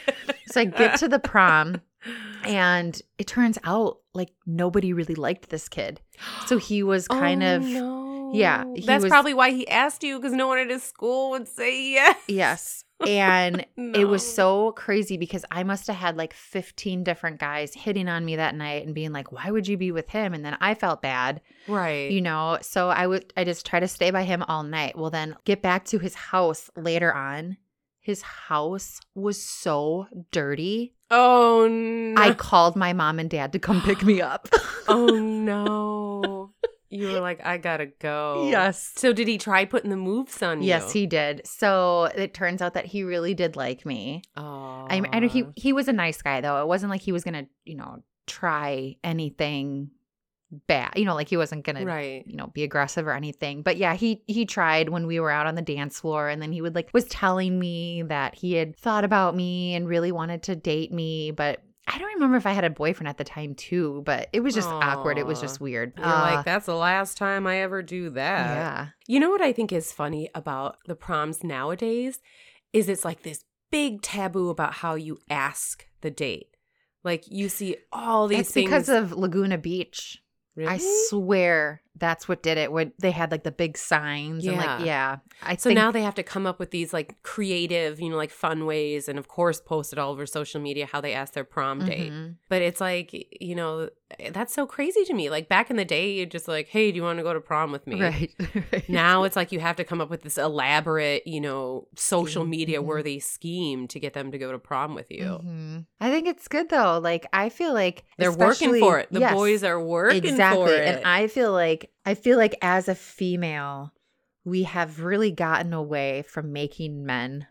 so 0.47 0.61
I 0.61 0.65
get 0.67 0.99
to 0.99 1.09
the 1.09 1.19
prom 1.19 1.81
and 2.45 3.01
it 3.19 3.27
turns 3.27 3.59
out 3.65 3.99
like 4.15 4.31
nobody 4.47 4.93
really 4.93 5.15
liked 5.15 5.49
this 5.51 5.69
kid. 5.69 6.01
So 6.47 6.59
he 6.59 6.83
was 6.83 7.09
kind 7.09 7.43
Oh, 7.43 7.57
of 7.57 7.63
no. 7.65 8.31
yeah, 8.35 8.65
he 8.75 8.83
That's 8.87 9.03
was- 9.05 9.11
probably 9.11 9.35
why 9.35 9.51
he 9.53 9.67
asked 9.69 10.03
you 10.05 10.19
because 10.19 10.33
no 10.33 10.47
one 10.47 10.59
at 10.59 10.69
his 10.71 10.83
school 10.83 11.31
would 11.31 11.49
say 11.49 11.91
yes. 11.93 12.17
yes. 12.29 12.85
And 13.07 13.65
it 13.77 14.07
was 14.07 14.27
so 14.35 14.73
crazy 14.73 15.17
because 15.17 15.45
I 15.51 15.63
must 15.63 15.87
have 15.87 15.97
had 15.97 16.17
like 16.17 16.33
15 16.35 17.03
different 17.05 17.39
guys 17.41 17.75
hitting 17.75 18.09
on 18.09 18.25
me 18.25 18.37
that 18.37 18.55
night 18.55 18.85
and 18.85 18.95
being 18.95 19.13
like, 19.13 19.33
"Why 19.33 19.51
would 19.51 19.67
you 19.69 19.77
be 19.77 19.91
with 19.93 20.11
him?" 20.11 20.35
And 20.35 20.45
then 20.45 20.57
I 20.61 20.75
felt 20.75 21.03
bad. 21.03 21.41
right. 21.69 22.11
you 22.11 22.21
know 22.21 22.59
so 22.63 22.89
i 22.89 23.07
would 23.07 23.33
i 23.37 23.45
just 23.45 23.65
try 23.67 23.79
to 23.81 23.87
stay 23.89 24.11
by 24.11 24.23
him 24.25 24.43
all 24.49 24.63
night 24.63 24.97
well 24.99 25.11
then 25.11 25.37
get 25.45 25.63
back 25.63 25.85
to 25.85 25.99
his 25.99 26.15
house 26.15 26.71
later 26.77 27.13
on 27.15 27.57
his 28.01 28.23
house 28.23 29.01
was 29.15 29.41
so 29.43 30.07
dirty 30.33 30.95
oh 31.11 31.69
no. 31.71 32.21
i 32.21 32.33
called 32.35 32.75
my 32.77 32.93
mom 32.93 33.19
and 33.19 33.31
dad 33.31 33.53
to 33.53 33.59
come 33.59 33.81
pick 33.83 34.03
me 34.03 34.21
up 34.21 34.49
oh 34.89 35.07
no. 35.21 36.10
You 36.93 37.07
were 37.13 37.21
like, 37.21 37.41
I 37.47 37.57
gotta 37.57 37.87
go. 37.87 38.49
yes 38.51 38.93
So 38.97 39.13
did 39.13 39.29
he 39.29 39.39
try 39.39 39.65
putting 39.65 39.91
the 39.91 39.97
moves 39.97 40.43
on 40.43 40.61
you? 40.61 40.69
yes 40.69 40.93
he 40.93 41.07
did 41.07 41.47
so 41.47 42.05
it 42.17 42.35
turns 42.35 42.61
out 42.61 42.75
that 42.75 42.85
he 42.87 43.05
really 43.05 43.33
did 43.35 43.57
like 43.57 43.87
me 43.87 44.23
Oh. 44.37 44.87
I, 44.91 45.01
I 45.13 45.21
know 45.21 45.29
he 45.29 45.47
he 45.57 45.73
was 45.73 45.87
a 45.89 45.93
nice 45.93 46.21
guy 46.21 46.41
though 46.41 46.61
it 46.61 46.67
wasn't 46.67 46.91
like 46.91 47.01
he 47.01 47.13
was 47.13 47.23
gonna 47.25 47.47
you 47.65 47.77
know 47.77 48.03
try 48.27 48.97
anything 49.05 49.91
bad 50.67 50.91
you 50.97 51.05
know 51.05 51.15
like 51.15 51.29
he 51.29 51.37
wasn't 51.37 51.65
gonna 51.65 51.85
Right. 51.85 52.25
you 52.27 52.35
know 52.37 52.49
be 52.49 52.65
aggressive 52.65 53.07
or 53.07 53.13
anything 53.13 53.63
but 53.63 53.77
yeah 53.77 53.95
he 53.95 54.25
he 54.27 54.45
tried 54.47 54.89
when 54.89 55.07
we 55.07 55.21
were 55.21 55.31
out 55.31 55.47
on 55.47 55.55
the 55.55 55.63
dance 55.63 56.01
floor 56.01 56.29
and 56.29 56.43
then 56.43 56.51
he 56.51 56.61
would 56.61 56.75
like 56.75 56.91
was 56.93 57.05
telling 57.05 57.57
me 57.57 58.03
that 58.03 58.35
he 58.35 58.55
had 58.55 58.77
thought 58.77 59.05
about 59.05 59.37
me 59.37 59.77
and 59.77 59.87
really 59.87 60.11
wanted 60.11 60.43
to 60.45 60.57
date 60.57 60.93
me 60.93 61.31
but 61.31 61.63
i 61.93 61.99
don't 61.99 62.15
remember 62.15 62.37
if 62.37 62.47
i 62.47 62.53
had 62.53 62.65
a 62.65 62.71
boyfriend 62.71 63.09
at 63.09 63.19
the 63.19 63.25
time 63.25 63.55
too 63.55 64.03
but 64.07 64.29
it 64.33 64.41
was 64.41 64.55
just 64.55 64.69
awkward 64.69 65.19
it 65.19 65.27
was 65.27 65.41
just 65.41 65.61
weird 65.61 65.93
You're 65.97 66.07
Uh, 66.07 66.35
like, 66.37 66.45
that's 66.45 66.67
the 66.67 66.75
last 66.77 67.17
time 67.19 67.47
I 67.47 67.59
ever 67.59 67.83
do 67.83 68.11
that. 68.11 68.55
yeah 68.57 68.87
You 69.09 69.19
know 69.21 69.31
what 69.31 69.43
I 69.43 69.53
think 69.53 69.73
is 69.73 69.93
funny 69.93 70.31
about 70.35 70.77
the 70.87 70.95
proms 70.95 71.43
nowadays 71.45 72.21
is 72.73 72.89
it's 72.89 73.05
like 73.05 73.23
this 73.23 73.45
big 73.71 74.03
taboo 74.03 74.49
about 74.51 74.75
how 74.75 74.95
you 74.95 75.19
ask 75.29 75.87
the 76.01 76.11
date. 76.11 76.49
Like 77.05 77.25
you 77.29 77.49
see 77.49 77.77
all 77.93 78.29
these 78.29 78.41
it's 78.41 78.53
things. 78.53 78.65
because 78.71 78.89
of 78.89 79.13
laguna 79.13 79.59
beach 79.59 80.19
really? 80.57 80.71
i 80.75 80.79
swear 81.09 81.83
that's 82.01 82.27
what 82.29 82.43
did 82.43 82.59
it. 82.59 82.73
When 82.73 82.93
they 82.99 83.13
had 83.13 83.31
like 83.31 83.45
the 83.45 83.53
big 83.53 83.79
signs 83.79 84.45
and 84.47 84.57
like 84.57 84.67
Yeah. 84.81 84.85
yeah, 84.85 85.17
I 85.43 85.55
So 85.57 85.69
think 85.71 85.77
now 85.79 85.91
they 85.93 86.03
have 86.03 86.17
to 86.17 86.23
come 86.25 86.47
up 86.47 86.59
with 86.59 86.71
these 86.73 86.93
like 86.93 87.23
creative, 87.23 88.01
you 88.01 88.09
know, 88.11 88.17
like 88.17 88.31
fun 88.31 88.67
ways 88.67 89.09
and 89.09 89.19
of 89.19 89.29
course 89.29 89.61
post 89.61 89.93
it 89.93 89.99
all 89.99 90.11
over 90.13 90.27
social 90.27 90.61
media 90.61 90.87
how 90.87 91.01
they 91.01 91.13
asked 91.13 91.35
their 91.35 91.45
prom 91.45 91.85
date. 91.85 92.11
Mhm. 92.13 92.35
But 92.49 92.63
it's 92.63 92.81
like, 92.81 93.13
you 93.41 93.55
know, 93.55 93.89
that's 94.33 94.53
so 94.53 94.67
crazy 94.67 95.05
to 95.05 95.15
me. 95.15 95.31
Like 95.31 95.49
back 95.49 95.71
in 95.71 95.77
the 95.77 95.85
day, 95.85 96.11
you're 96.15 96.27
just 96.27 96.49
like, 96.49 96.67
hey, 96.69 96.91
do 96.91 96.97
you 96.97 97.03
want 97.05 97.19
to 97.19 97.23
go 97.23 97.33
to 97.33 97.41
prom 97.41 97.71
with 97.71 97.87
me? 97.87 98.01
right. 98.03 98.33
right. 98.73 98.89
Now 98.89 99.23
it's 99.23 99.37
like 99.37 99.53
you 99.53 99.61
have 99.61 99.77
to 99.77 99.85
come 99.85 100.01
up 100.01 100.11
with 100.11 100.23
this 100.23 100.37
elaborate, 100.37 101.27
you 101.27 101.41
know, 101.41 101.87
social 101.97 102.43
Scheme. 102.43 102.51
media 102.51 102.83
worthy 102.83 103.21
scheme 103.21 103.87
to 103.89 104.01
get 104.01 104.15
them 104.15 104.33
to 104.33 104.39
go 104.39 104.51
to 104.53 104.59
prom 104.59 104.95
with 104.95 105.11
you. 105.11 105.41
Mhm. 105.45 105.87
I 106.01 106.11
think 106.11 106.27
it's 106.27 106.49
good 106.49 106.69
though. 106.71 106.99
Like 106.99 107.27
I 107.33 107.51
feel 107.51 107.73
like 107.75 108.05
They're 108.19 108.33
working 108.33 108.79
for 108.81 108.99
it. 108.99 109.09
The 109.13 109.21
yes, 109.21 109.33
boys 109.35 109.63
are 109.65 109.81
working 109.81 110.25
exactly. 110.25 110.65
for 110.67 110.73
it. 110.73 110.87
And 110.97 111.05
I 111.07 111.27
feel 111.29 111.53
like 111.53 111.90
I 112.05 112.15
feel 112.15 112.37
like 112.39 112.57
as 112.63 112.89
a 112.89 112.95
female, 112.95 113.93
we 114.45 114.63
have 114.65 115.01
really 115.01 115.31
gotten 115.31 115.73
away 115.73 116.23
from 116.23 116.53
making 116.53 117.05
men 117.05 117.47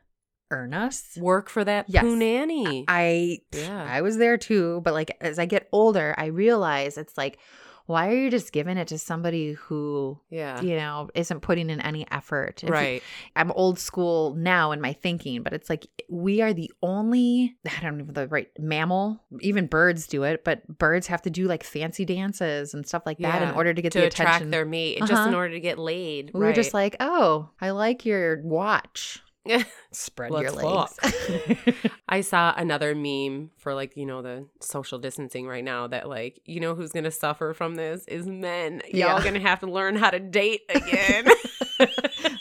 earn 0.52 0.73
us. 0.73 1.15
work 1.17 1.47
for 1.49 1.63
that 1.63 1.86
Yes. 1.88 2.02
poo 2.02 2.15
nanny. 2.15 2.86
I 2.88 3.39
Yeah. 3.52 3.84
I 3.84 4.02
was 4.02 4.17
there 4.17 4.38
too, 4.38 4.82
but 4.84 4.93
like 4.93 5.15
as 5.21 5.38
I 5.38 5.45
get 5.45 5.69
older, 5.71 6.15
I 6.17 6.25
realize 6.25 6.97
it's 6.97 7.17
like 7.17 7.38
why 7.89 8.08
are 8.10 8.15
you 8.15 8.30
just 8.30 8.52
giving 8.52 8.78
it 8.78 8.88
to 8.89 8.99
somebody 8.99 9.54
who 9.54 10.15
yeah. 10.30 10.62
you 10.62 10.75
know 10.75 11.10
isn't 11.15 11.39
putting 11.39 11.71
in 11.71 11.82
any 11.82 12.06
effort 12.12 12.63
If- 12.63 12.69
Right. 12.69 13.02
i'm 13.36 13.52
old 13.54 13.80
school 13.80 14.36
now 14.36 14.71
in 14.71 14.80
my 14.80 14.93
thinking 14.93 15.41
but 15.41 15.54
it's 15.54 15.71
like 15.71 15.88
we 16.08 16.39
are 16.41 16.54
the 16.54 16.71
only 16.84 17.58
i 17.65 17.82
don't 17.82 17.97
know 17.97 18.06
the 18.06 18.28
right 18.28 18.47
mammal 18.60 19.19
even 19.41 19.65
birds 19.65 20.06
do 20.06 20.21
it 20.23 20.43
but 20.43 20.65
birds 20.78 21.08
have 21.08 21.23
to 21.23 21.32
do 21.32 21.47
like 21.47 21.63
fancy 21.63 22.06
dances 22.06 22.75
and 22.75 22.86
stuff 22.88 23.04
like 23.08 23.17
that 23.17 23.41
in 23.41 23.49
order 23.56 23.73
to 23.73 23.82
get 23.82 23.91
to 23.93 23.99
the 24.02 24.06
attract 24.08 24.30
attention 24.30 24.52
their 24.52 24.65
mate, 24.65 24.99
just 24.99 25.12
Uh-huh. 25.13 25.28
in 25.28 25.34
order 25.34 25.54
to 25.56 25.60
get 25.60 25.80
laid. 25.80 26.30
we 26.34 26.41
were 26.41 26.54
just 26.54 26.73
like 26.75 26.95
oh 26.99 27.49
i 27.60 27.71
like 27.71 28.06
your 28.06 28.39
watch 28.43 29.19
like, 29.23 29.28
spread 29.91 30.32
Let's 30.32 30.43
your 30.43 30.52
legs 30.52 30.99
I 32.10 32.21
saw 32.21 32.54
another 32.56 32.93
meme 32.95 33.52
for 33.58 33.73
like, 33.73 33.95
you 33.97 34.06
know, 34.06 34.21
the 34.21 34.47
social 34.62 34.99
distancing 34.99 35.47
right 35.47 35.63
now 35.63 35.88
that 35.88 36.08
like, 36.10 36.39
you 36.45 36.60
know 36.60 36.75
who's 36.75 36.91
gonna 36.91 37.12
suffer 37.12 37.54
from 37.54 37.75
this 37.75 38.06
is 38.08 38.28
men. 38.28 38.82
Y'all 38.89 39.19
Yeah. 39.19 39.23
gonna 39.23 39.39
have 39.39 39.60
to 39.62 39.67
learn 39.67 39.95
how 39.95 40.10
to 40.10 40.19
date 40.19 40.62
again. 40.69 41.25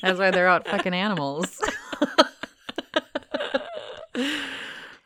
that's 0.03 0.19
why 0.19 0.31
they're 0.31 0.49
out 0.49 0.67
fucking 0.67 0.95
animals 0.95 1.61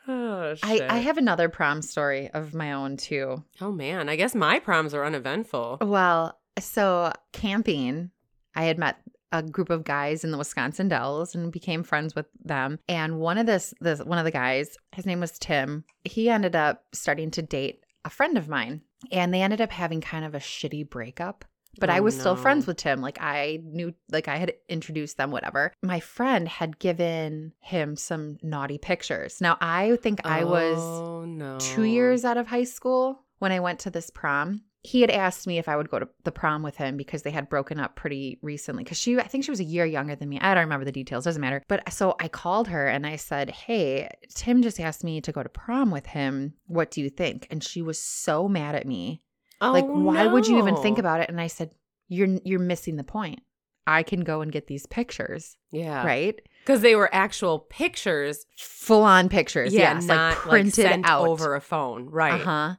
oh, 0.07 0.55
I. 0.63 0.87
I 0.89 0.97
have 0.99 1.17
another 1.17 1.49
prom 1.49 1.81
story 1.81 2.29
of 2.31 2.53
my 2.53 2.73
own 2.73 2.97
too 2.97 3.43
oh 3.61 3.71
man, 3.71 4.09
I 4.09 4.15
guess 4.15 4.35
my 4.35 4.59
proms 4.59 4.93
are 4.93 5.05
uneventful. 5.05 5.77
Well, 5.81 6.37
so 6.59 7.11
camping, 7.31 8.11
I 8.55 8.63
had 8.65 8.77
met 8.77 8.97
a 9.33 9.43
group 9.43 9.69
of 9.69 9.83
guys 9.83 10.23
in 10.23 10.31
the 10.31 10.37
Wisconsin 10.37 10.87
Dells 10.87 11.35
and 11.35 11.51
became 11.51 11.83
friends 11.83 12.15
with 12.15 12.27
them. 12.45 12.79
And 12.87 13.19
one 13.19 13.37
of 13.37 13.45
this, 13.47 13.73
this 13.81 13.99
one 13.99 14.19
of 14.19 14.23
the 14.25 14.31
guys, 14.31 14.77
his 14.93 15.05
name 15.05 15.19
was 15.19 15.37
Tim. 15.39 15.83
He 16.05 16.29
ended 16.29 16.55
up 16.55 16.83
starting 16.93 17.31
to 17.31 17.41
date 17.41 17.83
a 18.05 18.09
friend 18.09 18.37
of 18.37 18.47
mine, 18.47 18.81
and 19.11 19.33
they 19.33 19.41
ended 19.41 19.59
up 19.59 19.71
having 19.71 19.99
kind 20.01 20.23
of 20.23 20.35
a 20.35 20.39
shitty 20.39 20.89
breakup. 20.89 21.43
But 21.79 21.89
I 21.89 21.97
Oh, 21.99 22.03
was 22.03 22.19
still 22.19 22.35
friends 22.35 22.67
with 22.67 22.77
Tim. 22.77 23.01
Like 23.01 23.17
I 23.19 23.59
knew, 23.63 23.95
like 24.11 24.27
I 24.27 24.37
had 24.37 24.53
introduced 24.69 25.17
them, 25.17 25.31
whatever. 25.31 25.73
My 25.81 25.99
friend 25.99 26.47
had 26.47 26.77
given 26.77 27.53
him 27.61 27.95
some 27.95 28.37
naughty 28.43 28.77
pictures. 28.77 29.41
Now 29.41 29.57
I 29.59 29.97
think 30.03 30.23
I 30.23 30.43
was 30.43 30.77
oh, 30.77 31.25
no. 31.25 31.57
two 31.59 31.83
years 31.85 32.25
out 32.25 32.37
of 32.37 32.45
high 32.45 32.65
school 32.65 33.22
when 33.43 33.51
I 33.51 33.59
went 33.59 33.79
to 33.81 33.89
this 33.91 34.09
prom. 34.09 34.61
He 34.85 35.01
had 35.01 35.11
asked 35.11 35.47
me 35.47 35.57
if 35.57 35.67
I 35.69 35.75
would 35.77 35.89
go 35.89 35.99
to 35.99 36.07
the 36.23 36.31
prom 36.31 36.63
with 36.63 36.75
him 36.77 36.97
because 36.97 37.21
they 37.21 37.31
had 37.31 37.47
broken 37.49 37.79
up 37.79 37.95
pretty 37.95 38.39
recently. 38.41 38.83
Because 38.83 38.97
she, 38.97 39.17
I 39.17 39.27
think 39.27 39.43
she 39.43 39.51
was 39.51 39.59
a 39.59 39.65
year 39.65 39.85
younger 39.85 40.15
than 40.15 40.27
me. 40.29 40.39
I 40.41 40.53
don't 40.53 40.63
remember 40.63 40.83
the 40.85 40.91
details, 40.91 41.23
doesn't 41.25 41.41
matter. 41.41 41.61
But 41.69 41.91
so 41.93 42.15
I 42.19 42.27
called 42.27 42.67
her 42.69 42.87
and 42.87 43.05
I 43.05 43.15
said, 43.17 43.49
Hey, 43.49 44.09
Tim 44.33 44.61
just 44.61 44.79
asked 44.79 45.03
me 45.03 45.21
to 45.21 45.31
go 45.31 45.43
to 45.43 45.47
prom 45.49 45.91
with 45.91 46.05
him. 46.05 46.53
What 46.67 46.89
do 46.91 47.01
you 47.01 47.09
think? 47.09 47.47
And 47.51 47.63
she 47.63 47.81
was 47.81 47.97
so 47.97 48.47
mad 48.49 48.75
at 48.75 48.87
me. 48.87 49.21
Oh, 49.61 49.71
like, 49.71 49.85
why 49.85 50.27
would 50.27 50.47
you 50.47 50.57
even 50.57 50.75
think 50.77 50.97
about 50.97 51.21
it? 51.21 51.29
And 51.29 51.39
I 51.39 51.47
said, 51.47 51.71
You're 52.09 52.39
you're 52.43 52.59
missing 52.59 52.95
the 52.97 53.03
point. 53.05 53.39
I 53.87 54.03
can 54.03 54.21
go 54.21 54.41
and 54.41 54.51
get 54.51 54.67
these 54.67 54.85
pictures, 54.85 55.57
Yeah. 55.71 56.05
right? 56.05 56.39
Because 56.63 56.81
they 56.81 56.95
were 56.95 57.13
actual 57.13 57.59
pictures. 57.59 58.45
Full 58.57 59.03
on 59.03 59.27
pictures. 59.27 59.73
Yeah, 59.73 59.95
yes, 59.95 60.05
not 60.05 60.31
like 60.39 60.49
printed 60.49 60.73
sent 60.73 61.05
out 61.05 61.27
over 61.27 61.55
a 61.55 61.61
phone. 61.61 62.05
Right. 62.09 62.41
Uh 62.41 62.45
huh. 62.45 62.75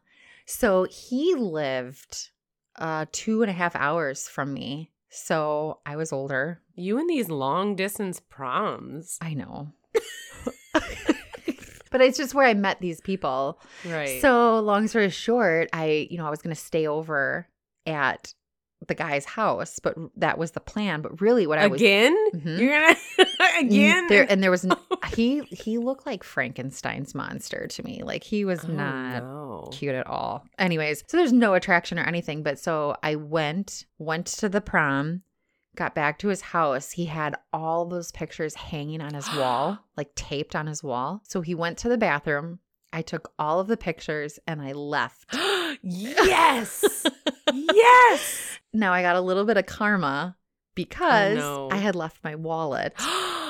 So 0.47 0.85
he 0.85 1.35
lived 1.35 2.31
uh 2.77 3.07
two 3.13 3.43
and 3.43 3.51
a 3.51 3.55
half 3.55 3.77
hours 3.77 4.29
from 4.29 4.53
me. 4.53 4.91
So 5.11 5.79
I 5.87 5.97
was 5.97 6.13
older. 6.13 6.61
You 6.75 6.99
and 6.99 7.09
these 7.09 7.29
long 7.29 7.77
distance 7.77 8.21
proms. 8.21 9.17
I 9.21 9.35
know. 9.35 9.73
but 10.73 12.01
it's 12.01 12.19
just 12.19 12.35
where 12.35 12.47
I 12.47 12.55
met 12.55 12.81
these 12.81 13.01
people. 13.01 13.61
Right. 13.85 14.21
So 14.21 14.59
long 14.59 14.89
story 14.89 15.11
short, 15.11 15.69
I, 15.73 16.09
you 16.11 16.19
know, 16.19 16.27
I 16.27 16.31
was 16.31 16.43
gonna 16.43 16.57
stay 16.57 16.89
over 16.89 17.49
at 17.87 18.35
the 18.87 18.95
guy's 18.95 19.25
house, 19.25 19.79
but 19.79 19.95
that 20.17 20.39
was 20.39 20.53
the 20.53 20.61
plan. 20.61 21.01
But 21.03 21.21
really 21.21 21.47
what 21.47 21.59
I 21.59 21.67
was 21.69 21.81
again? 21.81 22.17
Mhm. 22.33 22.59
You're 22.59 22.79
gonna 22.81 22.97
again? 23.61 24.07
there 24.09 24.27
and 24.31 24.43
there 24.43 24.51
was 24.51 24.67
he 25.15 25.41
he 25.51 25.79
looked 25.79 26.07
like 26.07 26.23
Frankenstein's 26.25 27.15
monster 27.15 27.67
to 27.67 27.83
me. 27.85 28.03
Like 28.05 28.25
he 28.25 28.45
was 28.45 28.65
Oh, 28.65 28.69
not 28.69 29.23
no. 29.23 29.69
cute 29.73 29.95
at 29.95 30.07
all. 30.07 30.45
Anyways, 30.59 31.05
so 31.07 31.17
there's 31.17 31.33
no 31.33 31.55
attraction 31.55 31.99
or 31.99 32.05
anything. 32.05 32.43
But 32.43 32.59
so 32.59 32.97
I 33.03 33.15
went, 33.17 33.85
went 33.99 34.27
to 34.27 34.49
the 34.49 34.61
prom, 34.61 35.23
got 35.77 35.95
back 35.95 36.19
to 36.21 36.29
his 36.29 36.41
house. 36.41 36.93
He 36.93 37.07
had 37.07 37.37
all 37.53 37.87
those 37.87 38.13
pictures 38.13 38.55
hanging 38.55 39.01
on 39.01 39.15
his 39.15 39.29
wall, 39.35 39.79
like 39.97 40.15
taped 40.15 40.55
on 40.55 40.67
his 40.67 40.83
wall. 40.83 41.23
So 41.27 41.41
he 41.41 41.55
went 41.55 41.79
to 41.79 41.89
the 41.89 41.99
bathroom. 41.99 42.59
I 42.93 43.03
took 43.03 43.33
all 43.41 43.59
of 43.59 43.67
the 43.67 43.77
pictures 43.77 44.39
and 44.47 44.63
I 44.63 44.71
left. 44.73 45.35
yes. 45.83 46.85
yes. 47.53 48.51
Now 48.75 48.93
I 48.93 49.03
got 49.03 49.17
a 49.17 49.21
little 49.21 49.45
bit 49.45 49.57
of 49.57 49.67
karma 49.67 50.37
because 50.75 51.39
no. 51.39 51.69
I 51.71 51.77
had 51.77 51.95
left 51.95 52.23
my 52.25 52.35
wallet 52.35 52.93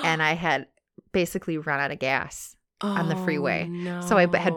and 0.05 0.23
I 0.23 0.35
had 0.35 0.67
basically 1.13 1.59
run 1.59 1.81
out 1.81 1.91
of 1.91 1.99
gas. 1.99 2.55
on 2.81 3.09
the 3.09 3.17
oh, 3.17 3.25
freeway. 3.25 3.67
No. 3.67 4.03
So 4.03 4.19
I 4.19 4.27
had, 4.37 4.53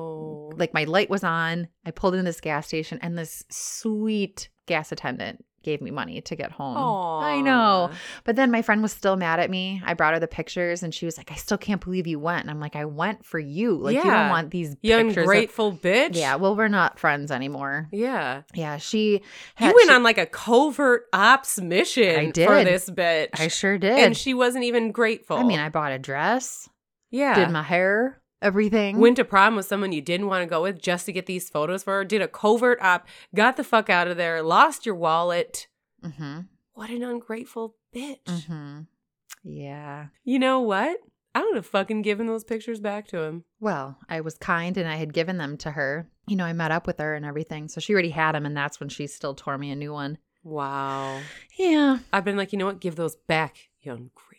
like 0.59 0.73
my 0.73 0.83
light 0.83 1.09
was 1.09 1.23
on. 1.23 1.69
I 1.85 1.91
pulled 1.91 2.15
in 2.15 2.25
this 2.25 2.41
gas 2.41 2.67
station 2.67 2.99
and 3.01 3.17
this 3.17 3.45
sweet 3.49 4.49
gas 4.65 4.91
attendant 4.91 5.45
gave 5.67 5.81
me 5.81 5.91
money 5.91 6.21
to 6.21 6.35
get 6.35 6.49
home. 6.51 6.77
I 7.23 7.41
know. 7.41 7.91
But 8.23 8.37
then 8.37 8.51
my 8.51 8.61
friend 8.61 8.81
was 8.81 8.93
still 8.93 9.17
mad 9.17 9.41
at 9.41 9.49
me. 9.49 9.81
I 9.85 9.93
brought 9.95 10.13
her 10.13 10.19
the 10.19 10.27
pictures 10.27 10.81
and 10.81 10.95
she 10.95 11.05
was 11.05 11.17
like, 11.17 11.29
I 11.29 11.35
still 11.35 11.57
can't 11.57 11.83
believe 11.83 12.07
you 12.07 12.19
went. 12.19 12.41
And 12.41 12.49
I'm 12.49 12.61
like, 12.61 12.77
I 12.77 12.85
went 12.85 13.25
for 13.25 13.37
you. 13.37 13.75
Like, 13.75 13.95
you 13.97 14.01
don't 14.03 14.29
want 14.29 14.49
these 14.51 14.77
You 14.81 14.95
pictures. 14.97 15.27
of- 15.59 15.81
bitch. 15.81 16.15
yeah. 16.15 16.35
Well, 16.35 16.55
we're 16.55 16.69
not 16.69 16.97
friends 16.99 17.31
anymore. 17.31 17.89
Yeah. 17.91 18.43
Yeah. 18.53 18.77
She 18.77 19.21
You 19.59 19.65
went 19.65 19.89
she- 19.89 19.91
on 19.91 20.03
like 20.03 20.17
a 20.17 20.25
covert 20.25 21.03
ops 21.11 21.59
mission 21.59 22.15
I 22.17 22.25
for 22.27 22.31
did. 22.31 22.67
this 22.67 22.89
bitch. 22.89 23.29
I 23.39 23.49
sure 23.49 23.77
did. 23.77 23.99
and 23.99 24.15
she 24.15 24.33
wasn't 24.33 24.63
even 24.63 24.91
grateful. 24.93 25.35
I 25.37 25.43
mean, 25.43 25.59
I 25.59 25.67
bought 25.69 25.91
a 25.91 25.99
dress, 25.99 26.69
yeah. 27.11 27.35
did 27.35 27.49
my 27.51 27.63
hair, 27.63 28.21
everything. 28.41 28.99
Went 28.99 29.17
to 29.17 29.25
prom 29.25 29.55
with 29.55 29.65
someone 29.65 29.91
you 29.91 30.01
didn't 30.01 30.27
want 30.27 30.43
to 30.43 30.49
go 30.49 30.61
with 30.61 30.81
just 30.81 31.05
to 31.05 31.13
get 31.13 31.25
these 31.25 31.49
photos 31.49 31.83
for 31.83 31.93
her. 31.93 32.05
Did 32.05 32.21
a 32.21 32.27
covert 32.27 32.81
op, 32.81 33.07
got 33.35 33.57
the 33.57 33.63
fuck 33.63 33.89
out 33.89 34.07
of 34.07 34.17
there, 34.17 34.41
lost 34.41 34.85
your 34.85 34.95
wallet. 34.95 35.67
mm-hmm. 36.03 36.41
What 36.73 36.91
an 36.91 37.03
ungrateful 37.03 37.75
bitch. 37.95 38.23
Mm-hmm. 38.25 38.81
Yeah. 39.43 40.07
You 40.23 40.37
know 40.39 40.61
what? 40.61 40.97
I 41.33 41.43
would 41.43 41.55
have 41.55 41.65
fucking 41.65 42.01
given 42.01 42.27
those 42.27 42.43
pictures 42.43 42.79
back 42.79 43.07
to 43.07 43.19
him. 43.19 43.43
Well, 43.59 43.97
I 44.09 44.21
was 44.21 44.37
kind 44.37 44.77
and 44.77 44.87
I 44.87 44.95
had 44.95 45.13
given 45.13 45.37
them 45.37 45.57
to 45.57 45.71
her. 45.71 46.09
You 46.27 46.35
know, 46.35 46.45
I 46.45 46.53
met 46.53 46.71
up 46.71 46.87
with 46.87 46.99
her 46.99 47.15
and 47.15 47.25
everything. 47.25 47.67
So 47.67 47.79
she 47.79 47.93
already 47.93 48.09
had 48.09 48.33
them, 48.33 48.45
and 48.45 48.57
that's 48.57 48.79
when 48.79 48.89
she 48.89 49.07
still 49.07 49.35
tore 49.35 49.57
me 49.57 49.71
a 49.71 49.75
new 49.75 49.93
one. 49.93 50.17
Wow. 50.43 51.19
Yeah. 51.57 51.99
I've 52.11 52.25
been 52.25 52.37
like, 52.37 52.53
you 52.53 52.59
know 52.59 52.65
what? 52.65 52.79
Give 52.79 52.95
those 52.95 53.15
back, 53.15 53.57
you 53.81 53.91
ungrateful. 53.91 54.36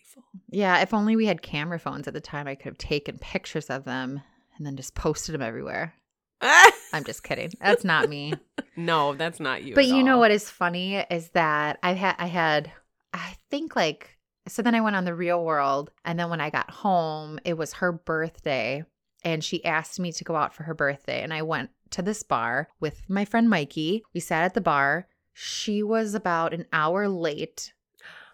Yeah. 0.49 0.81
If 0.81 0.95
only 0.95 1.17
we 1.17 1.27
had 1.27 1.43
camera 1.43 1.79
phones 1.79 2.09
at 2.09 2.15
the 2.15 2.21
time, 2.21 2.47
I 2.47 2.55
could 2.55 2.67
have 2.67 2.79
taken 2.79 3.19
pictures 3.19 3.71
of 3.71 3.85
them 3.85 4.21
and 4.57 4.67
then 4.67 4.77
just 4.77 4.95
posted 4.95 5.35
them 5.35 5.43
everywhere. 5.43 5.95
I'm 6.41 7.05
just 7.05 7.23
kidding. 7.23 7.51
That's 7.61 7.85
not 7.85 8.09
me. 8.09 8.35
no, 8.77 9.15
that's 9.15 9.41
not 9.41 9.65
you. 9.65 9.75
but 9.75 9.87
you 9.87 10.03
know 10.03 10.19
what 10.19 10.31
is 10.31 10.49
funny 10.49 10.97
is 10.97 11.31
that 11.31 11.79
I 11.83 11.93
had, 11.95 12.17
I 12.19 12.27
had, 12.27 12.71
I 13.13 13.37
think 13.51 13.75
like, 13.75 14.17
so 14.47 14.63
then 14.63 14.75
I 14.75 14.81
went 14.81 14.97
on 14.97 15.05
the 15.05 15.15
real 15.15 15.45
world. 15.45 15.91
And 16.05 16.19
then 16.19 16.31
when 16.31 16.41
I 16.41 16.51
got 16.51 16.71
home, 16.71 17.39
it 17.45 17.57
was 17.59 17.75
her 17.75 17.93
birthday. 17.93 18.85
And 19.25 19.43
she 19.43 19.65
asked 19.65 19.99
me 19.99 20.13
to 20.13 20.25
go 20.25 20.37
out 20.37 20.55
for 20.55 20.63
her 20.63 20.75
birthday. 20.75 21.23
And 21.23 21.35
I 21.35 21.43
went 21.43 21.71
to 21.91 22.03
this 22.03 22.23
bar 22.23 22.69
with 22.81 23.03
my 23.09 23.25
friend 23.25 23.51
Mikey. 23.51 24.05
We 24.15 24.21
sat 24.21 24.45
at 24.45 24.55
the 24.55 24.61
bar. 24.61 25.09
She 25.33 25.83
was 25.83 26.15
about 26.15 26.55
an 26.55 26.67
hour 26.73 27.09
late 27.09 27.73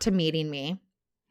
to 0.01 0.11
meeting 0.11 0.51
me. 0.51 0.81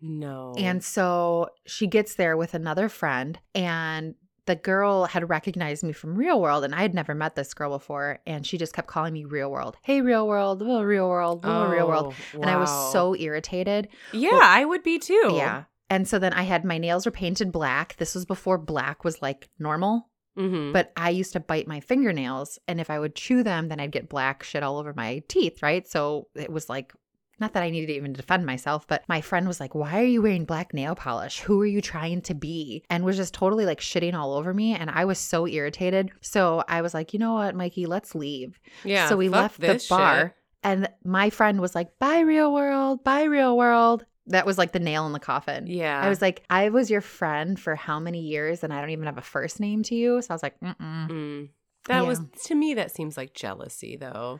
No. 0.05 0.53
And 0.57 0.83
so 0.83 1.47
she 1.65 1.87
gets 1.87 2.15
there 2.15 2.35
with 2.35 2.53
another 2.53 2.89
friend 2.89 3.39
and 3.55 4.15
the 4.45 4.55
girl 4.55 5.05
had 5.05 5.29
recognized 5.29 5.83
me 5.83 5.93
from 5.93 6.15
Real 6.15 6.41
World, 6.41 6.65
and 6.65 6.75
I 6.75 6.81
had 6.81 6.93
never 6.93 7.15
met 7.15 7.33
this 7.35 7.53
girl 7.53 7.69
before. 7.69 8.19
And 8.27 8.45
she 8.45 8.57
just 8.57 8.73
kept 8.73 8.89
calling 8.89 9.13
me 9.13 9.23
Real 9.23 9.49
World. 9.49 9.77
Hey, 9.81 10.01
Real 10.01 10.27
World. 10.27 10.61
Oh, 10.61 10.83
Real 10.83 11.07
World. 11.07 11.45
Oh, 11.45 11.69
Real 11.69 11.87
World. 11.87 12.13
And 12.33 12.45
I 12.45 12.57
was 12.57 12.91
so 12.91 13.15
irritated. 13.15 13.87
Yeah, 14.11 14.31
Well, 14.31 14.41
I 14.43 14.65
would 14.65 14.83
be 14.83 14.99
too. 14.99 15.31
Yeah. 15.33 15.63
And 15.89 16.07
so 16.07 16.19
then 16.19 16.33
I 16.33 16.43
had 16.43 16.65
my 16.65 16.77
nails 16.77 17.05
were 17.05 17.11
painted 17.11 17.51
black. 17.51 17.95
This 17.97 18.15
was 18.15 18.25
before 18.25 18.57
black 18.57 19.05
was 19.05 19.21
like 19.21 19.47
normal. 19.59 20.09
Mm-hmm. 20.37 20.73
But 20.73 20.91
I 20.97 21.11
used 21.11 21.33
to 21.33 21.39
bite 21.39 21.67
my 21.67 21.79
fingernails, 21.79 22.57
and 22.67 22.81
if 22.81 22.89
I 22.89 22.99
would 22.99 23.15
chew 23.15 23.43
them, 23.43 23.69
then 23.69 23.79
I'd 23.79 23.91
get 23.91 24.09
black 24.09 24.43
shit 24.43 24.63
all 24.63 24.79
over 24.79 24.93
my 24.93 25.21
teeth, 25.27 25.61
right? 25.61 25.87
So 25.87 26.27
it 26.35 26.51
was 26.51 26.67
like, 26.67 26.91
not 27.39 27.53
that 27.53 27.63
I 27.63 27.69
needed 27.69 27.87
to 27.87 27.93
even 27.93 28.13
defend 28.13 28.45
myself, 28.45 28.87
but 28.87 29.03
my 29.07 29.21
friend 29.21 29.47
was 29.47 29.59
like, 29.59 29.75
Why 29.75 29.99
are 29.99 30.05
you 30.05 30.21
wearing 30.21 30.45
black 30.45 30.73
nail 30.73 30.95
polish? 30.95 31.39
Who 31.41 31.61
are 31.61 31.65
you 31.65 31.81
trying 31.81 32.21
to 32.23 32.33
be? 32.33 32.83
And 32.89 33.03
was 33.03 33.17
just 33.17 33.33
totally 33.33 33.65
like 33.65 33.79
shitting 33.79 34.13
all 34.13 34.33
over 34.35 34.53
me. 34.53 34.73
And 34.73 34.89
I 34.89 35.05
was 35.05 35.19
so 35.19 35.47
irritated. 35.47 36.11
So 36.21 36.63
I 36.67 36.81
was 36.81 36.93
like, 36.93 37.13
You 37.13 37.19
know 37.19 37.33
what, 37.33 37.55
Mikey, 37.55 37.85
let's 37.85 38.15
leave. 38.15 38.59
yeah. 38.83 39.09
so 39.09 39.17
we 39.17 39.29
left 39.29 39.59
the 39.59 39.83
bar, 39.89 40.27
shit. 40.27 40.33
and 40.63 40.89
my 41.03 41.29
friend 41.29 41.59
was 41.59 41.75
like, 41.75 41.97
Bye, 41.99 42.19
real 42.21 42.53
world. 42.53 43.03
Bye, 43.03 43.23
real 43.23 43.57
world. 43.57 44.05
That 44.27 44.45
was 44.45 44.57
like 44.57 44.71
the 44.71 44.79
nail 44.79 45.05
in 45.05 45.11
the 45.11 45.19
coffin. 45.19 45.67
Yeah. 45.67 45.99
I 45.99 46.07
was 46.07 46.21
like, 46.21 46.43
I 46.49 46.69
was 46.69 46.89
your 46.89 47.01
friend 47.01 47.59
for 47.59 47.75
how 47.75 47.99
many 47.99 48.21
years, 48.21 48.63
and 48.63 48.71
I 48.71 48.79
don't 48.79 48.91
even 48.91 49.05
have 49.05 49.17
a 49.17 49.21
first 49.21 49.59
name 49.59 49.83
to 49.83 49.95
you. 49.95 50.21
So 50.21 50.27
I 50.29 50.33
was 50.33 50.43
like, 50.43 50.57
mm-mm. 50.61 51.09
Mm. 51.09 51.49
That 51.87 52.07
was 52.07 52.21
to 52.45 52.55
me. 52.55 52.75
That 52.75 52.91
seems 52.91 53.17
like 53.17 53.33
jealousy, 53.33 53.97
though. 53.97 54.39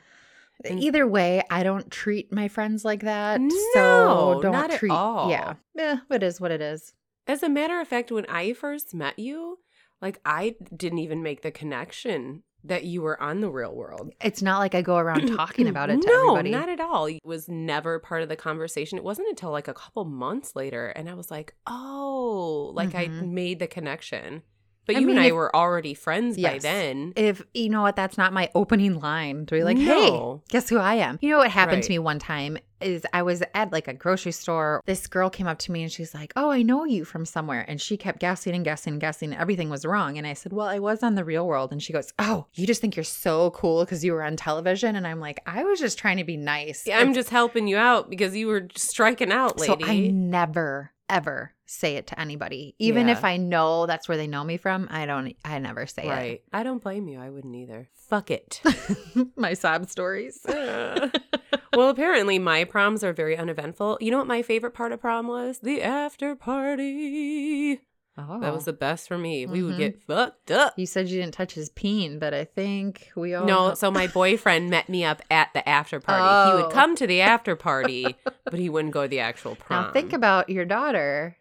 And- 0.66 0.80
Either 0.82 1.06
way, 1.08 1.42
I 1.50 1.64
don't 1.64 1.90
treat 1.92 2.32
my 2.32 2.48
friends 2.48 2.86
like 2.86 3.02
that. 3.02 3.42
No, 3.42 3.50
so 3.74 4.40
don't 4.42 4.52
not 4.54 4.72
at 4.72 4.80
treat. 4.80 4.92
all. 4.92 5.30
Yeah, 5.30 5.56
yeah, 5.76 5.98
it 6.10 6.24
is 6.24 6.40
what 6.40 6.52
it 6.52 6.62
is. 6.62 6.94
As 7.28 7.44
a 7.44 7.50
matter 7.50 7.80
of 7.80 7.88
fact, 7.88 8.12
when 8.12 8.26
I 8.28 8.54
first 8.54 8.94
met 8.94 9.18
you, 9.20 9.60
like 10.02 10.20
I 10.26 10.56
didn't 10.76 11.00
even 11.00 11.24
make 11.24 11.42
the 11.42 11.52
connection 11.52 12.44
that 12.66 12.86
you 12.86 13.02
were 13.02 13.22
on 13.22 13.42
the 13.42 13.50
real 13.50 13.76
world. 13.76 14.14
It's 14.22 14.42
not 14.42 14.60
like 14.60 14.74
I 14.74 14.82
go 14.82 14.96
around 14.98 15.28
talking 15.36 15.68
about 15.68 15.90
it 15.90 16.02
to 16.02 16.08
no, 16.08 16.36
everybody. 16.38 16.52
not 16.52 16.70
at 16.70 16.80
all. 16.80 17.08
It 17.08 17.20
was 17.26 17.50
never 17.50 18.00
part 18.00 18.22
of 18.24 18.30
the 18.30 18.38
conversation. 18.38 18.98
It 18.98 19.04
wasn't 19.04 19.28
until 19.30 19.52
like 19.52 19.68
a 19.68 19.74
couple 19.74 20.06
months 20.06 20.56
later, 20.56 20.88
and 20.88 21.10
I 21.10 21.14
was 21.14 21.30
like, 21.30 21.56
"Oh, 21.68 22.72
like 22.74 22.96
I 22.96 23.08
Mhm. 23.08 23.32
made 23.32 23.60
the 23.60 23.68
connection." 23.68 24.44
But 24.86 24.96
I 24.98 25.00
you 25.00 25.08
mean, 25.08 25.18
and 25.18 25.24
I 25.26 25.28
if- 25.30 25.34
were 25.34 25.56
already 25.56 25.94
friends 25.94 26.38
by 26.42 26.58
then. 26.60 27.14
if 27.16 27.42
you 27.54 27.70
know 27.70 27.82
what, 27.82 27.96
that's 27.96 28.18
not 28.18 28.34
my 28.34 28.50
opening 28.54 29.00
line 29.00 29.46
to 29.46 29.56
be 29.56 29.64
like, 29.64 29.78
No. 29.78 30.42
"Hey, 30.48 30.52
guess 30.52 30.70
who 30.70 30.78
I 30.78 30.96
am?" 30.96 31.18
You 31.22 31.30
know 31.32 31.38
what 31.38 31.52
happened 31.52 31.78
Right. 31.78 31.84
to 31.84 31.90
me 31.92 32.00
one 32.00 32.20
time 32.20 32.58
is 32.82 33.06
I 33.14 33.22
was 33.22 33.42
at 33.54 33.72
like 33.72 33.88
a 33.88 33.94
grocery 33.94 34.34
store. 34.34 34.82
This 34.86 35.08
girl 35.08 35.30
came 35.30 35.48
up 35.48 35.58
to 35.60 35.72
me 35.72 35.84
and 35.84 35.92
she's 35.92 36.14
like, 36.14 36.34
"Oh, 36.36 36.52
I 36.52 36.64
know 36.64 36.84
you 36.84 37.06
from 37.06 37.26
somewhere," 37.26 37.64
and 37.68 37.80
she 37.80 37.96
kept 37.96 38.20
guessing 38.20 38.54
and 38.54 38.66
guessing 38.66 38.94
and 38.96 39.00
guessing. 39.02 39.32
And 39.32 39.40
everything 39.40 39.70
was 39.70 39.86
wrong, 39.86 40.18
and 40.18 40.28
I 40.28 40.34
said, 40.34 40.52
"Well, 40.52 40.68
I 40.68 40.80
was 40.80 41.02
on 41.02 41.16
the 41.16 41.24
Real 41.24 41.48
World," 41.48 41.72
and 41.72 41.82
she 41.82 41.94
goes, 41.94 42.12
"Oh, 42.20 42.48
you 42.56 42.68
just 42.68 42.82
think 42.82 42.98
you're 42.98 43.04
so 43.06 43.52
cool 43.52 43.86
because 43.86 44.04
you 44.04 44.12
were 44.12 44.22
on 44.24 44.36
television?" 44.36 44.98
And 44.98 45.08
I'm 45.08 45.22
like, 45.22 45.40
"I 45.46 45.64
was 45.64 45.80
just 45.80 45.98
trying 45.98 46.18
to 46.18 46.26
be 46.26 46.36
nice." 46.36 46.86
Yeah, 46.86 47.00
I'm 47.00 47.14
just 47.14 47.30
helping 47.30 47.68
you 47.68 47.78
out 47.78 48.10
because 48.10 48.36
you 48.36 48.48
were 48.48 48.68
striking 48.76 49.32
out, 49.32 49.58
lady. 49.62 49.82
So 49.82 49.90
I 49.90 50.08
never 50.12 50.92
ever 51.14 51.54
say 51.66 51.96
it 51.96 52.08
to 52.08 52.20
anybody, 52.20 52.76
even 52.80 53.08
Yeah. 53.08 53.14
if 53.14 53.24
I 53.24 53.38
know 53.38 53.86
that's 53.86 54.08
where 54.08 54.18
they 54.18 54.28
know 54.28 54.44
me 54.44 54.58
from. 54.58 54.88
I 54.92 55.06
don't. 55.06 55.36
I 55.46 55.60
never 55.60 55.86
say 55.88 56.08
right. 56.08 56.42
I 56.52 56.64
don't 56.64 56.82
blame 56.84 57.08
you. 57.08 57.20
I 57.20 57.30
wouldn't 57.30 57.56
either. 57.56 57.90
Fuck 57.94 58.32
it. 58.32 58.62
it. 58.66 59.28
My 59.38 59.54
sob 59.54 59.90
stories. 59.90 60.46
Uh, 60.46 61.10
well, 61.76 61.90
apparently 61.90 62.38
my 62.40 62.64
proms 62.64 63.04
are 63.04 63.14
very 63.14 63.38
uneventful. 63.38 63.98
You 64.02 64.12
know 64.12 64.18
what 64.18 64.28
my 64.28 64.42
favorite 64.42 64.74
part 64.74 64.92
of 64.92 65.02
prom 65.02 65.28
was? 65.28 65.60
The 65.60 65.82
after 65.82 66.36
party. 66.36 67.82
Oh, 68.16 68.40
That 68.40 68.54
was 68.54 68.66
the 68.66 68.74
best 68.74 69.08
for 69.08 69.18
me. 69.18 69.48
We 69.48 69.64
would 69.64 69.74
Mhm. 69.74 69.78
get 69.80 70.04
fucked 70.04 70.52
up. 70.52 70.78
You 70.78 70.86
said 70.86 71.08
you 71.10 71.20
didn't 71.20 71.34
touch 71.34 71.54
his 71.54 71.70
peen, 71.70 72.20
but 72.20 72.32
I 72.34 72.46
think 72.46 73.10
we 73.16 73.34
all 73.34 73.46
No, 73.46 73.74
so 73.74 73.90
my 73.90 74.06
boyfriend 74.06 74.70
met 74.70 74.88
me 74.88 75.04
up 75.04 75.22
at 75.32 75.52
the 75.54 75.68
after 75.68 76.00
party. 76.00 76.22
He 76.22 76.62
Oh. 76.62 76.64
would 76.66 76.72
come 76.74 76.96
to 76.96 77.08
the 77.08 77.22
after 77.22 77.56
party, 77.56 78.16
but 78.46 78.60
he 78.60 78.70
wouldn't 78.70 78.94
go 78.94 79.02
to 79.04 79.08
the 79.08 79.20
actual 79.20 79.56
prom. 79.56 79.86
Now 79.86 79.92
think 79.92 80.14
about 80.14 80.50
your 80.50 80.64
daughter. 80.66 81.38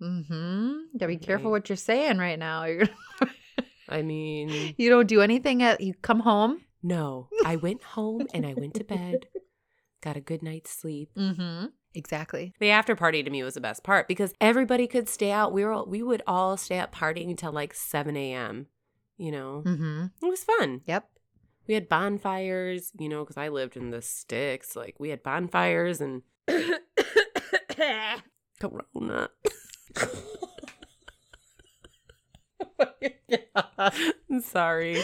Mm-hmm. 0.00 0.96
Gotta 0.98 1.08
be 1.08 1.16
careful 1.16 1.46
Right. 1.50 1.60
what 1.62 1.68
you're 1.68 1.76
saying 1.76 2.18
right 2.18 2.38
now. 2.38 2.64
I 3.88 4.02
mean, 4.02 4.74
you 4.78 4.90
don't 4.90 5.06
do 5.08 5.20
anything 5.20 5.62
at 5.62 5.80
you 5.80 5.94
come 5.94 6.20
home. 6.20 6.62
no. 6.82 7.28
I 7.44 7.56
went 7.56 7.82
home 7.82 8.26
and 8.32 8.46
I 8.46 8.54
went 8.54 8.74
to 8.74 8.84
bed. 8.84 9.26
Got 10.02 10.16
a 10.16 10.20
good 10.20 10.42
night's 10.42 10.70
sleep. 10.70 11.10
Mm-hmm. 11.16 11.66
Exactly. 11.94 12.52
The 12.58 12.70
after 12.70 12.96
party 12.96 13.22
to 13.22 13.30
me 13.30 13.42
was 13.42 13.54
the 13.54 13.60
best 13.60 13.84
part 13.84 14.08
because 14.08 14.32
everybody 14.40 14.86
could 14.86 15.08
stay 15.08 15.30
out. 15.30 15.52
We 15.52 15.64
were 15.64 15.84
we 15.84 16.02
would 16.02 16.22
all 16.26 16.56
stay 16.56 16.78
up 16.80 16.94
partying 16.94 17.30
until 17.30 17.52
like 17.52 17.72
seven 17.74 18.16
a.m. 18.16 18.66
You 19.16 19.30
know, 19.30 19.62
Mm-hmm. 19.64 20.06
it 20.22 20.26
was 20.28 20.42
fun. 20.44 20.80
Yep. 20.86 21.08
We 21.68 21.74
had 21.74 21.88
bonfires. 21.88 22.90
You 22.98 23.08
know, 23.08 23.22
because 23.24 23.36
I 23.36 23.48
lived 23.48 23.76
in 23.76 23.90
the 23.90 24.02
sticks. 24.02 24.74
Like 24.74 24.96
we 24.98 25.10
had 25.10 25.22
bonfires 25.22 26.00
and 26.00 26.22
Corona. 28.60 29.28
I'm 34.28 34.40
sorry. 34.42 35.02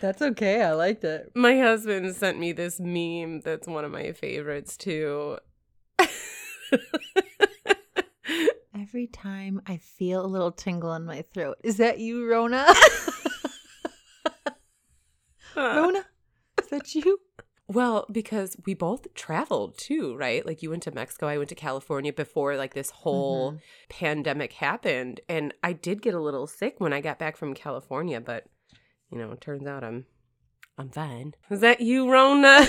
That's 0.00 0.22
okay. 0.22 0.62
I 0.62 0.72
liked 0.72 1.04
it. 1.04 1.30
My 1.34 1.58
husband 1.58 2.14
sent 2.16 2.38
me 2.38 2.52
this 2.52 2.80
meme 2.80 3.40
that's 3.40 3.66
one 3.68 3.84
of 3.84 3.92
my 3.92 4.12
favorites 4.12 4.76
too. 4.76 5.38
Every 8.74 9.06
time 9.06 9.60
I 9.66 9.76
feel 9.76 10.24
a 10.24 10.26
little 10.26 10.52
tingle 10.52 10.92
in 10.94 11.04
my 11.04 11.22
throat. 11.22 11.58
Is 11.62 11.76
that 11.76 11.98
you, 11.98 12.28
Rona? 12.28 12.66
Rona? 15.56 16.04
Is 16.60 16.68
that 16.68 16.94
you? 16.94 17.20
Well, 17.68 18.06
because 18.10 18.56
we 18.66 18.74
both 18.74 19.14
traveled 19.14 19.78
too, 19.78 20.16
right? 20.16 20.44
Like 20.44 20.62
you 20.62 20.70
went 20.70 20.82
to 20.84 20.90
Mexico, 20.90 21.26
I 21.26 21.38
went 21.38 21.48
to 21.50 21.54
California 21.54 22.12
before 22.12 22.56
like 22.56 22.74
this 22.74 22.90
whole 22.90 23.52
mm-hmm. 23.52 23.58
pandemic 23.88 24.54
happened, 24.54 25.20
and 25.28 25.54
I 25.62 25.72
did 25.72 26.02
get 26.02 26.14
a 26.14 26.20
little 26.20 26.46
sick 26.46 26.76
when 26.78 26.92
I 26.92 27.00
got 27.00 27.18
back 27.18 27.36
from 27.36 27.54
California, 27.54 28.20
but 28.20 28.44
you 29.10 29.18
know, 29.18 29.30
it 29.32 29.40
turns 29.40 29.66
out 29.66 29.84
I'm 29.84 30.06
I'm 30.76 30.90
fine. 30.90 31.34
Is 31.50 31.60
that 31.60 31.80
you, 31.80 32.10
Rona? 32.10 32.66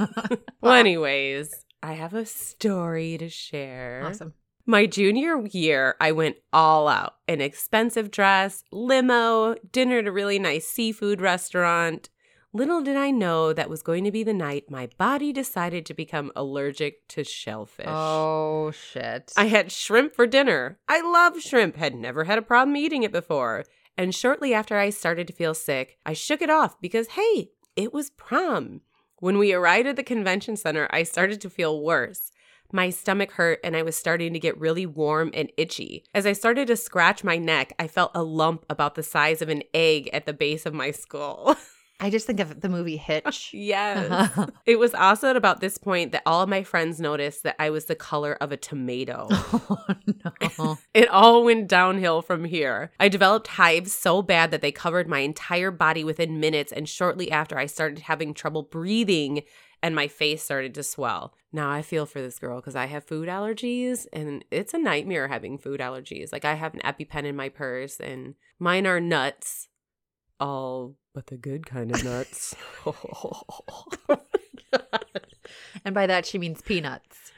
well, 0.60 0.74
anyways, 0.74 1.64
I 1.82 1.94
have 1.94 2.14
a 2.14 2.24
story 2.24 3.18
to 3.18 3.28
share. 3.28 4.04
Awesome. 4.06 4.34
My 4.64 4.86
junior 4.86 5.44
year, 5.46 5.96
I 6.00 6.12
went 6.12 6.36
all 6.52 6.86
out. 6.86 7.14
An 7.26 7.40
expensive 7.40 8.12
dress, 8.12 8.62
limo, 8.70 9.56
dinner 9.72 9.98
at 9.98 10.06
a 10.06 10.12
really 10.12 10.38
nice 10.38 10.68
seafood 10.68 11.20
restaurant. 11.20 12.08
Little 12.52 12.82
did 12.82 12.96
I 12.96 13.10
know 13.10 13.52
that 13.52 13.70
was 13.70 13.82
going 13.82 14.04
to 14.04 14.12
be 14.12 14.22
the 14.22 14.34
night 14.34 14.70
my 14.70 14.88
body 14.98 15.32
decided 15.32 15.84
to 15.86 15.94
become 15.94 16.30
allergic 16.36 17.08
to 17.08 17.24
shellfish. 17.24 17.86
Oh 17.88 18.70
shit. 18.70 19.32
I 19.36 19.46
had 19.46 19.72
shrimp 19.72 20.14
for 20.14 20.26
dinner. 20.26 20.78
I 20.86 21.00
love 21.00 21.40
shrimp, 21.42 21.76
had 21.76 21.94
never 21.94 22.24
had 22.24 22.38
a 22.38 22.42
problem 22.42 22.76
eating 22.76 23.02
it 23.02 23.10
before. 23.10 23.64
And 23.96 24.14
shortly 24.14 24.54
after 24.54 24.78
I 24.78 24.90
started 24.90 25.26
to 25.26 25.32
feel 25.32 25.54
sick, 25.54 25.98
I 26.06 26.12
shook 26.12 26.42
it 26.42 26.50
off 26.50 26.80
because, 26.80 27.08
hey, 27.08 27.50
it 27.74 27.92
was 27.92 28.10
prom. 28.10 28.82
When 29.22 29.38
we 29.38 29.52
arrived 29.52 29.86
at 29.86 29.94
the 29.94 30.02
convention 30.02 30.56
center, 30.56 30.88
I 30.90 31.04
started 31.04 31.40
to 31.42 31.48
feel 31.48 31.80
worse. 31.80 32.32
My 32.72 32.90
stomach 32.90 33.30
hurt 33.30 33.60
and 33.62 33.76
I 33.76 33.84
was 33.84 33.94
starting 33.94 34.32
to 34.32 34.40
get 34.40 34.58
really 34.58 34.84
warm 34.84 35.30
and 35.32 35.52
itchy. 35.56 36.02
As 36.12 36.26
I 36.26 36.32
started 36.32 36.66
to 36.66 36.76
scratch 36.76 37.22
my 37.22 37.38
neck, 37.38 37.72
I 37.78 37.86
felt 37.86 38.10
a 38.16 38.24
lump 38.24 38.66
about 38.68 38.96
the 38.96 39.04
size 39.04 39.40
of 39.40 39.48
an 39.48 39.62
egg 39.72 40.10
at 40.12 40.26
the 40.26 40.32
base 40.32 40.66
of 40.66 40.74
my 40.74 40.90
skull. 40.90 41.54
I 42.02 42.10
just 42.10 42.26
think 42.26 42.40
of 42.40 42.60
the 42.60 42.68
movie 42.68 42.96
Hitch. 42.96 43.50
yes. 43.54 44.10
Uh-huh. 44.10 44.48
it 44.66 44.80
was 44.80 44.92
also 44.92 45.30
at 45.30 45.36
about 45.36 45.60
this 45.60 45.78
point 45.78 46.10
that 46.10 46.24
all 46.26 46.42
of 46.42 46.48
my 46.48 46.64
friends 46.64 47.00
noticed 47.00 47.44
that 47.44 47.54
I 47.60 47.70
was 47.70 47.84
the 47.84 47.94
color 47.94 48.36
of 48.40 48.50
a 48.50 48.56
tomato. 48.56 49.28
oh 49.30 49.86
no. 50.58 50.78
It 50.94 51.08
all 51.08 51.44
went 51.44 51.68
downhill 51.68 52.20
from 52.20 52.44
here. 52.44 52.90
I 52.98 53.08
developed 53.08 53.46
hives 53.46 53.92
so 53.92 54.20
bad 54.20 54.50
that 54.50 54.62
they 54.62 54.72
covered 54.72 55.06
my 55.06 55.20
entire 55.20 55.70
body 55.70 56.02
within 56.02 56.40
minutes, 56.40 56.72
and 56.72 56.88
shortly 56.88 57.30
after, 57.30 57.56
I 57.56 57.66
started 57.66 58.00
having 58.00 58.34
trouble 58.34 58.64
breathing 58.64 59.42
and 59.80 59.94
my 59.94 60.08
face 60.08 60.42
started 60.42 60.74
to 60.74 60.82
swell. 60.82 61.34
Now 61.52 61.70
I 61.70 61.82
feel 61.82 62.06
for 62.06 62.20
this 62.20 62.38
girl 62.38 62.60
because 62.60 62.76
I 62.76 62.86
have 62.86 63.04
food 63.04 63.28
allergies, 63.28 64.06
and 64.12 64.44
it's 64.50 64.74
a 64.74 64.78
nightmare 64.78 65.28
having 65.28 65.56
food 65.56 65.80
allergies. 65.80 66.32
Like, 66.32 66.44
I 66.44 66.54
have 66.54 66.74
an 66.74 66.80
EpiPen 66.80 67.24
in 67.24 67.36
my 67.36 67.48
purse, 67.48 67.98
and 67.98 68.34
mine 68.58 68.86
are 68.86 69.00
nuts. 69.00 69.68
All 70.38 70.96
but 71.14 71.26
the 71.28 71.36
good 71.36 71.66
kind 71.66 71.94
of 71.94 72.04
nuts. 72.04 72.54
and 75.84 75.94
by 75.94 76.06
that 76.06 76.26
she 76.26 76.38
means 76.38 76.62
peanuts. 76.62 77.32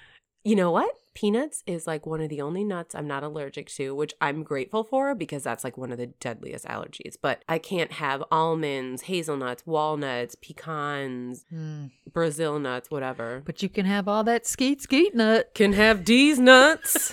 You 0.45 0.57
know 0.57 0.71
what? 0.71 0.91
Peanuts 1.15 1.63
is 1.67 1.87
like 1.87 2.05
one 2.07 2.21
of 2.21 2.29
the 2.29 2.41
only 2.43 2.65
nuts 2.65 2.95
I'm 2.95 3.07
not 3.07 3.23
allergic 3.23 3.69
to, 3.77 3.95
which 3.95 4.13
I'm 4.21 4.43
grateful 4.43 4.85
for 4.85 5.15
because 5.15 5.43
that's 5.45 5.65
like 5.65 5.79
one 5.79 5.91
of 5.93 5.97
the 5.97 6.09
deadliest 6.09 6.67
allergies. 6.67 7.15
But 7.21 7.43
I 7.49 7.59
can't 7.59 7.93
have 7.93 8.23
almonds, 8.31 9.03
hazelnuts, 9.03 9.65
walnuts, 9.65 10.35
pecans, 10.35 11.47
Hmm. 11.49 11.87
Brazil 12.13 12.59
nuts, 12.59 12.91
whatever. 12.91 13.43
But 13.47 13.63
you 13.63 13.69
can 13.69 13.87
have 13.87 14.07
all 14.09 14.25
that 14.25 14.47
skeet 14.47 14.83
skeet 14.83 15.15
nut. 15.15 15.53
Can 15.55 15.73
have 15.73 16.05
these 16.05 16.39
nuts. 16.39 17.13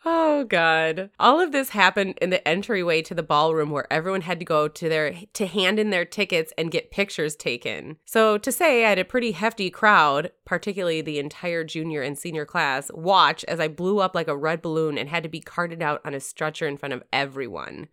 Oh 0.07 0.45
god. 0.45 1.11
All 1.19 1.41
of 1.41 1.53
this 1.53 1.71
happened 1.71 2.19
in 2.21 2.29
the 2.29 2.47
entryway 2.47 3.01
to 3.03 3.15
the 3.15 3.23
ballroom 3.23 3.71
where 3.71 3.91
everyone 3.91 4.21
had 4.21 4.39
to 4.41 4.45
go 4.45 4.69
to 4.69 4.89
their 4.89 5.15
to 5.33 5.47
hand 5.47 5.79
in 5.79 5.91
their 5.91 6.05
tickets 6.05 6.53
and 6.59 6.71
get 6.71 6.91
pictures 6.91 7.35
taken. 7.35 7.97
So 8.05 8.37
to 8.37 8.53
say 8.53 8.85
I 8.85 8.91
had 8.91 8.99
a 8.99 9.05
pretty 9.05 9.33
hefty 9.33 9.71
crowd, 9.71 10.31
particularly 10.45 11.01
the 11.01 11.19
entire 11.19 11.65
junior 11.65 12.03
and 12.03 12.19
senior 12.19 12.45
class, 12.45 12.91
watch 12.93 13.45
as 13.45 13.61
I 13.61 13.69
blew 13.69 14.01
up 14.01 14.15
like 14.15 14.29
a 14.29 14.37
red 14.37 14.61
balloon 14.61 14.99
and 14.99 15.09
had 15.09 15.23
to 15.23 15.29
be 15.29 15.41
carted 15.41 15.83
out 15.83 16.03
on 16.05 16.13
a 16.13 16.21
stretcher 16.21 16.67
in 16.67 16.77
front 16.77 16.93
of 16.93 17.03
everyone. 17.13 17.89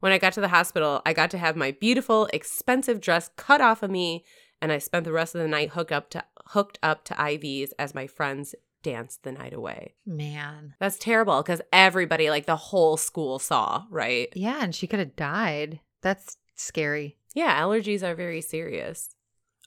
When 0.00 0.12
I 0.12 0.18
got 0.18 0.34
to 0.34 0.40
the 0.40 0.48
hospital, 0.48 1.02
I 1.04 1.12
got 1.12 1.30
to 1.30 1.38
have 1.38 1.56
my 1.56 1.72
beautiful, 1.72 2.28
expensive 2.32 3.00
dress 3.00 3.30
cut 3.36 3.60
off 3.60 3.82
of 3.82 3.90
me, 3.90 4.24
and 4.60 4.70
I 4.70 4.78
spent 4.78 5.04
the 5.04 5.12
rest 5.12 5.34
of 5.34 5.40
the 5.40 5.48
night 5.48 5.70
hooked 5.70 5.92
up 5.92 6.10
to 6.10 6.24
hooked 6.50 6.78
up 6.82 7.04
to 7.04 7.14
IVs 7.14 7.70
as 7.78 7.94
my 7.94 8.06
friends 8.06 8.54
danced 8.86 9.24
the 9.24 9.32
night 9.32 9.52
away. 9.52 9.94
Man. 10.06 10.74
That's 10.78 10.96
terrible 10.98 11.42
because 11.42 11.60
everybody, 11.72 12.30
like 12.30 12.46
the 12.46 12.56
whole 12.56 12.96
school, 12.96 13.38
saw, 13.40 13.84
right? 13.90 14.28
Yeah, 14.34 14.62
and 14.62 14.72
she 14.74 14.86
could 14.86 15.00
have 15.00 15.16
died. 15.16 15.80
That's 16.02 16.36
scary. 16.54 17.18
Yeah, 17.34 17.60
allergies 17.60 18.02
are 18.02 18.14
very 18.14 18.40
serious. 18.40 19.10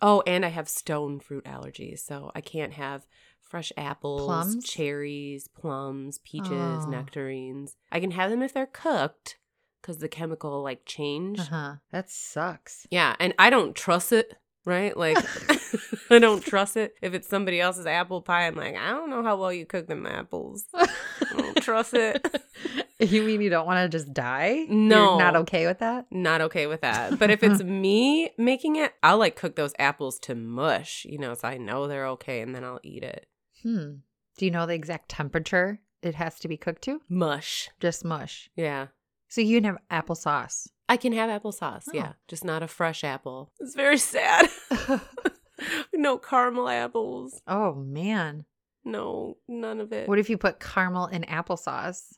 Oh, 0.01 0.23
and 0.25 0.45
I 0.45 0.49
have 0.49 0.69
stone 0.69 1.19
fruit 1.19 1.43
allergies, 1.43 1.99
so 1.99 2.31
I 2.33 2.39
can't 2.41 2.73
have 2.73 3.05
fresh 3.41 3.71
apples, 3.75 4.25
Plums? 4.25 4.63
cherries, 4.65 5.49
plums, 5.49 6.19
peaches, 6.19 6.85
Oh. 6.85 6.89
nectarines. 6.89 7.75
I 7.91 7.99
can 7.99 8.11
have 8.11 8.29
them 8.31 8.41
if 8.41 8.53
they're 8.53 8.65
cooked 8.67 9.37
because 9.81 9.97
the 9.97 10.07
chemical 10.07 10.63
like 10.63 10.85
change. 10.85 11.39
Uh 11.39 11.43
huh. 11.43 11.73
That 11.91 12.09
sucks. 12.09 12.87
Yeah, 12.89 13.15
and 13.19 13.33
I 13.37 13.49
don't 13.49 13.75
trust 13.75 14.11
it, 14.13 14.35
right? 14.65 14.95
Like 14.95 15.17
I 16.09 16.19
don't 16.19 16.43
trust 16.43 16.77
it. 16.77 16.95
If 17.01 17.13
it's 17.13 17.27
somebody 17.27 17.59
else's 17.59 17.85
apple 17.85 18.21
pie, 18.21 18.47
I'm 18.47 18.55
like, 18.55 18.75
I 18.75 18.89
don't 18.89 19.09
know 19.09 19.23
how 19.23 19.37
well 19.37 19.53
you 19.53 19.65
cook 19.65 19.87
them 19.87 20.05
apples. 20.05 20.65
I 20.73 20.87
don't 21.35 21.61
trust 21.61 21.93
it. 21.93 22.25
you 22.99 23.23
mean 23.23 23.41
you 23.41 23.49
don't 23.49 23.65
want 23.65 23.91
to 23.91 23.97
just 23.97 24.13
die? 24.13 24.65
No. 24.69 25.11
You're 25.11 25.19
not 25.19 25.35
okay 25.37 25.67
with 25.67 25.79
that? 25.79 26.07
Not 26.11 26.41
okay 26.41 26.67
with 26.67 26.81
that. 26.81 27.19
But 27.19 27.29
if 27.29 27.43
it's 27.43 27.63
me 27.63 28.31
making 28.37 28.75
it, 28.75 28.93
I'll 29.03 29.17
like 29.17 29.35
cook 29.35 29.55
those 29.55 29.73
apples 29.79 30.19
to 30.19 30.35
mush, 30.35 31.05
you 31.05 31.17
know, 31.17 31.33
so 31.33 31.47
I 31.47 31.57
know 31.57 31.87
they're 31.87 32.07
okay 32.07 32.41
and 32.41 32.55
then 32.55 32.63
I'll 32.63 32.81
eat 32.83 33.03
it. 33.03 33.27
Hmm. 33.63 33.95
Do 34.37 34.45
you 34.45 34.51
know 34.51 34.65
the 34.65 34.73
exact 34.73 35.09
temperature 35.09 35.81
it 36.01 36.15
has 36.15 36.39
to 36.39 36.47
be 36.47 36.57
cooked 36.57 36.83
to? 36.83 37.01
Mush. 37.09 37.69
Just 37.79 38.05
mush. 38.05 38.49
Yeah. 38.55 38.87
So 39.27 39.41
you 39.41 39.57
can 39.57 39.65
have 39.65 40.05
applesauce. 40.05 40.69
I 40.89 40.97
can 40.97 41.13
have 41.13 41.29
applesauce, 41.29 41.83
Oh. 41.87 41.91
yeah. 41.93 42.13
Just 42.27 42.43
not 42.43 42.63
a 42.63 42.67
fresh 42.67 43.03
apple. 43.05 43.51
It's 43.59 43.75
very 43.75 43.97
sad. 43.97 44.47
no 45.93 46.17
caramel 46.17 46.67
apples. 46.67 47.41
oh 47.47 47.75
man. 47.75 48.45
No, 48.83 49.37
none 49.47 49.79
of 49.81 49.93
it. 49.93 50.07
What 50.07 50.19
if 50.19 50.29
you 50.29 50.37
put 50.37 50.59
caramel 50.59 51.07
in 51.07 51.23
applesauce? 51.23 52.13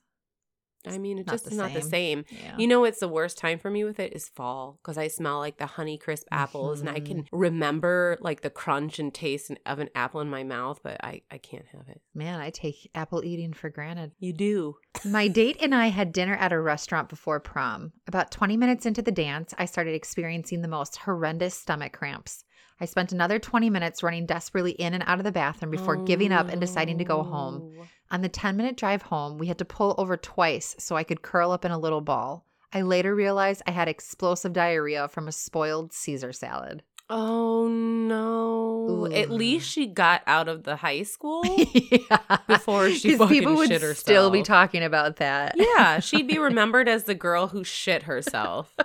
I 0.87 0.97
mean, 0.97 1.19
it 1.19 1.27
Not 1.27 1.33
just 1.33 1.47
is 1.47 1.57
not 1.57 1.73
the 1.73 1.81
same. 1.81 2.25
Yeah. 2.29 2.55
You 2.57 2.67
know 2.67 2.81
what's 2.81 2.99
the 2.99 3.07
worst 3.07 3.37
time 3.37 3.59
for 3.59 3.69
me 3.69 3.83
with 3.83 3.99
it 3.99 4.13
is 4.13 4.29
fall 4.29 4.79
because 4.81 4.97
I 4.97 5.07
smell 5.07 5.39
like 5.39 5.57
the 5.57 5.65
honey 5.65 5.97
crisp 5.97 6.27
apples 6.31 6.79
and 6.81 6.89
I 6.89 6.95
Mm-hmm. 6.99 7.05
can 7.05 7.25
remember 7.31 8.17
like 8.21 8.41
the 8.41 8.49
crunch 8.49 8.99
and 8.99 9.13
taste 9.13 9.51
of 9.65 9.79
an 9.79 9.89
apple 9.95 10.21
in 10.21 10.29
my 10.29 10.43
mouth, 10.43 10.79
but 10.83 10.97
I, 11.03 11.21
I 11.31 11.37
can't 11.37 11.65
have 11.71 11.87
it. 11.87 12.01
Man, 12.13 12.39
I 12.39 12.49
take 12.49 12.89
apple 12.95 13.23
eating 13.23 13.53
for 13.53 13.69
granted. 13.69 14.11
You 14.19 14.33
do. 14.33 14.75
My 15.05 15.27
date 15.27 15.57
and 15.61 15.73
I 15.75 15.87
had 15.87 16.11
dinner 16.13 16.35
at 16.35 16.51
a 16.51 16.59
restaurant 16.59 17.09
before 17.09 17.39
prom. 17.39 17.93
About 18.07 18.31
20 18.31 18.57
minutes 18.57 18.85
into 18.85 19.01
the 19.01 19.11
dance, 19.11 19.53
I 19.57 19.65
started 19.65 19.93
experiencing 19.95 20.61
the 20.61 20.67
most 20.67 20.97
horrendous 20.97 21.55
stomach 21.55 21.93
cramps. 21.93 22.43
I 22.81 22.85
spent 22.85 23.11
another 23.11 23.37
20 23.37 23.69
minutes 23.69 24.01
running 24.01 24.25
desperately 24.25 24.71
in 24.71 24.95
and 24.95 25.03
out 25.05 25.19
of 25.19 25.23
the 25.23 25.31
bathroom 25.31 25.69
before 25.69 25.97
giving 25.97 26.31
up 26.31 26.49
and 26.49 26.59
deciding 26.59 26.97
to 26.97 27.03
go 27.03 27.21
home. 27.21 27.75
Oh, 27.79 27.85
On 28.09 28.21
the 28.21 28.27
10 28.27 28.57
minute 28.57 28.75
drive 28.75 29.03
home, 29.03 29.37
we 29.37 29.45
had 29.45 29.59
to 29.59 29.65
pull 29.65 29.93
over 29.99 30.17
twice 30.17 30.75
so 30.79 30.95
I 30.95 31.03
could 31.03 31.21
curl 31.21 31.51
up 31.51 31.63
in 31.63 31.71
a 31.71 31.77
little 31.77 32.01
ball. 32.01 32.43
I 32.73 32.81
later 32.81 33.13
realized 33.13 33.61
I 33.67 33.71
had 33.71 33.87
explosive 33.87 34.53
diarrhea 34.53 35.07
from 35.09 35.27
a 35.27 35.31
spoiled 35.31 35.93
Caesar 35.93 36.33
salad. 36.33 36.81
Oh 37.07 37.67
no. 37.67 39.05
At 39.13 39.29
least 39.29 39.69
she 39.69 39.85
got 39.85 40.23
out 40.25 40.47
of 40.47 40.63
the 40.63 40.77
high 40.77 41.03
school. 41.03 41.43
yeah. 41.73 42.37
Before 42.47 42.89
she 42.89 43.15
fucking 43.15 43.37
people 43.37 43.55
would 43.57 43.69
shit 43.69 43.97
still 43.97 44.31
be 44.31 44.41
talking 44.41 44.81
about 44.81 45.17
that. 45.17 45.53
yeah, 45.55 45.99
she'd 45.99 46.27
be 46.27 46.39
remembered 46.39 46.89
as 46.89 47.03
the 47.03 47.13
girl 47.13 47.49
who 47.49 47.63
shit 47.63 48.03
herself. 48.03 48.75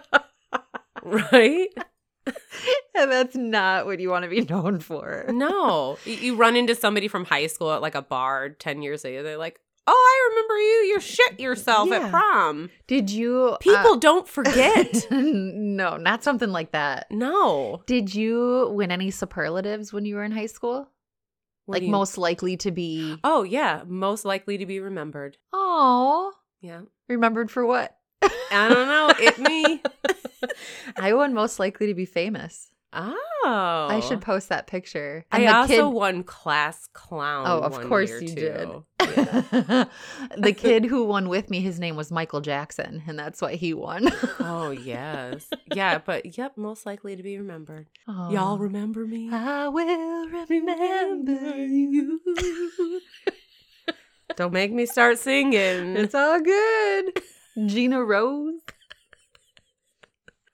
right? 1.02 1.68
and 2.94 3.10
that's 3.12 3.36
not 3.36 3.86
what 3.86 4.00
you 4.00 4.10
want 4.10 4.24
to 4.24 4.28
be 4.28 4.40
known 4.50 4.80
for. 4.80 5.24
No. 5.28 5.98
You- 6.04 6.36
run 6.36 6.56
into 6.56 6.74
somebody 6.74 7.08
from 7.08 7.24
high 7.24 7.46
school 7.46 7.72
at 7.72 7.82
like 7.82 7.94
a 7.94 8.02
bar 8.02 8.48
10 8.50 8.82
years 8.82 9.04
later. 9.04 9.22
They're 9.22 9.36
like, 9.38 9.60
oh, 9.86 9.92
I 9.92 10.28
remember 10.30 10.58
you. 10.58 10.94
You 10.94 11.00
shit 11.00 11.38
yourself 11.40 11.88
Yeah. 11.88 11.96
at 12.06 12.10
prom. 12.10 12.70
Did 12.86 13.10
you 13.10 13.50
uh, 13.54 13.56
People 13.58 13.96
don't 13.96 14.26
forget. 14.38 15.06
no, 15.10 15.96
not 15.96 16.24
something 16.24 16.50
like 16.50 16.72
that. 16.72 17.06
no. 17.10 17.82
Did 17.86 18.14
you 18.14 18.70
win 18.74 18.90
any 18.90 19.10
superlatives 19.10 19.92
when 19.92 20.04
you 20.04 20.16
were 20.16 20.24
in 20.24 20.32
high 20.32 20.46
school? 20.46 20.88
What 21.66 21.82
like 21.82 21.90
most 21.90 22.16
likely 22.18 22.56
to 22.58 22.70
be 22.70 23.16
Oh, 23.24 23.42
yeah. 23.42 23.82
Most 23.86 24.24
likely 24.24 24.58
to 24.58 24.66
be 24.66 24.78
remembered. 24.80 25.36
Oh, 25.52 26.32
Yeah. 26.60 26.82
remembered 27.08 27.50
for 27.50 27.64
what? 27.66 27.96
I 28.22 28.68
don't 28.68 28.88
know. 28.88 29.12
It 29.18 29.38
me. 29.38 29.82
I 30.96 31.12
won 31.14 31.34
most 31.34 31.58
likely 31.58 31.86
to 31.88 31.94
be 31.94 32.06
famous. 32.06 32.70
Oh. 32.92 33.88
I 33.90 34.00
should 34.00 34.22
post 34.22 34.48
that 34.48 34.66
picture. 34.66 35.24
I 35.30 35.38
And 35.40 35.48
the 35.48 35.54
also 35.54 35.88
kid- 35.90 35.94
won 35.94 36.22
class 36.24 36.88
clown. 36.94 37.44
Oh, 37.46 37.60
of 37.60 37.80
course 37.88 38.10
you 38.22 38.28
too. 38.28 38.34
did. 38.34 38.68
Yeah. 39.00 39.84
the 40.38 40.52
kid 40.56 40.84
who 40.86 41.04
won 41.04 41.28
with 41.28 41.50
me, 41.50 41.60
his 41.60 41.78
name 41.78 41.94
was 41.96 42.10
Michael 42.10 42.40
Jackson, 42.40 43.02
and 43.06 43.18
that's 43.18 43.42
why 43.42 43.54
he 43.56 43.74
won. 43.74 44.08
oh 44.40 44.70
yes, 44.84 45.48
yeah, 45.74 45.98
but 45.98 46.38
yep, 46.38 46.56
most 46.56 46.86
likely 46.86 47.16
to 47.16 47.22
be 47.22 47.36
remembered. 47.38 47.86
Aw. 48.08 48.30
Y'all 48.30 48.58
remember 48.58 49.04
me? 49.06 49.28
I 49.30 49.68
will 49.68 50.28
remember 50.48 51.56
you. 51.56 52.20
Don't 54.36 54.52
make 54.52 54.72
me 54.72 54.86
start 54.86 55.18
singing. 55.18 55.96
It's 55.96 56.14
all 56.14 56.40
good. 56.40 57.22
Gina 57.66 58.02
Rose. 58.02 58.60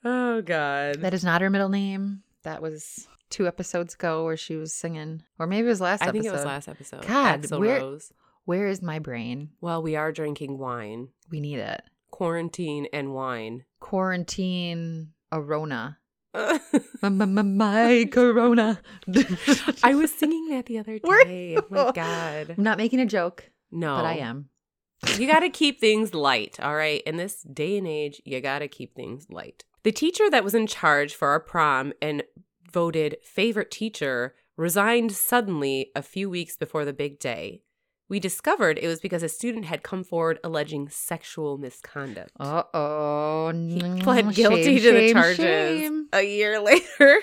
Oh 0.03 0.41
God. 0.41 1.01
That 1.01 1.13
is 1.13 1.23
not 1.23 1.41
her 1.41 1.49
middle 1.49 1.69
name. 1.69 2.23
That 2.43 2.61
was 2.61 3.07
two 3.29 3.47
episodes 3.47 3.93
ago 3.95 4.23
where 4.25 4.37
she 4.37 4.55
was 4.55 4.73
singing, 4.73 5.23
or 5.39 5.47
maybe 5.47 5.65
it 5.67 5.69
was 5.69 5.81
last 5.81 6.01
I 6.01 6.07
episode. 6.07 6.13
think 6.21 6.25
it 6.25 6.31
was 6.37 6.45
last 6.45 6.67
episode. 6.67 7.07
God, 7.07 7.41
Axl 7.43 7.59
where- 7.59 7.79
Rose. 7.79 8.11
Where 8.45 8.67
is 8.67 8.81
my 8.81 8.99
brain? 8.99 9.51
Well, 9.61 9.81
we 9.81 9.95
are 9.95 10.11
drinking 10.11 10.57
wine. 10.57 11.07
We 11.31 11.39
need 11.39 11.59
it. 11.59 11.81
Quarantine 12.11 12.87
and 12.91 13.13
wine. 13.13 13.63
Quarantine 13.79 15.13
Arona. 15.31 15.97
I 16.33 16.59
My 17.01 17.09
my 17.25 18.09
Corona. 18.11 18.81
I 19.81 19.95
was 19.95 20.11
singing 20.13 20.49
that 20.49 20.65
the 20.65 20.79
other 20.79 20.99
day. 21.23 21.55
Oh 21.57 21.65
my? 21.69 21.91
God. 21.93 22.55
I'm 22.57 22.63
not 22.63 22.77
making 22.77 22.99
a 22.99 23.05
joke, 23.05 23.49
No. 23.71 23.95
but 23.95 24.05
I 24.05 24.15
am. 24.15 24.49
You 25.17 25.25
got 25.27 25.39
to 25.39 25.49
keep 25.49 25.79
things 25.79 26.13
light, 26.13 26.59
all 26.59 26.75
right? 26.75 27.01
In 27.05 27.17
this 27.17 27.41
day 27.43 27.77
and 27.77 27.87
age, 27.87 28.21
you 28.25 28.39
got 28.41 28.59
to 28.59 28.67
keep 28.67 28.93
things 28.95 29.27
light. 29.29 29.63
The 29.83 29.91
teacher 29.91 30.29
that 30.29 30.43
was 30.43 30.55
in 30.55 30.67
charge 30.67 31.13
for 31.13 31.27
our 31.29 31.39
prom 31.39 31.93
and 32.01 32.23
voted 32.71 33.17
favorite 33.21 33.69
teacher 33.69 34.35
resigned 34.55 35.11
suddenly 35.11 35.91
a 35.95 36.01
few 36.01 36.29
weeks 36.29 36.55
before 36.55 36.85
the 36.85 36.93
big 36.93 37.19
day. 37.19 37.63
We 38.13 38.19
discovered 38.19 38.77
it 38.77 38.87
was 38.87 38.99
because 38.99 39.23
a 39.23 39.27
student 39.27 39.65
had 39.65 39.81
come 39.81 40.03
forward 40.03 40.37
alleging 40.43 40.87
sexual 40.87 41.57
misconduct. 41.57 42.29
Uh 42.39 42.61
oh. 42.71 43.51
He 43.51 43.79
pled 44.03 44.35
guilty 44.35 44.79
to 44.79 44.91
the 44.91 45.11
charges 45.11 45.91
a 46.13 46.21
year 46.21 46.59
later. 46.61 47.21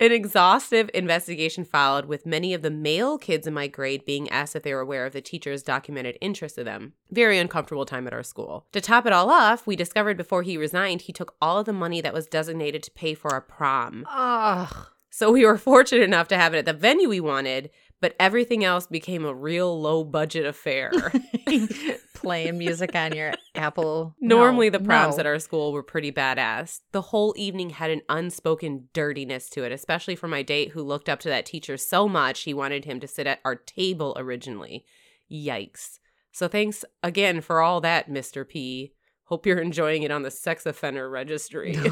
An 0.00 0.10
exhaustive 0.10 0.90
investigation 0.94 1.64
followed, 1.64 2.06
with 2.06 2.26
many 2.26 2.54
of 2.54 2.62
the 2.62 2.72
male 2.72 3.18
kids 3.18 3.46
in 3.46 3.54
my 3.54 3.68
grade 3.68 4.04
being 4.04 4.28
asked 4.30 4.56
if 4.56 4.64
they 4.64 4.74
were 4.74 4.80
aware 4.80 5.06
of 5.06 5.12
the 5.12 5.20
teacher's 5.20 5.62
documented 5.62 6.18
interest 6.20 6.58
in 6.58 6.64
them. 6.64 6.94
Very 7.12 7.38
uncomfortable 7.38 7.86
time 7.86 8.08
at 8.08 8.12
our 8.12 8.24
school. 8.24 8.66
To 8.72 8.80
top 8.80 9.06
it 9.06 9.12
all 9.12 9.30
off, 9.30 9.64
we 9.64 9.76
discovered 9.76 10.16
before 10.16 10.42
he 10.42 10.56
resigned, 10.56 11.02
he 11.02 11.12
took 11.12 11.36
all 11.40 11.58
of 11.58 11.66
the 11.66 11.72
money 11.72 12.00
that 12.00 12.12
was 12.12 12.26
designated 12.26 12.82
to 12.82 12.90
pay 12.90 13.14
for 13.14 13.30
our 13.30 13.40
prom. 13.40 14.04
Ugh. 14.10 14.88
So 15.10 15.32
we 15.32 15.44
were 15.44 15.58
fortunate 15.58 16.02
enough 16.02 16.28
to 16.28 16.36
have 16.36 16.54
it 16.54 16.58
at 16.58 16.64
the 16.66 16.72
venue 16.72 17.08
we 17.08 17.20
wanted, 17.20 17.70
but 18.00 18.14
everything 18.18 18.64
else 18.64 18.86
became 18.86 19.24
a 19.24 19.34
real 19.34 19.80
low 19.80 20.04
budget 20.04 20.46
affair. 20.46 20.90
Playing 22.14 22.58
music 22.58 22.94
on 22.94 23.14
your 23.14 23.32
Apple. 23.54 24.14
Normally, 24.20 24.68
No, 24.70 24.78
the 24.78 24.84
proms 24.84 25.16
no. 25.16 25.20
at 25.20 25.26
our 25.26 25.38
school 25.38 25.72
were 25.72 25.82
pretty 25.82 26.12
badass. 26.12 26.80
The 26.92 27.00
whole 27.00 27.34
evening 27.36 27.70
had 27.70 27.90
an 27.90 28.02
unspoken 28.08 28.88
dirtiness 28.92 29.48
to 29.50 29.64
it, 29.64 29.72
especially 29.72 30.16
for 30.16 30.28
my 30.28 30.42
date 30.42 30.70
who 30.70 30.82
looked 30.82 31.08
up 31.08 31.20
to 31.20 31.28
that 31.28 31.46
teacher 31.46 31.76
so 31.76 32.08
much 32.08 32.42
he 32.42 32.52
wanted 32.54 32.84
him 32.84 33.00
to 33.00 33.08
sit 33.08 33.26
at 33.26 33.40
our 33.44 33.54
table 33.56 34.14
originally. 34.18 34.84
Yikes. 35.30 35.98
So, 36.32 36.46
thanks 36.46 36.84
again 37.02 37.40
for 37.40 37.60
all 37.60 37.80
that, 37.80 38.08
Mr. 38.10 38.46
P. 38.46 38.92
Hope 39.24 39.46
you're 39.46 39.60
enjoying 39.60 40.02
it 40.02 40.10
on 40.10 40.22
the 40.22 40.30
sex 40.30 40.66
offender 40.66 41.08
registry. 41.08 41.74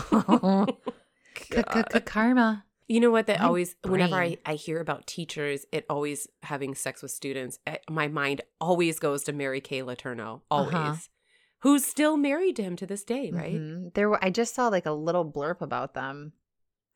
Karma. 2.04 2.64
You 2.88 3.00
know 3.00 3.10
what? 3.10 3.26
That 3.26 3.40
My 3.40 3.46
always, 3.46 3.76
whenever 3.84 4.16
I. 4.16 4.38
I 4.46 4.54
hear 4.54 4.80
about 4.80 5.06
teachers, 5.06 5.66
it 5.72 5.84
always 5.90 6.26
having 6.42 6.74
sex 6.74 7.02
with 7.02 7.10
students, 7.10 7.58
eh, 7.66 7.76
my 7.90 8.08
mind 8.08 8.40
always 8.60 8.98
goes 8.98 9.24
to 9.24 9.32
Mary 9.32 9.60
Kay 9.60 9.82
Letourneau, 9.82 10.40
always, 10.50 10.74
Uh-huh. 10.74 10.94
who's 11.60 11.84
still 11.84 12.16
married 12.16 12.56
to 12.56 12.62
him 12.62 12.76
to 12.76 12.86
this 12.86 13.04
day, 13.04 13.30
right? 13.30 13.54
Mhm. 13.54 13.92
There 13.94 14.08
were 14.08 14.22
I 14.24 14.30
just 14.30 14.54
saw 14.54 14.68
like 14.68 14.86
a 14.86 14.92
little 14.92 15.30
blurb 15.30 15.60
about 15.60 15.92
them. 15.94 16.32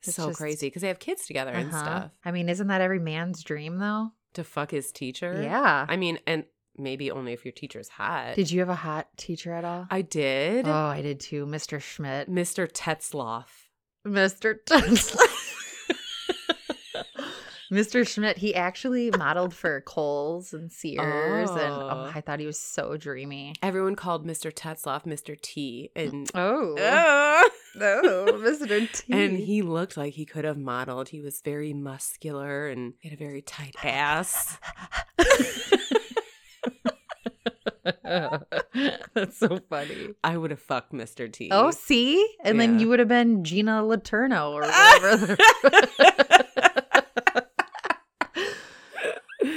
It's 0.03 0.17
So 0.17 0.29
just- 0.29 0.39
crazy 0.39 0.67
because 0.69 0.81
they 0.83 0.89
have 0.89 0.99
kids 0.99 1.27
together 1.27 1.53
and 1.53 1.69
Uh-huh. 1.69 1.79
stuff. 1.85 2.11
I 2.25 2.33
mean, 2.33 2.49
isn't 2.49 2.67
that 2.69 2.81
every 2.81 2.99
man's 2.99 3.43
dream 3.45 3.79
though? 3.79 4.13
To 4.33 4.45
fuck 4.45 4.71
his 4.71 4.93
teacher. 4.93 5.43
Yeah. 5.43 5.85
I 5.89 5.97
mean, 5.97 6.19
and 6.27 6.47
maybe 6.75 7.11
only 7.11 7.35
if 7.35 7.45
your 7.45 7.53
teacher's 7.53 7.91
hot. 7.91 8.35
Did 8.35 8.51
you 8.51 8.61
have 8.61 8.71
a 8.71 8.75
hot 8.75 9.09
teacher 9.19 9.53
at 9.53 9.65
all? 9.67 9.87
I 9.91 10.01
did. 10.01 10.67
oh, 10.67 10.73
I 10.73 11.03
did 11.03 11.21
too, 11.21 11.45
Mr. 11.45 11.79
Schmidt. 11.83 12.31
Mr. 12.31 12.67
Tetzloff. 12.67 13.69
Mr. 14.07 14.57
Tesla. 14.65 15.27
Mr. 17.73 18.07
Schmidt, 18.07 18.37
he 18.37 18.55
actually 18.55 19.11
modeled 19.11 19.55
for 19.55 19.81
Kohl's 19.81 20.53
and 20.53 20.71
Sears, 20.71 21.51
and 21.51 21.59
oh, 21.59 21.89
Oh. 21.91 22.13
I 22.15 22.21
thought 22.21 22.39
he 22.39 22.45
was 22.47 22.61
so 22.61 22.99
dreamy. 22.99 23.55
Everyone 23.63 23.97
called 23.97 24.27
Mr. 24.27 24.53
Tetzloff 24.53 25.05
Mr. 25.05 25.41
T. 25.41 25.91
And 25.97 26.31
Oh, 26.35 26.77
Ah! 26.79 27.49
oh, 27.81 28.27
Mr. 28.43 28.93
T. 28.93 29.13
and 29.13 29.39
he 29.39 29.63
looked 29.63 29.97
like 29.97 30.13
he 30.13 30.27
could 30.27 30.45
have 30.45 30.59
modeled. 30.59 31.09
He 31.09 31.21
was 31.23 31.41
very 31.41 31.73
muscular 31.73 32.69
and 32.69 32.93
he 33.01 33.09
had 33.09 33.19
a 33.19 33.25
very 33.25 33.41
tight 33.41 33.75
ass. 33.83 34.59
That's 39.15 39.39
so 39.39 39.61
funny. 39.71 40.11
I 40.23 40.37
would 40.37 40.51
have 40.51 40.61
fucked 40.61 40.93
Mr. 40.93 41.33
T. 41.33 41.49
Oh, 41.51 41.71
see, 41.71 42.27
and 42.45 42.61
then 42.61 42.79
you 42.79 42.89
would 42.89 42.99
have 42.99 43.09
been 43.09 43.45
Gina 43.45 43.83
Letourneau 43.83 44.53
or 44.53 44.63
whatever. 44.63 45.37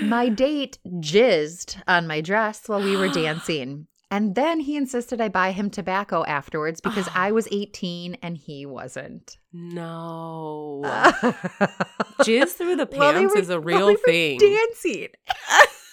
my 0.04 0.30
date 0.30 0.78
jizzed 1.00 1.82
on 1.88 2.08
my 2.08 2.22
dress 2.22 2.68
while 2.68 2.84
we 2.84 2.96
were 2.98 3.10
dancing. 3.10 3.88
And 4.12 4.36
then 4.36 4.60
he 4.60 4.78
insisted 4.78 5.20
I 5.20 5.30
buy 5.30 5.52
him 5.52 5.70
tobacco 5.70 6.24
afterwards 6.26 6.80
because 6.80 7.10
I 7.14 7.32
was 7.32 7.48
18 7.52 8.18
and 8.22 8.38
he 8.38 8.66
wasn't. 8.66 9.38
no. 9.52 10.82
Jizz 10.84 11.74
Jizz 12.22 12.50
through 12.52 12.76
the 12.76 12.86
pants 12.86 13.36
is 13.36 13.50
a 13.50 13.60
real 13.60 13.96
thing. 13.98 14.38
Dancing. 14.38 15.08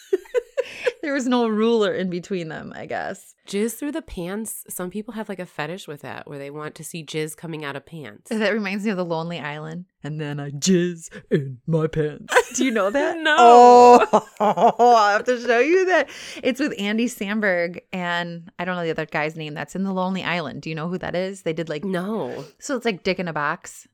there 1.02 1.12
was 1.14 1.26
no 1.26 1.46
ruler 1.48 1.92
in 1.94 2.10
between 2.10 2.48
them, 2.48 2.72
I 2.74 2.86
guess. 2.86 3.34
Jizz 3.48 3.74
through 3.76 3.92
the 3.92 4.02
pants. 4.02 4.64
Some 4.68 4.88
people 4.90 5.14
have 5.14 5.28
like 5.28 5.40
a 5.40 5.46
fetish 5.46 5.88
with 5.88 6.02
that 6.02 6.28
where 6.28 6.38
they 6.38 6.50
want 6.50 6.74
to 6.76 6.84
see 6.84 7.04
jizz 7.04 7.36
coming 7.36 7.64
out 7.64 7.74
of 7.74 7.84
pants. 7.84 8.28
That 8.30 8.52
reminds 8.52 8.84
me 8.84 8.90
of 8.92 8.96
the 8.96 9.04
Lonely 9.04 9.40
Island. 9.40 9.86
And 10.04 10.20
then 10.20 10.38
I 10.38 10.50
jizz 10.50 11.10
in 11.30 11.58
my 11.66 11.86
pants. 11.88 12.32
Do 12.54 12.64
you 12.64 12.70
know 12.70 12.90
that? 12.90 13.18
No. 13.18 13.36
Oh, 13.38 14.94
I 14.96 15.12
have 15.12 15.24
to 15.24 15.40
show 15.40 15.58
you 15.58 15.86
that. 15.86 16.08
It's 16.42 16.60
with 16.60 16.74
Andy 16.78 17.06
Samberg 17.06 17.80
and 17.92 18.50
I 18.58 18.64
don't 18.64 18.76
know 18.76 18.84
the 18.84 18.90
other 18.90 19.06
guy's 19.06 19.36
name. 19.36 19.54
That's 19.54 19.74
in 19.74 19.82
the 19.82 19.92
Lonely 19.92 20.22
Island. 20.22 20.62
Do 20.62 20.70
you 20.70 20.76
know 20.76 20.88
who 20.88 20.98
that 20.98 21.14
is? 21.16 21.42
They 21.42 21.52
did 21.52 21.68
like 21.68 21.84
No. 21.84 22.44
so 22.60 22.76
it's 22.76 22.84
like 22.84 23.02
Dick 23.02 23.18
in 23.18 23.26
a 23.28 23.32
Box, 23.32 23.88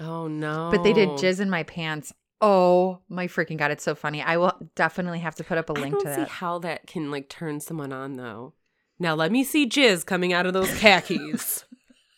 Oh 0.00 0.28
no. 0.28 0.70
but 0.72 0.82
they 0.82 0.92
did 0.94 1.10
jizz 1.10 1.40
in 1.40 1.50
my 1.50 1.62
pants. 1.64 2.12
Oh 2.46 2.98
my 3.08 3.26
freaking 3.26 3.56
god! 3.56 3.70
It's 3.70 3.82
so 3.82 3.94
funny. 3.94 4.20
I 4.20 4.36
will 4.36 4.52
definitely 4.74 5.20
have 5.20 5.34
to 5.36 5.44
put 5.44 5.56
up 5.56 5.70
a 5.70 5.72
link 5.72 5.94
to 5.94 6.14
see 6.14 6.20
that. 6.20 6.28
how 6.28 6.58
that 6.58 6.86
can 6.86 7.10
like 7.10 7.30
turn 7.30 7.58
someone 7.58 7.90
on 7.90 8.16
though. 8.16 8.52
Now 8.98 9.14
let 9.14 9.32
me 9.32 9.44
see 9.44 9.66
jizz 9.66 10.04
coming 10.04 10.34
out 10.34 10.44
of 10.44 10.52
those 10.52 10.68
khakis. 10.76 11.64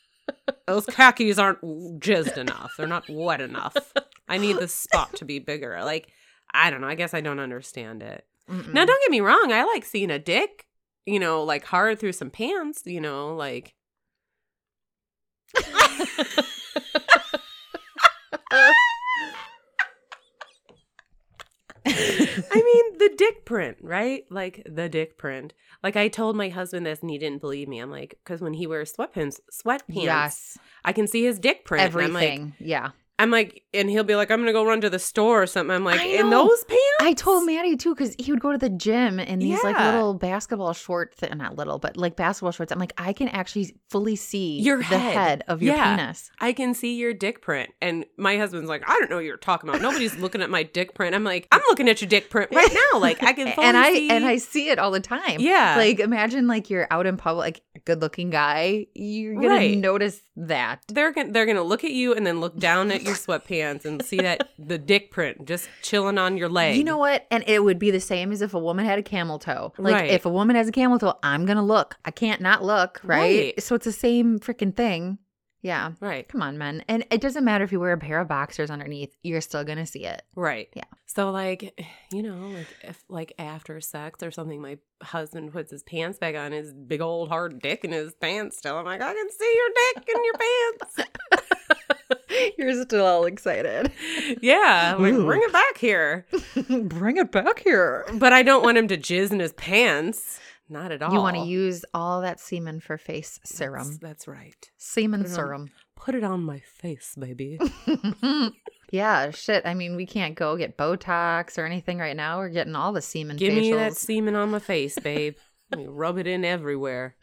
those 0.67 0.85
khakis 0.87 1.39
aren't 1.39 1.63
jizzed 2.01 2.37
enough. 2.39 2.73
They're 2.77 2.89
not 2.89 3.09
wet 3.09 3.41
enough. 3.41 3.77
I 4.29 4.39
need 4.39 4.59
the 4.59 4.67
spot 4.67 5.15
to 5.15 5.25
be 5.25 5.39
bigger. 5.39 5.79
Like 5.85 6.11
I 6.53 6.71
don't 6.71 6.81
know. 6.81 6.89
I 6.89 6.97
guess 6.97 7.15
I 7.15 7.21
don't 7.21 7.39
understand 7.39 8.03
it. 8.03 8.27
Mm-mm. 8.51 8.73
Now 8.73 8.85
don't 8.85 9.03
get 9.03 9.13
me 9.13 9.21
wrong. 9.21 9.53
I 9.53 9.63
like 9.63 9.85
seeing 9.85 10.11
a 10.11 10.19
dick. 10.19 10.67
You 11.05 11.21
know, 11.21 11.45
like 11.45 11.67
hard 11.67 12.01
through 12.01 12.15
some 12.15 12.31
pants. 12.31 12.83
You 12.85 13.01
know, 13.01 13.37
like. 13.37 13.75
I 22.51 22.63
mean, 22.63 22.99
the 22.99 23.15
dick 23.17 23.45
print, 23.45 23.79
right? 23.81 24.25
Like 24.31 24.67
the 24.69 24.89
dick 24.89 25.17
print. 25.19 25.53
Like 25.83 25.97
I 25.97 26.09
told 26.09 26.37
my 26.37 26.49
husband 26.49 26.87
this 26.87 27.01
and 27.01 27.11
he 27.11 27.19
didn't 27.19 27.41
believe 27.41 27.69
me. 27.69 27.79
I'm 27.79 27.91
like, 27.91 28.19
because 28.25 28.41
when 28.41 28.55
he 28.55 28.67
wears 28.67 28.93
sweatpants, 28.93 29.41
sweatpants, 29.53 29.83
yes, 30.05 30.59
I 30.85 30.93
can 30.93 31.07
see 31.07 31.25
his 31.25 31.39
dick 31.39 31.65
print. 31.65 31.85
I'm 31.85 32.13
like, 32.13 32.25
everything. 32.25 32.55
yeah, 32.59 32.91
I'm 33.19 33.31
like, 33.31 33.63
and 33.73 33.89
he'll 33.89 34.05
be 34.05 34.15
like, 34.15 34.31
I'm 34.31 34.41
gonna 34.41 34.53
go 34.53 34.65
run 34.67 34.83
to 34.83 34.91
the 34.91 34.99
store 34.99 35.43
or 35.43 35.47
something. 35.47 35.75
I'm 35.75 35.85
like, 35.85 36.01
in 36.03 36.29
those 36.29 36.65
pants? 36.65 36.83
I 37.01 37.15
told 37.15 37.47
Maddie 37.47 37.77
too 37.77 37.95
because 37.95 38.15
he 38.19 38.31
would 38.31 38.41
go 38.41 38.53
to 38.53 38.59
the 38.59 38.69
gym 38.69 39.19
in 39.19 39.39
these 39.39 39.63
like 39.65 39.79
little 39.79 40.13
basketball 40.15 40.75
shorts, 40.75 41.17
not 41.35 41.57
little, 41.57 41.79
but 41.79 41.97
like 41.97 42.15
basketball 42.17 42.53
shorts. 42.53 42.73
I'm 42.73 42.79
like, 42.79 42.93
I 42.99 43.15
can 43.15 43.29
actually 43.29 43.75
fully 43.89 44.17
see 44.17 44.61
Your 44.61 44.79
the 44.79 44.85
head. 44.99 45.15
head 45.15 45.45
of 45.49 45.63
your 45.63 45.77
Yeah. 45.77 45.97
penis. 45.97 46.31
I 46.41 46.53
can 46.53 46.75
see 46.75 46.97
your 46.97 47.15
dick 47.15 47.41
print. 47.41 47.71
And 47.81 48.05
my 48.19 48.37
husband's 48.37 48.69
like, 48.69 48.83
I 48.87 48.93
don't 48.99 49.09
know 49.09 49.17
what 49.17 49.25
you're 49.25 49.37
talking 49.39 49.71
about. 49.71 49.81
Nobody's 49.81 50.17
looking 50.19 50.43
at 50.43 50.51
my 50.51 50.63
dick 50.63 50.95
print. 50.95 51.15
I'm 51.15 51.25
like, 51.25 51.49
I'm 51.53 51.63
looking 51.69 51.89
at 51.89 52.03
your 52.03 52.09
dick 52.09 52.29
print 52.29 52.51
right 52.55 52.71
now. 52.73 52.99
Like 53.01 53.23
I 53.23 53.33
can 53.35 53.53
fully 53.55 53.67
and 53.67 53.77
I 53.77 53.93
see. 53.93 54.11
and 54.11 54.25
I 54.27 54.37
see 54.39 54.69
it 54.71 54.79
all 54.79 54.91
the 54.91 55.01
time. 55.01 55.37
Yeah. 55.39 55.77
like 55.77 56.01
imagine 56.01 56.47
like 56.47 56.69
you're 56.71 56.87
out 56.91 57.07
in 57.07 57.17
public, 57.17 57.43
like 57.45 57.63
a 57.77 57.79
good 57.81 58.01
looking 58.03 58.31
guy, 58.31 58.87
you're 58.95 59.35
gonna 59.35 59.49
Right. 59.49 59.77
notice 59.79 60.21
that. 60.37 60.81
they're 60.89 61.13
gonna 61.13 61.33
they're 61.33 61.47
gonna 61.47 61.63
look 61.63 61.85
at 61.85 61.91
you 61.93 62.13
and 62.15 62.27
then 62.27 62.41
look 62.41 62.59
down 62.59 62.91
at 62.91 63.06
your 63.07 63.15
sweatpants 63.17 63.85
and 63.85 64.03
see 64.05 64.17
that 64.19 64.51
the 64.59 64.79
dick 64.79 65.11
print 65.11 65.47
just 65.47 65.69
chilling 65.83 66.19
on 66.19 66.37
your 66.37 66.49
leg. 66.49 66.77
You 66.77 66.85
know 66.85 66.99
what? 66.99 67.27
And 67.31 67.45
it 67.47 67.63
would 67.63 67.79
be 67.79 67.91
the 67.91 68.01
same 68.01 68.33
as 68.33 68.43
if 68.43 68.53
a 68.55 68.59
woman 68.59 68.85
had 68.85 68.99
a 68.99 69.03
camel 69.03 69.39
toe. 69.39 69.73
Like 69.79 69.95
Right. 69.95 70.11
if 70.11 70.27
a 70.27 70.31
woman 70.31 70.57
has 70.57 70.69
a 70.69 70.73
camel 70.73 70.99
toe, 70.99 71.15
I'm 71.23 71.47
gonna 71.47 71.65
look. 71.65 71.97
I 72.05 72.11
can't 72.11 72.41
not 72.41 72.65
look, 72.65 73.01
right? 73.05 73.19
Right. 73.57 73.63
So 73.63 73.75
it's 73.75 73.85
the 73.87 73.93
same 73.93 74.39
freaking 74.39 74.75
thing. 74.77 75.19
Yeah. 75.63 75.93
Right. 75.99 76.29
Come 76.29 76.43
on, 76.43 76.59
men. 76.59 76.85
And 76.87 77.05
it 77.11 77.21
doesn't 77.21 77.43
matter 77.45 77.65
if 77.65 77.73
you 77.73 77.81
wear 77.81 77.93
a 77.93 77.99
pair 77.99 78.21
of 78.21 78.29
boxers 78.29 78.71
underneath, 78.71 79.17
you're 79.25 79.41
still 79.41 79.65
going 79.65 79.79
to 79.79 79.87
see 79.87 80.05
it. 80.05 80.23
Right. 80.37 80.69
Yeah. 80.75 80.85
So 81.07 81.31
like, 81.33 81.85
you 82.13 82.23
know, 82.23 82.37
like 82.57 82.67
if 82.83 83.03
like 83.09 83.33
after 83.37 83.81
sex 83.81 84.23
or 84.23 84.31
something, 84.31 84.61
my 84.61 84.79
husband 85.03 85.53
puts 85.53 85.73
his 85.73 85.83
pants 85.83 86.19
back 86.21 86.37
on, 86.37 86.53
his 86.53 86.73
big 86.73 87.01
old 87.01 87.31
hard 87.31 87.61
dick 87.61 87.85
in 87.85 87.91
his 87.91 88.15
pants 88.15 88.59
still. 88.59 88.77
I'm 88.77 88.85
like, 88.85 89.01
I 89.03 89.13
can 89.13 89.29
see 89.31 89.57
your 89.57 89.69
dick 90.05 90.09
in 90.15 90.25
your 90.25 90.35
pants. 90.35 91.11
you're 92.59 92.83
still 92.85 93.05
all 93.07 93.25
excited. 93.25 93.93
yeah. 94.41 94.95
I'm 94.97 95.03
like, 95.03 95.15
Ooh. 95.15 95.25
bring 95.25 95.43
it 95.43 95.53
back 95.53 95.79
here. 95.79 96.27
Bring 96.69 97.17
it 97.17 97.31
back 97.33 97.61
here. 97.61 98.07
But 98.15 98.33
I 98.33 98.43
don't 98.43 98.63
want 98.63 98.79
him 98.79 98.89
to 98.89 98.97
jizz 98.97 99.31
in 99.33 99.41
his 99.41 99.53
pants. 99.55 100.41
Not 100.69 100.91
at 100.91 101.01
all. 101.03 101.13
You 101.13 101.21
want 101.21 101.37
to 101.37 101.43
use 101.45 101.85
all 101.95 102.23
that 102.23 102.41
semen 102.41 102.81
for 102.81 102.99
face 102.99 103.39
serum. 103.45 103.99
That's, 104.01 104.27
right. 104.27 104.57
Semen 104.79 105.21
Put 105.21 105.27
it 105.27 105.31
on- 105.31 105.35
serum. 105.35 105.71
Put 105.95 106.15
it 106.15 106.25
on 106.25 106.43
my 106.45 106.61
face, 106.61 107.15
baby. 107.19 107.59
yeah, 108.91 109.31
shit. 109.31 109.65
I 109.65 109.75
mean, 109.75 109.97
we 109.97 110.07
can't 110.07 110.35
go 110.35 110.57
get 110.57 110.77
Botox 110.77 111.57
or 111.59 111.65
anything 111.65 111.99
right 111.99 112.17
now. 112.17 112.39
We're 112.39 112.51
getting 112.51 112.77
all 112.77 112.93
the 112.93 113.01
semen 113.01 113.37
Give 113.37 113.53
facials. 113.53 113.61
me 113.61 113.73
that 113.73 113.97
semen 113.97 114.35
on 114.35 114.51
my 114.51 114.59
face, 114.59 114.99
babe. 114.99 115.37
Let 115.71 115.81
me 115.81 115.87
rub 115.89 116.19
it 116.19 116.27
in 116.27 116.45
everywhere. 116.45 117.17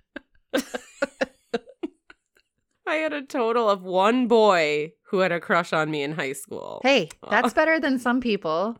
I 2.86 2.96
had 2.96 3.14
a 3.14 3.22
total 3.22 3.70
of 3.70 3.84
one 3.84 4.28
boy 4.28 4.94
who 5.08 5.20
had 5.20 5.32
a 5.32 5.40
crush 5.40 5.72
on 5.74 5.90
me 5.92 6.04
in 6.04 6.14
high 6.14 6.34
school. 6.34 6.82
hey, 6.84 7.10
that's 7.30 7.54
better 7.54 7.80
than 7.80 8.00
some 8.00 8.20
people. 8.20 8.78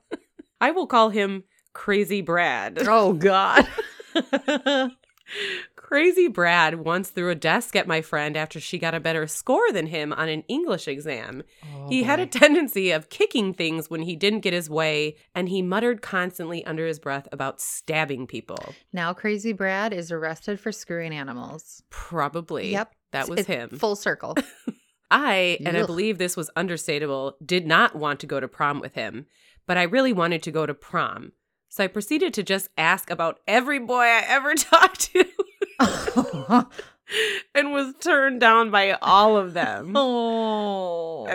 I 0.60 0.72
will 0.72 0.88
call 0.88 1.10
him 1.10 1.44
Crazy 1.74 2.22
Brad. 2.22 2.80
Oh, 2.88 3.14
God. 3.14 3.68
Crazy 5.94 6.28
Brad 6.28 6.80
once 6.80 7.12
threw 7.12 7.30
a 7.30 7.36
desk 7.36 7.76
at 7.76 7.86
my 7.86 8.02
friend 8.02 8.36
after 8.36 8.60
she 8.60 8.80
got 8.80 8.96
a 8.96 9.00
better 9.00 9.28
score 9.28 9.72
than 9.72 9.86
him 9.86 10.12
on 10.12 10.28
an 10.28 10.44
English 10.48 10.88
exam. 10.88 11.44
Oh, 11.72 11.88
he 11.88 12.02
had 12.02 12.20
a 12.20 12.26
tendency 12.26 12.90
of 12.90 13.12
kicking 13.12 13.54
things 13.54 13.92
when 13.92 14.02
he 14.02 14.16
didn't 14.16 14.40
get 14.40 14.54
his 14.54 14.72
way, 14.72 15.18
and 15.36 15.50
he 15.50 15.62
muttered 15.62 16.02
constantly 16.02 16.66
under 16.66 16.88
his 16.88 16.98
breath 16.98 17.28
about 17.32 17.62
stabbing 17.62 18.26
people. 18.26 18.74
Now, 18.92 19.14
Crazy 19.14 19.54
Brad 19.54 19.94
is 19.94 20.12
arrested 20.12 20.60
for 20.60 20.72
screwing 20.72 21.14
animals. 21.14 21.84
Probably. 21.92 22.72
Yep. 22.72 22.92
That 23.12 23.30
was 23.30 23.42
It's 23.42 23.48
him. 23.48 23.70
Full 23.78 23.96
circle. 23.96 24.36
I, 25.12 25.60
and 25.64 25.78
I 25.78 25.86
believe 25.86 26.18
this 26.18 26.36
was 26.36 26.50
understatable, 26.58 27.34
did 27.46 27.68
not 27.68 27.96
want 27.96 28.20
to 28.22 28.26
go 28.26 28.40
to 28.40 28.48
prom 28.48 28.80
with 28.80 28.96
him, 28.96 29.28
but 29.68 29.78
I 29.78 29.84
really 29.84 30.12
wanted 30.12 30.42
to 30.42 30.52
go 30.52 30.66
to 30.66 30.74
prom. 30.74 31.34
So 31.70 31.84
I 31.84 31.88
proceeded 31.88 32.34
to 32.34 32.42
just 32.42 32.70
ask 32.80 33.12
about 33.12 33.42
every 33.48 33.78
boy 33.78 34.02
I 34.02 34.24
ever 34.28 34.56
talked 34.56 35.12
to 35.14 35.26
and 37.56 37.72
was 37.72 37.94
turned 38.00 38.40
down 38.40 38.72
by 38.72 38.92
all 39.02 39.38
of 39.38 39.54
them. 39.54 39.94
oh. 39.96 41.26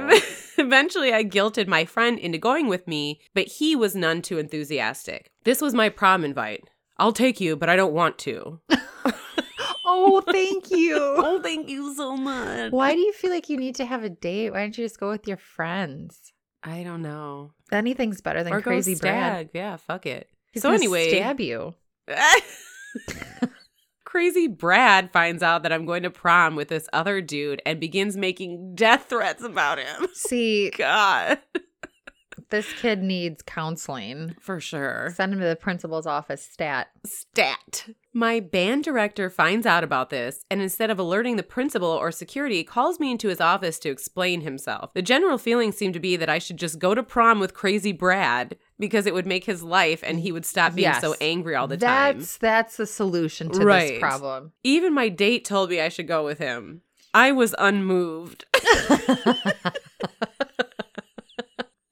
Eventually, 0.59 1.13
I 1.13 1.25
guilted 1.25 1.69
my 1.69 1.85
friend 1.85 2.19
into 2.19 2.39
going 2.39 2.69
with 2.69 2.89
me, 2.89 3.21
but 3.35 3.47
he 3.47 3.77
was 3.77 3.95
none 3.95 4.23
too 4.23 4.39
enthusiastic. 4.39 5.31
This 5.45 5.61
was 5.61 5.75
my 5.75 5.89
prom 5.89 6.25
invite. 6.25 6.69
I'll 6.99 7.13
take 7.13 7.41
you, 7.41 7.57
but 7.57 7.69
I 7.69 7.77
don't 7.77 7.93
want 7.93 8.19
to. 8.19 8.61
oh, 9.85 10.21
thank 10.27 10.71
you. 10.71 10.97
Oh, 10.99 11.41
thank 11.41 11.69
you 11.69 11.95
so 11.95 12.17
much. 12.17 12.73
Why 12.73 12.95
do 12.95 13.01
you 13.01 13.13
feel 13.13 13.31
like 13.31 13.49
you 13.49 13.57
need 13.57 13.77
to 13.77 13.87
have 13.87 14.03
a 14.03 14.09
date? 14.09 14.51
Why 14.51 14.61
don't 14.61 14.77
you 14.77 14.85
just 14.85 14.99
go 14.99 15.11
with 15.11 15.29
your 15.29 15.37
friends? 15.37 16.33
I 16.65 16.83
don't 16.83 17.03
know. 17.03 17.53
Anything's 17.71 18.21
better 18.21 18.43
than 18.43 18.53
or 18.53 18.61
go 18.61 18.71
Crazy 18.71 18.97
Brad. 18.97 19.51
Yeah, 19.55 19.77
fuck 19.77 20.07
it. 20.07 20.29
He's 20.53 20.63
so 20.63 20.73
anyway, 20.73 21.09
stab 21.09 21.39
you. 21.39 21.75
Crazy 24.09 24.47
Brad 24.49 25.13
finds 25.13 25.43
out 25.43 25.65
that 25.65 25.73
I'm 25.73 25.85
going 25.85 26.03
to 26.03 26.11
prom 26.11 26.57
with 26.57 26.69
this 26.69 26.89
other 26.95 27.21
dude 27.21 27.61
and 27.67 27.79
begins 27.79 28.17
making 28.17 28.75
death 28.75 29.05
threats 29.11 29.45
about 29.45 29.79
him. 29.79 30.09
See, 30.15 30.71
God. 30.71 31.41
this 32.49 32.73
kid 32.81 33.03
needs 33.03 33.43
counseling. 33.43 34.35
For 34.41 34.61
sure. 34.61 35.13
Send 35.15 35.35
him 35.35 35.41
to 35.41 35.47
the 35.47 35.57
principal's 35.57 36.07
office. 36.07 36.43
Stat. 36.43 36.87
Stat. 37.05 37.91
My 38.15 38.41
band 38.41 38.83
director 38.83 39.29
finds 39.29 39.67
out 39.67 39.85
about 39.85 40.09
this 40.09 40.43
and 40.51 40.63
instead 40.63 40.91
of 40.91 40.99
alerting 40.99 41.37
the 41.37 41.43
principal 41.43 41.91
or 41.91 42.11
security, 42.11 42.65
calls 42.65 42.99
me 42.99 43.11
into 43.11 43.29
his 43.29 43.43
office 43.43 43.79
to 43.81 43.91
explain 43.91 44.41
himself. 44.41 44.95
The 44.95 45.03
general 45.03 45.37
feeling 45.37 45.71
seemed 45.71 45.93
to 45.93 46.01
be 46.01 46.17
that 46.17 46.31
I 46.31 46.39
should 46.39 46.57
just 46.57 46.79
go 46.79 46.95
to 46.95 47.03
prom 47.03 47.41
with 47.41 47.53
Crazy 47.53 47.93
Brad 47.93 48.57
because 48.79 49.07
it 49.07 49.15
would 49.15 49.27
make 49.27 49.45
his 49.45 49.63
life 49.63 50.03
and 50.07 50.21
he 50.21 50.31
would 50.33 50.45
stop 50.47 50.75
being 50.75 50.85
Yes. 50.89 51.01
so 51.01 51.15
angry 51.21 51.55
all 51.55 51.67
the 51.69 51.77
time. 51.77 52.19
That's 52.19 52.37
that's 52.39 52.77
the 52.77 52.87
solution 52.87 53.51
to 53.51 53.65
Right. 53.65 53.89
this 53.95 54.01
problem. 54.01 54.53
Even 54.65 54.95
my 54.95 55.09
date 55.09 55.45
told 55.45 55.71
me 55.71 55.81
I 55.81 55.89
should 55.89 56.07
go 56.09 56.25
with 56.25 56.39
him. 56.39 56.83
I 57.15 57.33
was 57.33 57.55
unmoved. 57.59 58.45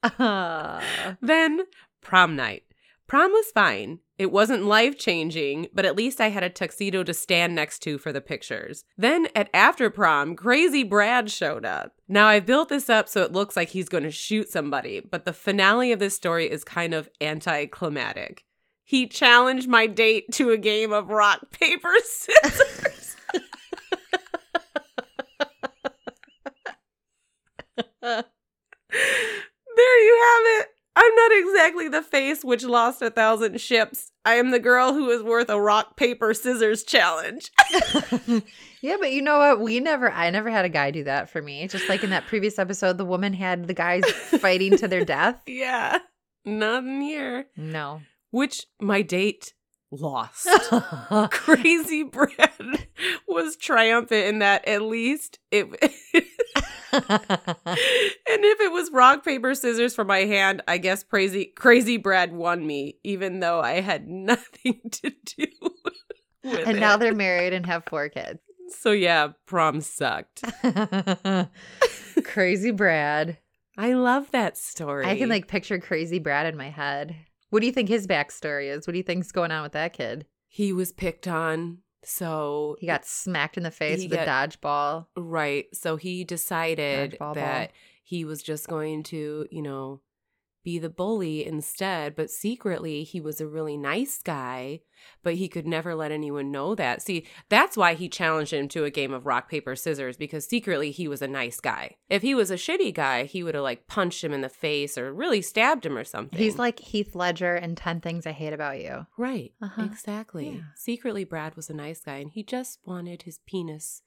Uh, 0.03 0.81
Then, 1.21 1.61
prom 2.01 2.35
night. 2.35 2.63
Prom 3.07 3.31
was 3.31 3.47
fine. 3.53 3.99
It 4.17 4.31
wasn't 4.31 4.65
life 4.65 4.97
changing, 4.97 5.67
but 5.73 5.85
at 5.85 5.95
least 5.95 6.19
I 6.19 6.29
had 6.29 6.43
a 6.43 6.49
tuxedo 6.49 7.03
to 7.03 7.13
stand 7.13 7.53
next 7.53 7.79
to 7.83 7.99
for 7.99 8.11
the 8.11 8.21
pictures. 8.21 8.83
Then, 8.97 9.27
at 9.35 9.49
after 9.53 9.91
prom, 9.91 10.35
Crazy 10.35 10.83
Brad 10.83 11.29
showed 11.29 11.65
up. 11.65 11.93
Now, 12.07 12.27
I 12.27 12.39
built 12.39 12.69
this 12.69 12.89
up 12.89 13.07
so 13.07 13.21
it 13.21 13.31
looks 13.31 13.55
like 13.55 13.69
he's 13.69 13.89
going 13.89 14.05
to 14.05 14.11
shoot 14.11 14.49
somebody, 14.49 14.99
but 14.99 15.25
the 15.25 15.33
finale 15.33 15.91
of 15.91 15.99
this 15.99 16.15
story 16.15 16.49
is 16.49 16.63
kind 16.63 16.95
of 16.95 17.09
anticlimactic. 17.21 18.43
He 18.83 19.05
challenged 19.05 19.67
my 19.67 19.85
date 19.85 20.31
to 20.33 20.49
a 20.49 20.57
game 20.57 20.91
of 20.93 21.09
rock, 21.09 21.51
paper, 21.51 21.93
scissors. 22.03 23.15
There 29.77 30.03
you 30.03 30.17
have 30.23 30.61
it. 30.61 30.76
I'm 30.99 31.15
not 31.15 31.31
exactly 31.33 31.87
the 31.89 32.01
face 32.01 32.43
which 32.43 32.63
lost 32.63 33.03
a 33.03 33.11
thousand 33.11 33.61
ships. 33.61 34.11
I 34.25 34.33
am 34.33 34.49
the 34.49 34.57
girl 34.57 34.93
who 34.93 35.11
is 35.11 35.21
worth 35.21 35.47
a 35.47 35.61
rock, 35.61 35.95
paper, 35.95 36.33
scissors 36.33 36.83
challenge. 36.83 37.51
yeah, 38.81 38.97
but 38.99 39.11
you 39.11 39.21
know 39.21 39.37
what? 39.37 39.59
We 39.59 39.79
never, 39.79 40.11
I 40.11 40.31
never 40.31 40.49
had 40.49 40.65
a 40.65 40.69
guy 40.69 40.89
do 40.89 41.03
that 41.03 41.29
for 41.29 41.39
me. 41.39 41.67
Just 41.67 41.87
like 41.87 42.03
in 42.03 42.09
that 42.09 42.25
previous 42.25 42.57
episode, 42.57 42.97
the 42.97 43.05
woman 43.05 43.33
had 43.33 43.67
the 43.67 43.75
guys 43.75 44.03
fighting 44.11 44.75
to 44.77 44.87
their 44.87 45.05
death. 45.05 45.39
yeah, 45.45 45.99
nothing 46.43 47.01
here. 47.01 47.45
No. 47.55 48.01
Which 48.31 48.65
my 48.81 49.03
date 49.03 49.53
lost. 49.91 50.47
Crazy 51.29 52.01
Brad 52.01 52.87
was 53.27 53.55
triumphant 53.55 54.25
in 54.25 54.39
that 54.39 54.67
at 54.67 54.81
least 54.81 55.37
it. 55.51 55.67
And 57.09 58.43
if 58.43 58.61
it 58.61 58.71
was 58.71 58.91
rock 58.91 59.23
paper 59.23 59.55
scissors 59.55 59.95
for 59.95 60.03
my 60.03 60.19
hand, 60.19 60.61
I 60.67 60.77
guess 60.77 61.03
crazy 61.03 61.45
crazy 61.45 61.97
Brad 61.97 62.33
won 62.33 62.65
me, 62.65 62.97
even 63.03 63.39
though 63.39 63.59
I 63.61 63.81
had 63.81 64.07
nothing 64.07 64.81
to 64.91 65.11
do 65.37 65.45
with 65.61 66.67
and 66.67 66.79
now 66.79 66.97
they're 66.97 67.13
married 67.13 67.53
and 67.53 67.65
have 67.65 67.83
four 67.85 68.09
kids. 68.09 68.39
So 68.69 68.91
yeah, 68.91 69.29
prom 69.45 69.81
sucked. 69.81 70.43
Crazy 72.23 72.71
Brad. 72.71 73.37
I 73.77 73.93
love 73.93 74.31
that 74.31 74.57
story. 74.57 75.05
I 75.05 75.17
can 75.17 75.29
like 75.29 75.47
picture 75.47 75.79
Crazy 75.79 76.19
Brad 76.19 76.45
in 76.47 76.57
my 76.57 76.69
head. 76.69 77.15
What 77.49 77.61
do 77.61 77.65
you 77.65 77.71
think 77.71 77.89
his 77.89 78.07
backstory 78.07 78.75
is? 78.75 78.85
What 78.85 78.93
do 78.93 78.97
you 78.97 79.03
think's 79.03 79.31
going 79.31 79.51
on 79.51 79.63
with 79.63 79.71
that 79.73 79.93
kid? 79.93 80.25
he 80.47 80.73
was 80.73 80.91
picked 80.91 81.27
on, 81.27 81.79
so 82.03 82.77
He 82.79 82.87
got 82.87 83.05
smacked 83.05 83.57
in 83.57 83.63
the 83.63 83.71
face 83.71 84.03
with 84.03 84.13
a 84.13 84.25
dodgeball. 84.25 85.07
right. 85.15 85.65
So 85.73 85.95
he 85.97 86.23
decided 86.23 87.11
Dodgeball 87.13 87.19
ball. 87.19 87.33
that 87.35 87.71
he 88.03 88.23
was 88.25 88.41
just 88.41 88.67
going 88.67 89.03
to, 89.03 89.47
you 89.51 89.61
know, 89.61 90.01
be 90.67 90.77
the 90.77 90.89
bully 90.89 91.45
instead, 91.45 92.13
but 92.13 92.29
secretly 92.29 93.05
he 93.05 93.21
was 93.21 93.39
a 93.39 93.47
really 93.47 93.77
nice 93.77 94.21
guy, 94.21 94.81
but 95.23 95.35
he 95.35 95.47
could 95.47 95.65
never 95.65 95.95
let 95.95 96.11
anyone 96.11 96.51
know 96.51 96.75
that. 96.75 97.01
See, 97.01 97.25
that's 97.47 97.77
why 97.77 97.93
he 97.93 98.09
challenged 98.09 98.51
him 98.51 98.67
to 98.67 98.83
a 98.83 98.89
game 98.89 99.13
of 99.13 99.25
rock, 99.25 99.49
paper, 99.49 99.77
scissors, 99.77 100.17
because 100.17 100.45
secretly 100.45 100.91
he 100.91 101.07
was 101.07 101.21
a 101.21 101.27
nice 101.27 101.61
guy. 101.61 101.95
If 102.09 102.21
he 102.21 102.35
was 102.35 102.51
a 102.51 102.55
shitty 102.55 102.93
guy, 102.93 103.23
he 103.23 103.43
would 103.43 103.55
have 103.55 103.63
like 103.63 103.87
punched 103.87 104.21
him 104.21 104.33
in 104.33 104.41
the 104.41 104.49
face 104.49 104.97
or 104.97 105.13
really 105.13 105.41
stabbed 105.41 105.85
him 105.85 105.97
or 105.97 106.03
something. 106.03 106.37
He's 106.37 106.59
like 106.59 106.79
Heath 106.79 107.15
Ledger 107.15 107.55
in 107.55 107.75
10 107.75 108.01
Things 108.01 108.27
I 108.27 108.33
Hate 108.33 108.51
About 108.51 108.81
You. 108.81 109.07
Right. 109.15 109.53
Uh-huh. 109.61 109.83
Exactly. 109.83 110.49
Yeah. 110.49 110.61
Secretly, 110.75 111.23
Brad 111.23 111.55
was 111.55 111.69
a 111.69 111.73
nice 111.73 112.01
guy 112.01 112.17
and 112.17 112.29
he 112.29 112.43
just 112.43 112.79
wanted 112.83 113.21
his 113.21 113.39
penis 113.45 114.01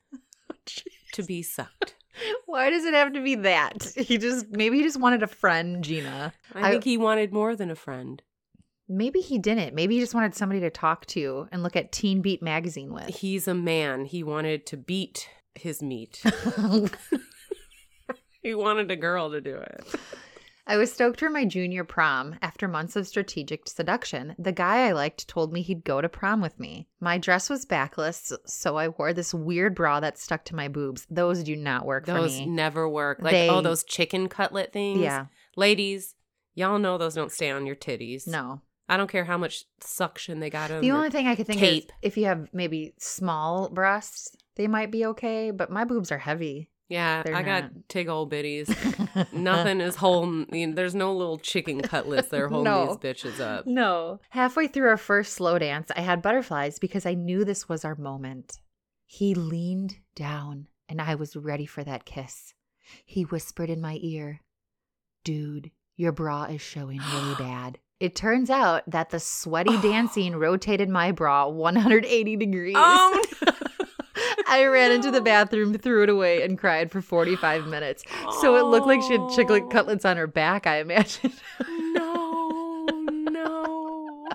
to 1.12 1.22
be 1.22 1.42
sucked. 1.42 1.94
Why 2.46 2.70
does 2.70 2.84
it 2.84 2.94
have 2.94 3.12
to 3.14 3.22
be 3.22 3.34
that? 3.36 3.92
He 3.96 4.18
just, 4.18 4.46
maybe 4.50 4.78
he 4.78 4.82
just 4.82 5.00
wanted 5.00 5.22
a 5.22 5.26
friend, 5.26 5.82
Gina. 5.82 6.32
I, 6.54 6.68
I- 6.68 6.70
think 6.72 6.84
he 6.84 6.96
wanted 6.96 7.32
more 7.32 7.56
than 7.56 7.70
a 7.70 7.76
friend. 7.76 8.22
Maybe 8.88 9.20
he 9.20 9.38
didn't. 9.38 9.72
Maybe 9.74 9.94
he 9.94 10.00
just 10.00 10.14
wanted 10.14 10.34
somebody 10.34 10.60
to 10.62 10.70
talk 10.70 11.06
to 11.06 11.46
and 11.52 11.62
look 11.62 11.76
at 11.76 11.92
Teen 11.92 12.22
Beat 12.22 12.42
magazine 12.42 12.92
with. 12.92 13.06
He's 13.06 13.46
a 13.46 13.54
man. 13.54 14.04
He 14.04 14.24
wanted 14.24 14.66
to 14.66 14.76
beat 14.76 15.28
his 15.54 15.80
meat. 15.80 16.20
he 18.42 18.52
wanted 18.54 18.90
a 18.90 18.96
girl 18.96 19.30
to 19.30 19.40
do 19.40 19.56
it. 19.56 19.84
I 20.66 20.76
was 20.76 20.92
stoked 20.92 21.18
for 21.20 21.30
my 21.30 21.44
junior 21.44 21.84
prom. 21.84 22.36
After 22.42 22.68
months 22.68 22.94
of 22.96 23.06
strategic 23.08 23.66
seduction, 23.68 24.34
the 24.38 24.52
guy 24.52 24.86
I 24.88 24.92
liked 24.92 25.26
told 25.26 25.52
me 25.52 25.62
he'd 25.62 25.84
go 25.84 26.00
to 26.00 26.08
prom 26.08 26.40
with 26.40 26.58
me. 26.60 26.86
My 27.00 27.18
dress 27.18 27.50
was 27.50 27.64
backless, 27.64 28.32
so 28.46 28.76
I 28.76 28.88
wore 28.88 29.12
this 29.12 29.34
weird 29.34 29.74
bra 29.74 30.00
that 30.00 30.18
stuck 30.18 30.44
to 30.46 30.54
my 30.56 30.68
boobs. 30.68 31.06
Those 31.10 31.42
do 31.42 31.56
not 31.56 31.86
work 31.86 32.06
Those 32.06 32.16
for 32.16 32.22
me. 32.40 32.44
Those 32.46 32.54
never 32.54 32.88
work. 32.88 33.18
Like, 33.20 33.32
They- 33.32 33.48
oh, 33.48 33.62
those 33.62 33.82
chicken 33.84 34.28
cutlet 34.28 34.72
things. 34.72 35.00
yeah, 35.00 35.26
Ladies, 35.56 36.14
y'all 36.54 36.78
know 36.78 36.98
those 36.98 37.14
don't 37.14 37.32
stay 37.32 37.50
on 37.50 37.66
your 37.66 37.76
titties. 37.76 38.26
no. 38.26 38.60
I 38.88 38.96
don't 38.96 39.08
care 39.08 39.24
how 39.24 39.38
much 39.38 39.66
suction 39.78 40.40
they 40.40 40.50
got 40.50 40.72
on 40.72 40.80
The 40.80 40.90
only 40.90 41.10
thing 41.10 41.28
I 41.28 41.36
could 41.36 41.46
think 41.46 41.60
tape. 41.60 41.84
is 41.84 41.90
if 42.02 42.16
you 42.16 42.24
have 42.26 42.48
maybe 42.52 42.92
small 42.98 43.68
breasts, 43.68 44.36
they 44.56 44.66
might 44.66 44.90
be 44.90 45.06
okay, 45.06 45.52
but 45.52 45.70
my 45.70 45.84
boobs 45.84 46.10
are 46.10 46.18
heavy. 46.18 46.68
Yeah, 46.90 47.22
They're 47.22 47.36
I 47.36 47.42
got 47.42 47.62
not. 47.62 47.88
tig 47.88 48.08
old 48.08 48.30
bitties. 48.32 48.68
Nothing 49.32 49.80
is 49.80 49.94
holding. 49.96 50.46
I 50.50 50.52
mean, 50.52 50.74
there's 50.74 50.94
no 50.94 51.14
little 51.14 51.38
chicken 51.38 51.80
cutlets 51.80 52.28
that 52.28 52.40
are 52.40 52.48
holding 52.48 52.64
No. 52.72 52.86
these 52.86 52.96
bitches 53.14 53.40
up. 53.40 53.66
No. 53.66 54.18
Halfway 54.30 54.66
through 54.66 54.88
our 54.88 54.96
first 54.96 55.34
slow 55.34 55.56
dance, 55.58 55.90
I 55.96 56.00
had 56.00 56.20
butterflies 56.20 56.78
because 56.80 57.06
I 57.06 57.14
knew 57.14 57.44
this 57.44 57.68
was 57.68 57.84
our 57.84 57.94
moment. 57.94 58.58
He 59.06 59.34
leaned 59.34 59.98
down 60.16 60.66
and 60.88 61.00
I 61.00 61.14
was 61.14 61.36
ready 61.36 61.64
for 61.64 61.84
that 61.84 62.04
kiss. 62.04 62.54
He 63.04 63.22
whispered 63.22 63.70
in 63.70 63.80
my 63.80 63.98
ear, 64.02 64.40
Dude, 65.22 65.70
your 65.96 66.10
bra 66.12 66.44
is 66.44 66.60
showing 66.60 66.98
really 67.14 67.34
bad. 67.38 67.78
It 68.00 68.16
turns 68.16 68.50
out 68.50 68.82
that 68.90 69.10
the 69.10 69.20
sweaty 69.20 69.76
dancing 69.82 70.34
rotated 70.34 70.88
my 70.88 71.12
bra 71.12 71.46
180 71.46 72.36
degrees. 72.36 72.74
Oh, 72.76 73.22
I 74.50 74.64
ran 74.66 74.90
into 74.90 75.12
the 75.12 75.20
bathroom, 75.20 75.72
threw 75.78 76.02
it 76.02 76.08
away, 76.08 76.42
and 76.42 76.58
cried 76.58 76.90
for 76.90 77.00
45 77.00 77.68
minutes. 77.68 78.02
So 78.40 78.56
it 78.56 78.64
looked 78.64 78.86
like 78.86 79.00
she 79.02 79.12
had 79.12 79.30
chicken 79.30 79.68
cutlets 79.70 80.04
on 80.04 80.16
her 80.16 80.26
back, 80.26 80.66
I 80.66 80.80
imagine. 80.80 81.32
no, 81.94 82.86
no. 83.08 84.26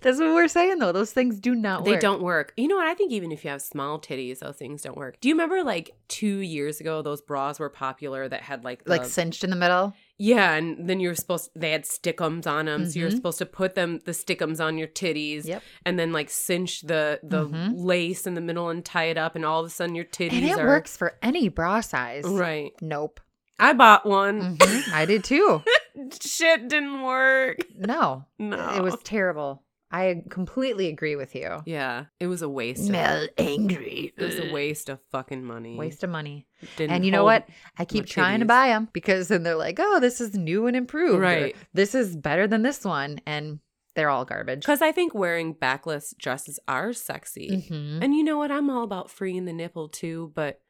That's 0.00 0.18
what 0.18 0.34
we're 0.34 0.48
saying, 0.48 0.78
though. 0.78 0.92
Those 0.92 1.12
things 1.12 1.38
do 1.38 1.54
not 1.54 1.84
They 1.84 1.92
work. 1.92 2.00
don't 2.00 2.22
work. 2.22 2.52
You 2.56 2.68
know 2.68 2.76
what? 2.76 2.86
I 2.86 2.94
think 2.94 3.12
even 3.12 3.32
if 3.32 3.44
you 3.44 3.50
have 3.50 3.60
small 3.62 3.98
titties, 4.00 4.38
those 4.38 4.56
things 4.56 4.82
don't 4.82 4.96
work. 4.96 5.20
Do 5.20 5.28
you 5.28 5.34
remember 5.34 5.62
like 5.62 5.90
two 6.08 6.38
years 6.38 6.80
ago, 6.80 7.02
those 7.02 7.20
bras 7.20 7.58
were 7.60 7.68
popular 7.68 8.28
that 8.28 8.42
had 8.42 8.64
like 8.64 8.84
the, 8.84 8.90
like 8.90 9.04
cinched 9.04 9.44
in 9.44 9.50
the 9.50 9.56
middle. 9.56 9.94
yeah, 10.18 10.54
and 10.54 10.88
then 10.88 11.00
you 11.00 11.08
were 11.08 11.14
supposed 11.14 11.50
they 11.54 11.70
had 11.72 11.84
stickums 11.84 12.46
on 12.46 12.66
them, 12.66 12.88
so 12.88 12.98
you're 12.98 13.10
supposed 13.10 13.38
to 13.38 13.46
put 13.46 13.74
them 13.74 14.00
the 14.06 14.12
stickums 14.12 14.58
on 14.64 14.78
your 14.78 14.88
titties, 14.88 15.44
Yep. 15.46 15.62
and 15.84 15.98
then 15.98 16.12
like 16.12 16.30
cinch 16.30 16.80
the 16.82 17.20
the 17.22 17.46
Mhm. 17.46 17.72
lace 17.76 18.26
in 18.26 18.34
the 18.34 18.40
middle 18.40 18.68
and 18.70 18.84
tie 18.84 19.04
it 19.04 19.18
up, 19.18 19.36
and 19.36 19.44
all 19.44 19.60
of 19.60 19.66
a 19.66 19.70
sudden 19.70 19.94
your 19.94 20.04
titties 20.06 20.32
And 20.32 20.44
it 20.46 20.58
are 20.58 20.66
works 20.66 20.96
for 20.96 21.16
any 21.22 21.48
bra 21.48 21.80
size. 21.80 22.24
right. 22.26 22.72
Nope. 22.80 23.20
I 23.58 23.74
bought 23.74 24.06
one. 24.06 24.56
Mhm. 24.56 24.92
I 24.94 25.04
did 25.04 25.24
too. 25.24 25.62
Shit 26.22 26.68
didn't 26.68 27.02
work. 27.02 27.58
No. 27.76 28.24
No, 28.38 28.74
It 28.76 28.82
was 28.82 28.96
terrible. 29.04 29.62
I 29.92 30.22
completely 30.30 30.86
agree 30.88 31.16
with 31.16 31.34
you. 31.34 31.62
yeah, 31.66 32.04
it 32.20 32.28
was 32.28 32.42
a 32.42 32.48
waste. 32.48 32.88
Of, 32.88 33.28
angry. 33.38 34.12
it 34.16 34.22
was 34.22 34.38
a 34.38 34.52
waste 34.52 34.88
of 34.88 35.00
fucking 35.10 35.44
money. 35.44 35.76
Waste 35.76 36.04
of 36.04 36.10
money. 36.10 36.46
Didn't 36.76 36.92
and 36.94 37.04
you 37.04 37.10
know 37.10 37.24
what? 37.24 37.48
I 37.76 37.84
keep 37.84 38.06
trying 38.06 38.38
to 38.40 38.46
buy 38.46 38.68
them 38.68 38.88
because 38.92 39.28
then 39.28 39.42
they're 39.42 39.56
like, 39.56 39.78
oh, 39.80 39.98
this 39.98 40.20
is 40.20 40.34
new 40.34 40.66
and 40.68 40.76
improved. 40.76 41.20
Right. 41.20 41.56
this 41.74 41.94
is 41.96 42.14
better 42.16 42.46
than 42.46 42.62
this 42.62 42.84
one. 42.84 43.20
And 43.26 43.58
they're 43.96 44.10
all 44.10 44.24
garbage. 44.24 44.60
Because 44.60 44.80
I 44.82 44.92
think 44.92 45.12
wearing 45.12 45.54
backless 45.54 46.14
dresses 46.16 46.60
are 46.68 46.92
sexy. 46.92 47.66
Mhm. 47.68 47.98
And 48.04 48.14
you 48.14 48.22
know 48.22 48.38
what? 48.38 48.52
I'm 48.52 48.70
all 48.70 48.84
about 48.84 49.10
freeing 49.10 49.44
the 49.44 49.52
nipple 49.52 49.88
too, 49.88 50.30
but 50.36 50.60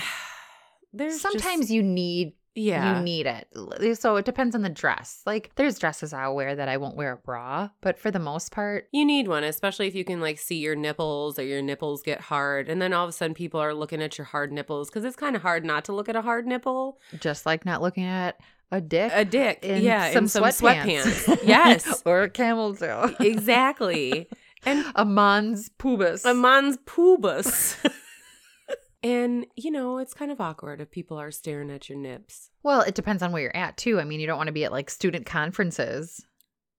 there's 0.92 1.20
Sometimes 1.20 1.62
just- 1.62 1.70
you 1.70 1.82
need 1.82 2.34
Yeah. 2.56 2.96
you 2.98 3.04
need 3.04 3.26
it. 3.26 3.46
Eh, 3.80 3.94
so 3.94 4.16
it 4.16 4.24
depends 4.24 4.54
on 4.54 4.62
the 4.62 4.68
dress. 4.70 5.22
Like 5.26 5.50
there's 5.56 5.78
dresses 5.78 6.12
I'll 6.12 6.34
wear 6.34 6.56
that 6.56 6.68
I 6.68 6.78
won't 6.78 6.96
wear 6.96 7.12
a 7.12 7.16
bra, 7.16 7.68
but 7.82 7.98
for 7.98 8.10
the 8.10 8.18
most 8.18 8.50
part, 8.50 8.88
You 8.92 9.04
need 9.04 9.28
one, 9.28 9.44
especially 9.44 9.86
if 9.86 9.94
you 9.94 10.04
can 10.04 10.20
like 10.20 10.38
see 10.38 10.56
your 10.56 10.74
nipples 10.74 11.38
or 11.38 11.42
your 11.44 11.60
nipples 11.62 12.02
get 12.02 12.20
hard. 12.22 12.68
And 12.68 12.80
then 12.80 12.92
all 12.92 13.04
of 13.04 13.10
a 13.10 13.12
sudden 13.12 13.34
people 13.34 13.60
are 13.60 13.74
looking 13.74 14.02
at 14.02 14.16
your 14.18 14.24
hard 14.24 14.50
nipples 14.52 14.88
because 14.88 15.04
it's 15.04 15.16
kind 15.16 15.36
of 15.36 15.42
hard 15.42 15.64
not 15.64 15.84
to 15.84 15.92
look 15.92 16.08
at 16.08 16.16
a 16.16 16.22
hard 16.22 16.46
nipple. 16.46 16.98
just 17.20 17.44
like 17.46 17.64
not 17.66 17.82
looking 17.82 18.04
at 18.04 18.40
a 18.72 18.80
dick 18.80 19.12
A 19.14 19.24
dick. 19.24 19.60
in 19.62 19.82
yeah. 19.84 20.10
some 20.12 20.24
in 20.24 20.28
some 20.28 20.42
sweatpants. 20.44 21.02
sweatpants. 21.24 21.38
yes. 21.46 22.02
or 22.04 22.22
a 22.22 22.30
camel 22.30 22.74
toe. 22.74 23.14
exactly. 23.20 24.28
And 24.64 24.84
a 24.96 25.04
mons 25.04 25.70
pubis. 25.78 26.24
a 26.28 26.34
man's 26.34 26.76
pubis. 26.78 27.76
and, 29.02 29.46
you 29.56 29.70
know, 29.70 29.98
it's 29.98 30.14
kind 30.14 30.30
of 30.30 30.40
awkward 30.40 30.80
if 30.80 30.90
people 30.90 31.18
are 31.18 31.30
staring 31.30 31.70
at 31.70 31.88
your 31.88 31.98
nips. 31.98 32.50
well, 32.62 32.80
it 32.80 32.94
depends 32.94 33.22
on 33.22 33.32
where 33.32 33.42
you're 33.42 33.56
at 33.56 33.76
too. 33.76 34.00
I 34.00 34.04
mean, 34.04 34.20
you 34.20 34.26
don't 34.26 34.36
want 34.38 34.48
to 34.48 34.52
be 34.52 34.64
at 34.64 34.72
like 34.72 34.90
student 34.90 35.26
conferences 35.26 36.24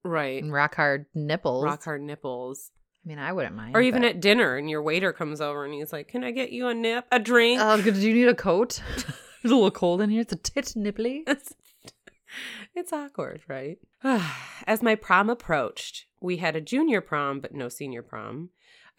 Right. 0.03 0.41
and 0.41 0.51
rock 0.53 0.75
hard 0.75 1.05
nipples. 1.13 1.63
Rock 1.63 1.83
hard 1.83 2.01
nipples. 2.01 2.71
I 3.05 3.07
mean, 3.07 3.19
I 3.19 3.31
wouldn't 3.31 3.55
mind. 3.55 3.75
Or 3.75 3.81
even 3.81 4.01
but- 4.01 4.09
at 4.09 4.19
dinner 4.21 4.57
and 4.57 4.69
your 4.69 4.81
waiter 4.81 5.13
comes 5.13 5.39
over 5.41 5.63
and 5.63 5.73
he's 5.73 5.93
like, 5.93 6.07
Can 6.09 6.23
I 6.23 6.31
get 6.31 6.51
you 6.51 6.67
a 6.67 6.73
nip? 6.73 7.05
A 7.11 7.19
drink? 7.19 7.59
Oh, 7.63 7.81
do 7.81 7.91
you 7.91 8.13
need 8.13 8.27
a 8.27 8.35
coat? 8.35 8.81
it's 8.97 9.05
a 9.45 9.47
little 9.47 9.71
cold 9.71 10.01
in 10.01 10.09
here. 10.09 10.21
It's 10.21 10.33
a 10.33 10.37
tit 10.37 10.73
nipply. 10.75 11.23
it's 12.75 12.93
awkward, 12.93 13.41
right? 13.47 13.77
As 14.67 14.81
my 14.83 14.95
prom 14.95 15.29
approached, 15.29 16.05
we 16.19 16.37
had 16.37 16.55
a 16.55 16.61
junior 16.61 17.01
prom, 17.01 17.39
but 17.39 17.53
no 17.53 17.69
senior 17.69 18.01
prom. 18.01 18.49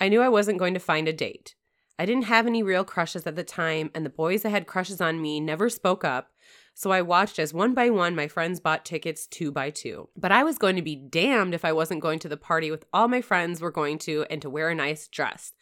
I 0.00 0.08
knew 0.08 0.20
I 0.22 0.28
wasn't 0.28 0.58
going 0.58 0.74
to 0.74 0.80
find 0.80 1.08
a 1.08 1.12
date. 1.12 1.54
I 1.98 2.06
didn't 2.06 2.24
have 2.24 2.46
any 2.46 2.62
real 2.62 2.84
crushes 2.84 3.26
at 3.26 3.34
the 3.34 3.44
time, 3.44 3.90
and 3.94 4.06
the 4.06 4.10
boys 4.10 4.42
that 4.42 4.50
had 4.50 4.66
crushes 4.66 5.00
on 5.00 5.20
me 5.20 5.40
never 5.40 5.68
spoke 5.68 6.04
up. 6.04 6.30
So 6.74 6.92
I 6.92 7.02
watched 7.02 7.40
as 7.40 7.52
one 7.52 7.74
by 7.74 7.90
one 7.90 8.14
my 8.14 8.28
friends 8.28 8.60
bought 8.60 8.84
tickets 8.84 9.26
two 9.26 9.50
by 9.50 9.70
two. 9.70 10.08
But 10.16 10.30
I 10.30 10.44
was 10.44 10.58
going 10.58 10.76
to 10.76 10.82
be 10.82 10.94
damned 10.94 11.54
if 11.54 11.64
I 11.64 11.72
wasn't 11.72 12.02
going 12.02 12.20
to 12.20 12.28
the 12.28 12.36
party 12.36 12.70
with 12.70 12.84
all 12.92 13.08
my 13.08 13.20
friends 13.20 13.60
were 13.60 13.72
going 13.72 13.98
to 14.00 14.24
and 14.30 14.40
to 14.42 14.50
wear 14.50 14.70
a 14.70 14.76
nice 14.76 15.08
dress. 15.08 15.52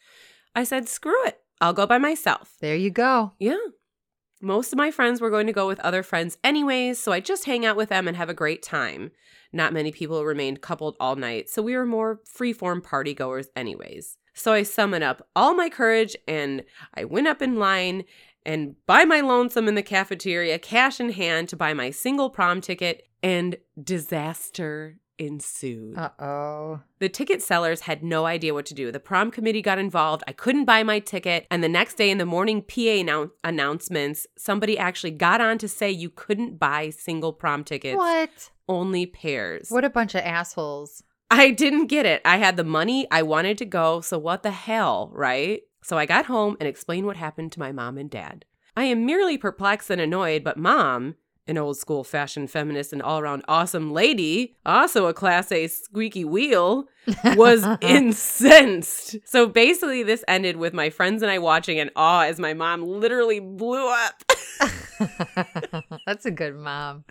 I 0.53 0.63
said, 0.63 0.87
screw 0.87 1.25
it. 1.25 1.39
I'll 1.59 1.73
go 1.73 1.87
by 1.87 1.97
myself. 1.97 2.55
There 2.61 2.75
you 2.75 2.91
go. 2.91 3.33
Yeah. 3.39 3.57
Most 4.39 4.71
of 4.71 4.77
my 4.77 4.91
friends 4.91 5.19
were 5.19 5.31
going 5.31 5.47
to 5.47 5.53
go 5.53 5.65
with 5.65 5.79
other 5.79 6.03
friends 6.03 6.37
anyways, 6.43 6.99
so 6.99 7.11
I 7.11 7.19
just 7.19 7.45
hang 7.45 7.65
out 7.65 7.75
with 7.75 7.89
them 7.89 8.07
and 8.07 8.15
have 8.15 8.29
a 8.29 8.35
great 8.35 8.61
time. 8.61 9.09
Not 9.51 9.73
many 9.73 9.91
people 9.91 10.23
remained 10.23 10.61
coupled 10.61 10.95
all 10.99 11.15
night, 11.15 11.49
so 11.49 11.63
we 11.63 11.75
were 11.75 11.87
more 11.87 12.19
freeform 12.31 12.83
party 12.83 13.15
goers 13.15 13.47
anyways. 13.55 14.17
So 14.37 14.53
I 14.53 14.63
summoned 14.63 15.03
up 15.03 15.27
all 15.35 15.55
my 15.55 15.67
courage 15.69 16.15
and 16.27 16.63
I 16.93 17.03
went 17.05 17.27
up 17.27 17.41
in 17.41 17.55
line 17.57 18.03
and 18.45 18.75
by 18.85 19.03
my 19.03 19.19
lonesome 19.19 19.67
in 19.67 19.75
the 19.75 19.81
cafeteria, 19.83 20.57
cash 20.59 20.99
in 21.01 21.09
hand 21.11 21.49
to 21.49 21.57
buy 21.57 21.73
my 21.73 21.89
single 21.89 22.29
prom 22.29 22.61
ticket, 22.61 23.05
and 23.21 23.57
disaster 23.83 24.99
ensued. 25.17 25.97
Uh 25.97 26.11
oh. 26.19 26.81
The 26.99 27.09
ticket 27.09 27.41
sellers 27.41 27.81
had 27.81 28.03
no 28.03 28.25
idea 28.25 28.53
what 28.53 28.65
to 28.67 28.73
do. 28.73 28.91
The 28.91 28.99
prom 28.99 29.31
committee 29.31 29.61
got 29.63 29.79
involved. 29.79 30.23
I 30.27 30.31
couldn't 30.31 30.65
buy 30.65 30.83
my 30.83 30.99
ticket. 30.99 31.45
And 31.51 31.61
the 31.63 31.67
next 31.67 31.95
day 31.95 32.09
in 32.09 32.19
the 32.19 32.25
morning 32.25 32.61
PA 32.61 32.75
annou- 33.03 33.31
announcements, 33.43 34.27
somebody 34.37 34.77
actually 34.77 35.11
got 35.11 35.41
on 35.41 35.57
to 35.57 35.67
say 35.67 35.89
you 35.91 36.09
couldn't 36.09 36.57
buy 36.59 36.91
single 36.91 37.33
prom 37.33 37.63
tickets, 37.63 37.97
What? 37.97 38.51
only 38.69 39.05
pairs. 39.07 39.69
What 39.69 39.83
a 39.83 39.89
bunch 39.89 40.13
of 40.15 40.21
assholes. 40.21 41.03
I 41.29 41.51
didn't 41.51 41.87
get 41.87 42.05
it. 42.05 42.21
I 42.23 42.37
had 42.37 42.57
the 42.57 42.63
money. 42.63 43.07
I 43.11 43.21
wanted 43.21 43.57
to 43.59 43.65
go. 43.65 44.01
So 44.01 44.17
what 44.17 44.43
the 44.43 44.51
hell, 44.51 45.11
right? 45.13 45.61
So 45.83 45.97
I 45.97 46.05
got 46.05 46.25
home 46.25 46.57
and 46.59 46.67
explained 46.67 47.05
what 47.05 47.17
happened 47.17 47.51
to 47.53 47.59
my 47.59 47.71
mom 47.71 47.97
and 47.97 48.09
dad. 48.09 48.45
I 48.75 48.83
am 48.85 49.05
merely 49.05 49.37
perplexed 49.37 49.89
and 49.89 49.99
annoyed, 49.99 50.43
but 50.43 50.57
mom, 50.57 51.15
an 51.47 51.57
old 51.57 51.77
school 51.77 52.03
fashion 52.03 52.47
feminist 52.47 52.93
and 52.93 53.01
all 53.01 53.19
around 53.19 53.43
awesome 53.47 53.91
lady, 53.91 54.55
also 54.65 55.07
a 55.07 55.13
class 55.13 55.51
A 55.51 55.67
squeaky 55.67 56.25
wheel, 56.25 56.87
was 57.35 57.65
incensed. 57.81 59.17
So 59.25 59.47
basically, 59.47 60.03
this 60.03 60.23
ended 60.27 60.57
with 60.57 60.73
my 60.73 60.89
friends 60.89 61.21
and 61.21 61.31
I 61.31 61.39
watching 61.39 61.77
in 61.77 61.89
awe 61.95 62.23
as 62.23 62.39
my 62.39 62.53
mom 62.53 62.83
literally 62.83 63.39
blew 63.39 63.89
up. 63.89 64.23
That's 66.05 66.25
a 66.25 66.31
good 66.31 66.55
mom. 66.55 67.05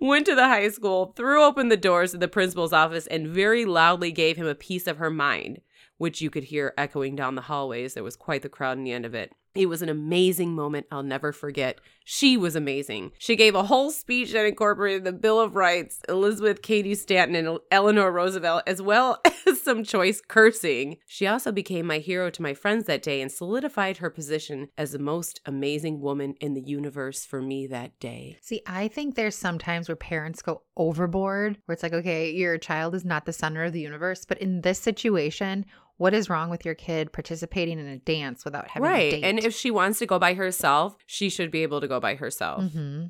went 0.00 0.26
to 0.26 0.34
the 0.34 0.48
high 0.48 0.68
school, 0.68 1.12
threw 1.16 1.44
open 1.44 1.68
the 1.68 1.76
doors 1.76 2.14
of 2.14 2.20
the 2.20 2.28
principal's 2.28 2.72
office, 2.72 3.06
and 3.06 3.28
very 3.28 3.64
loudly 3.64 4.12
gave 4.12 4.36
him 4.36 4.46
a 4.46 4.54
piece 4.54 4.86
of 4.86 4.98
her 4.98 5.10
mind, 5.10 5.60
which 5.96 6.20
you 6.20 6.30
could 6.30 6.44
hear 6.44 6.74
echoing 6.78 7.16
down 7.16 7.34
the 7.34 7.42
hallways. 7.42 7.94
There 7.94 8.04
was 8.04 8.16
quite 8.16 8.42
the 8.42 8.48
crowd 8.48 8.78
in 8.78 8.84
the 8.84 8.92
end 8.92 9.04
of 9.04 9.14
it. 9.14 9.32
It 9.58 9.68
was 9.68 9.82
an 9.82 9.88
amazing 9.88 10.54
moment 10.54 10.86
I'll 10.92 11.02
never 11.02 11.32
forget. 11.32 11.80
She 12.04 12.36
was 12.36 12.54
amazing. 12.54 13.10
She 13.18 13.34
gave 13.34 13.56
a 13.56 13.64
whole 13.64 13.90
speech 13.90 14.30
that 14.30 14.46
incorporated 14.46 15.02
the 15.02 15.12
Bill 15.12 15.40
of 15.40 15.56
Rights, 15.56 16.00
Elizabeth 16.08 16.62
Cady 16.62 16.94
Stanton, 16.94 17.34
and 17.34 17.58
Eleanor 17.72 18.12
Roosevelt, 18.12 18.62
as 18.68 18.80
well 18.80 19.20
as 19.48 19.60
some 19.60 19.82
choice 19.82 20.22
cursing. 20.26 20.98
She 21.08 21.26
also 21.26 21.50
became 21.50 21.86
my 21.86 21.98
hero 21.98 22.30
to 22.30 22.40
my 22.40 22.54
friends 22.54 22.84
that 22.84 23.02
day 23.02 23.20
and 23.20 23.32
solidified 23.32 23.96
her 23.96 24.10
position 24.10 24.68
as 24.78 24.92
the 24.92 25.00
most 25.00 25.40
amazing 25.44 26.00
woman 26.00 26.34
in 26.40 26.54
the 26.54 26.62
universe 26.62 27.26
for 27.26 27.42
me 27.42 27.66
that 27.66 27.98
day. 27.98 28.38
See, 28.40 28.62
I 28.64 28.86
think 28.86 29.16
there's 29.16 29.36
sometimes 29.36 29.88
where 29.88 29.96
parents 29.96 30.40
go 30.40 30.62
overboard, 30.76 31.58
where 31.66 31.74
it's 31.74 31.82
like, 31.82 31.92
okay, 31.92 32.30
your 32.30 32.58
child 32.58 32.94
is 32.94 33.04
not 33.04 33.26
the 33.26 33.32
center 33.32 33.64
of 33.64 33.72
the 33.72 33.80
universe. 33.80 34.24
But 34.24 34.38
in 34.38 34.60
this 34.60 34.78
situation, 34.78 35.66
what 35.98 36.14
is 36.14 36.30
wrong 36.30 36.48
with 36.48 36.64
your 36.64 36.74
kid 36.74 37.12
participating 37.12 37.78
in 37.78 37.86
a 37.86 37.98
dance 37.98 38.44
without 38.44 38.68
having 38.68 38.88
a 38.88 38.92
right. 38.92 39.10
date? 39.10 39.24
And 39.24 39.38
if 39.38 39.54
she 39.54 39.70
wants 39.70 39.98
to 39.98 40.06
go 40.06 40.18
by 40.18 40.34
herself, 40.34 40.96
she 41.06 41.28
should 41.28 41.50
be 41.50 41.62
able 41.62 41.80
to 41.80 41.88
go 41.88 42.00
by 42.00 42.14
herself. 42.14 42.72
hmm 42.72 43.06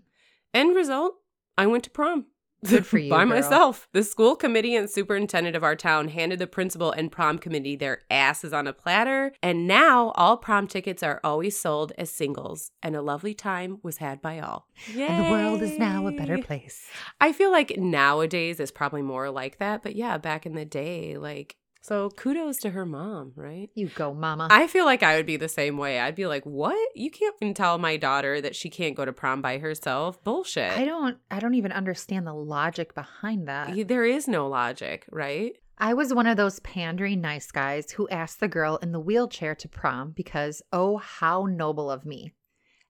End 0.55 0.75
result, 0.75 1.15
I 1.57 1.67
went 1.67 1.85
to 1.85 1.91
prom. 1.91 2.27
Good 2.67 2.87
for 2.87 2.99
you, 2.99 3.11
by 3.11 3.19
girl. 3.25 3.27
myself. 3.35 3.89
The 3.93 4.03
school 4.03 4.35
committee 4.35 4.75
and 4.75 4.89
superintendent 4.91 5.55
of 5.55 5.63
our 5.63 5.77
town 5.77 6.09
handed 6.09 6.39
the 6.39 6.47
principal 6.47 6.91
and 6.91 7.13
prom 7.13 7.39
committee 7.39 7.77
their 7.77 8.01
asses 8.11 8.53
on 8.53 8.67
a 8.67 8.73
platter, 8.73 9.33
and 9.43 9.69
now 9.69 10.11
all 10.17 10.37
prom 10.39 10.67
tickets 10.67 11.03
are 11.03 11.21
always 11.23 11.57
sold 11.61 11.93
as 11.99 12.11
singles, 12.11 12.73
and 12.83 12.97
a 12.97 13.03
lovely 13.03 13.35
time 13.35 13.79
was 13.83 13.99
had 13.99 14.21
by 14.23 14.41
all. 14.41 14.67
and 14.97 15.25
the 15.25 15.31
world 15.31 15.63
is 15.63 15.79
now 15.79 16.07
a 16.07 16.13
better 16.13 16.39
place. 16.39 16.89
I 17.21 17.33
feel 17.33 17.53
like 17.53 17.77
nowadays 17.77 18.59
is 18.59 18.71
probably 18.73 19.03
more 19.03 19.31
like 19.31 19.59
that, 19.59 19.83
but 19.83 19.95
yeah, 19.95 20.19
back 20.19 20.47
in 20.47 20.55
the 20.55 20.65
day, 20.65 21.17
like 21.17 21.57
so 21.81 22.11
kudos 22.11 22.59
to 22.59 22.71
her 22.71 22.85
mom, 22.85 23.33
right? 23.37 23.71
You 23.75 23.89
go, 23.89 24.13
mama. 24.13 24.49
I 24.51 24.67
feel 24.67 24.85
like 24.85 25.03
I 25.03 25.17
would 25.17 25.27
be 25.27 25.37
the 25.37 25.49
same 25.49 25.77
way. 25.77 26.01
I'd 26.01 26.15
be 26.15 26.27
like, 26.27 26.45
"What? 26.45 26.77
You 26.95 27.11
can't 27.11 27.35
even 27.41 27.55
tell 27.55 27.79
my 27.79 27.97
daughter 27.97 28.41
that 28.41 28.57
she 28.57 28.69
can't 28.69 28.97
go 28.97 29.05
to 29.05 29.13
prom 29.13 29.41
by 29.41 29.59
herself? 29.59 30.23
Bullshit." 30.25 30.73
I 30.73 30.85
don't 30.85 31.19
I 31.31 31.41
don't 31.41 31.55
even 31.55 31.73
understand 31.73 32.27
the 32.27 32.35
logic 32.35 32.95
behind 32.95 33.49
that. 33.49 33.89
There 33.89 34.05
is 34.05 34.29
no 34.29 34.49
logic, 34.49 35.07
right? 35.11 35.53
I 35.79 35.95
was 35.95 36.13
one 36.13 36.27
of 36.27 36.37
those 36.37 36.59
pandering 36.61 37.21
nice 37.21 37.53
guys 37.53 37.93
who 37.93 38.09
asked 38.09 38.41
the 38.41 38.49
girl 38.49 38.79
in 38.79 38.91
the 38.91 38.99
wheelchair 39.01 39.55
to 39.55 39.69
prom 39.69 40.11
because 40.11 40.61
oh 40.73 40.97
how 40.97 41.47
noble 41.47 41.91
of 41.91 42.05
me. 42.05 42.33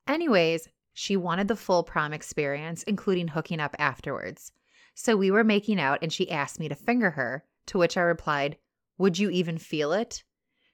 Anyways, 0.07 0.69
she 0.95 1.15
wanted 1.15 1.49
the 1.49 1.57
full 1.57 1.83
prom 1.83 2.15
experience 2.15 2.83
including 2.85 3.29
hooking 3.29 3.61
up 3.61 3.77
afterwards. 3.79 4.53
So 4.95 5.17
we 5.17 5.31
were 5.31 5.45
making 5.45 5.79
out 5.79 5.99
and 6.01 6.13
she 6.13 6.31
asked 6.31 6.59
me 6.59 6.69
to 6.69 6.75
finger 6.75 7.11
her, 7.11 7.45
to 7.67 7.79
which 7.79 7.97
I 7.97 8.01
replied, 8.01 8.57
"Would 8.99 9.19
you 9.19 9.31
even 9.31 9.59
feel 9.59 9.93
it?" 9.93 10.25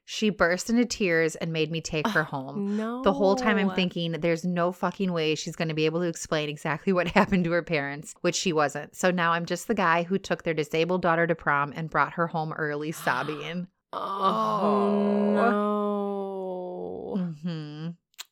She 0.06 0.28
burst 0.28 0.68
into 0.68 0.84
tears 0.84 1.34
and 1.34 1.50
made 1.50 1.70
me 1.70 1.80
take 1.80 2.06
her 2.08 2.24
home. 2.24 2.76
No. 2.76 3.02
The 3.02 3.12
whole 3.14 3.36
time 3.36 3.56
I'm 3.56 3.70
thinking 3.74 4.12
there's 4.12 4.44
no 4.44 4.70
fucking 4.70 5.10
way 5.12 5.34
she's 5.34 5.56
going 5.56 5.68
to 5.68 5.74
be 5.74 5.86
able 5.86 6.00
to 6.00 6.08
explain 6.08 6.50
exactly 6.50 6.92
what 6.92 7.08
happened 7.14 7.44
to 7.44 7.52
her 7.52 7.62
parents, 7.62 8.14
which 8.20 8.34
she 8.34 8.52
wasn't. 8.52 8.94
So 8.94 9.10
now 9.10 9.32
I'm 9.32 9.46
just 9.46 9.66
the 9.66 9.74
guy 9.74 10.02
who 10.02 10.18
took 10.18 10.42
their 10.42 10.52
disabled 10.52 11.00
daughter 11.00 11.26
to 11.26 11.34
prom 11.34 11.72
and 11.74 11.88
brought 11.88 12.12
her 12.14 12.26
home 12.26 12.52
early 12.52 12.92
sobbing. 13.04 13.66
Oh, 13.94 15.34
no. 17.16 17.34
hmm 17.42 17.88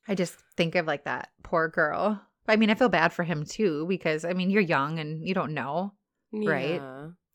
I 0.08 0.14
just 0.14 0.34
think 0.56 0.74
of 0.74 0.86
like 0.86 1.04
that 1.04 1.30
poor 1.42 1.68
girl. 1.68 2.20
I 2.48 2.56
mean, 2.56 2.70
I 2.70 2.74
feel 2.74 2.88
bad 2.88 3.12
for 3.12 3.22
him 3.22 3.44
too 3.44 3.86
because 3.86 4.24
I 4.24 4.32
mean, 4.32 4.50
you're 4.50 4.60
young 4.60 4.98
and 4.98 5.26
you 5.26 5.32
don't 5.32 5.54
know. 5.54 5.94
Right. 6.32 6.82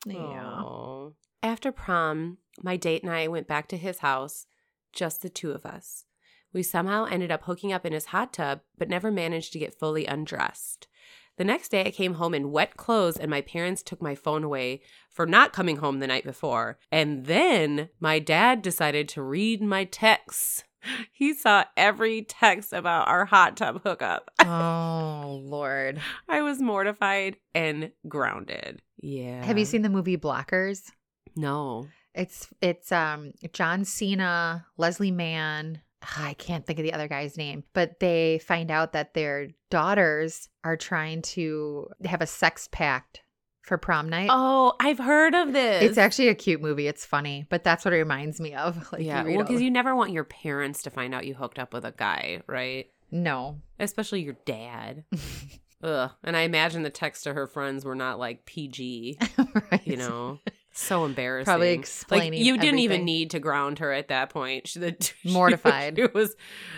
Yeah. 0.05 0.62
Aw. 0.64 1.10
After 1.43 1.72
prom, 1.72 2.38
my 2.62 2.78
date 2.78 3.03
and 3.03 3.12
I 3.12 3.28
went 3.28 3.47
back 3.47 3.68
to 3.70 3.78
his 3.78 3.99
house, 3.99 4.45
just 4.93 5.22
the 5.22 5.30
two 5.30 5.51
of 5.51 5.66
us. 5.66 6.05
We 6.53 6.64
somehow 6.64 7.05
ended 7.05 7.32
up 7.32 7.43
hooking 7.43 7.74
up 7.74 7.86
in 7.86 7.93
his 7.93 8.05
hot 8.08 8.34
tub, 8.34 8.62
but 8.78 8.89
never 8.89 9.12
managed 9.12 9.53
to 9.53 9.60
get 9.60 9.78
fully 9.78 10.05
undressed. 10.05 10.88
The 11.38 11.43
next 11.43 11.70
day, 11.70 11.86
I 11.86 11.91
came 11.91 12.16
home 12.16 12.34
in 12.34 12.51
wet 12.51 12.78
clothes, 12.78 13.18
and 13.18 13.30
my 13.30 13.41
parents 13.41 13.84
took 13.84 14.01
my 14.01 14.16
phone 14.16 14.43
away 14.43 14.82
for 15.12 15.28
not 15.28 15.53
coming 15.53 15.78
home 15.78 15.99
the 15.99 16.08
night 16.08 16.24
before. 16.24 16.80
And 16.91 17.28
then 17.28 17.89
my 17.99 18.18
dad 18.18 18.64
decided 18.64 19.08
to 19.10 19.22
read 19.22 19.62
my 19.62 19.84
texts. 19.86 20.64
He 21.12 21.34
saw 21.34 21.66
every 21.76 22.22
text 22.22 22.72
about 22.72 23.10
our 23.10 23.26
hot 23.26 23.58
tub 23.58 23.82
hookup. 23.84 24.32
Oh, 24.45 25.41
Lord. 25.43 25.99
I 26.30 26.41
was 26.41 26.62
mortified 26.62 27.36
and 27.53 27.91
grounded. 28.08 28.82
Yeah. 29.01 29.43
Have 29.43 29.58
you 29.58 29.66
seen 29.66 29.82
the 29.82 29.89
movie 29.89 30.16
Blockers? 30.16 30.84
No. 31.36 31.88
It's 32.18 32.47
it's 32.61 32.91
um 32.91 33.32
John 33.53 33.86
Cena, 33.86 34.65
Leslie 34.78 35.11
Mann. 35.11 35.82
I 36.18 36.34
can't 36.36 36.65
think 36.65 36.80
of 36.80 36.84
the 36.84 36.93
other 36.93 37.07
guy's 37.07 37.38
name, 37.38 37.63
but 37.74 37.99
they 37.99 38.39
find 38.39 38.70
out 38.70 38.93
that 38.93 39.13
their 39.13 39.49
daughters 39.70 40.49
are 40.63 40.78
trying 40.78 41.22
to 41.24 41.88
have 42.05 42.22
a 42.22 42.28
sex 42.28 42.70
pact 42.72 43.22
for 43.68 43.78
prom 43.78 44.07
night. 44.07 44.30
Oh, 44.32 44.74
I've 44.80 44.99
heard 44.99 45.36
of 45.36 45.53
this. 45.53 45.84
It's 45.84 45.97
actually 45.97 46.30
a 46.30 46.36
cute 46.36 46.61
movie. 46.61 46.88
It's 46.88 47.05
funny, 47.05 47.45
but 47.49 47.63
that's 47.63 47.84
what 47.84 47.93
it 47.93 47.97
reminds 47.97 48.39
me 48.39 48.53
of. 48.53 48.88
Like, 48.93 49.03
yeah, 49.03 49.24
well, 49.24 49.39
because 49.39 49.61
you 49.61 49.70
never 49.70 49.95
want 49.95 50.11
your 50.11 50.24
parents 50.24 50.84
to 50.84 50.89
find 50.89 51.13
out 51.13 51.26
you 51.26 51.34
hooked 51.34 51.59
up 51.59 51.74
with 51.74 51.84
a 51.84 51.91
guy, 51.91 52.41
right? 52.47 52.89
no, 53.11 53.59
Especially 53.80 54.22
your 54.22 54.38
dad. 54.45 55.03
Ugh. 55.84 56.11
And 56.24 56.36
I 56.36 56.41
imagine 56.41 56.84
the 56.84 56.89
texts 56.89 57.24
to 57.26 57.34
her 57.34 57.47
friends 57.47 57.86
were 57.86 57.95
not 57.95 58.18
like 58.18 58.45
PG, 58.45 59.20
right? 59.72 59.86
you 59.86 59.97
know? 59.97 60.39
So 60.78 61.05
embarrassing. 61.05 61.45
Probably 61.45 61.71
like 61.71 61.80
explaining. 61.80 62.45
you 62.45 62.57
didn't 62.57 62.80
even 62.80 63.03
need 63.03 63.32
to 63.32 63.39
ground 63.39 63.80
her 63.80 63.91
at 63.91 64.09
that 64.09 64.30
point. 64.30 64.67
She, 64.67 64.80
the, 64.80 64.95
she 65.23 65.32
Mortified. 65.32 65.97
She 65.97 66.07
was, 66.13 66.36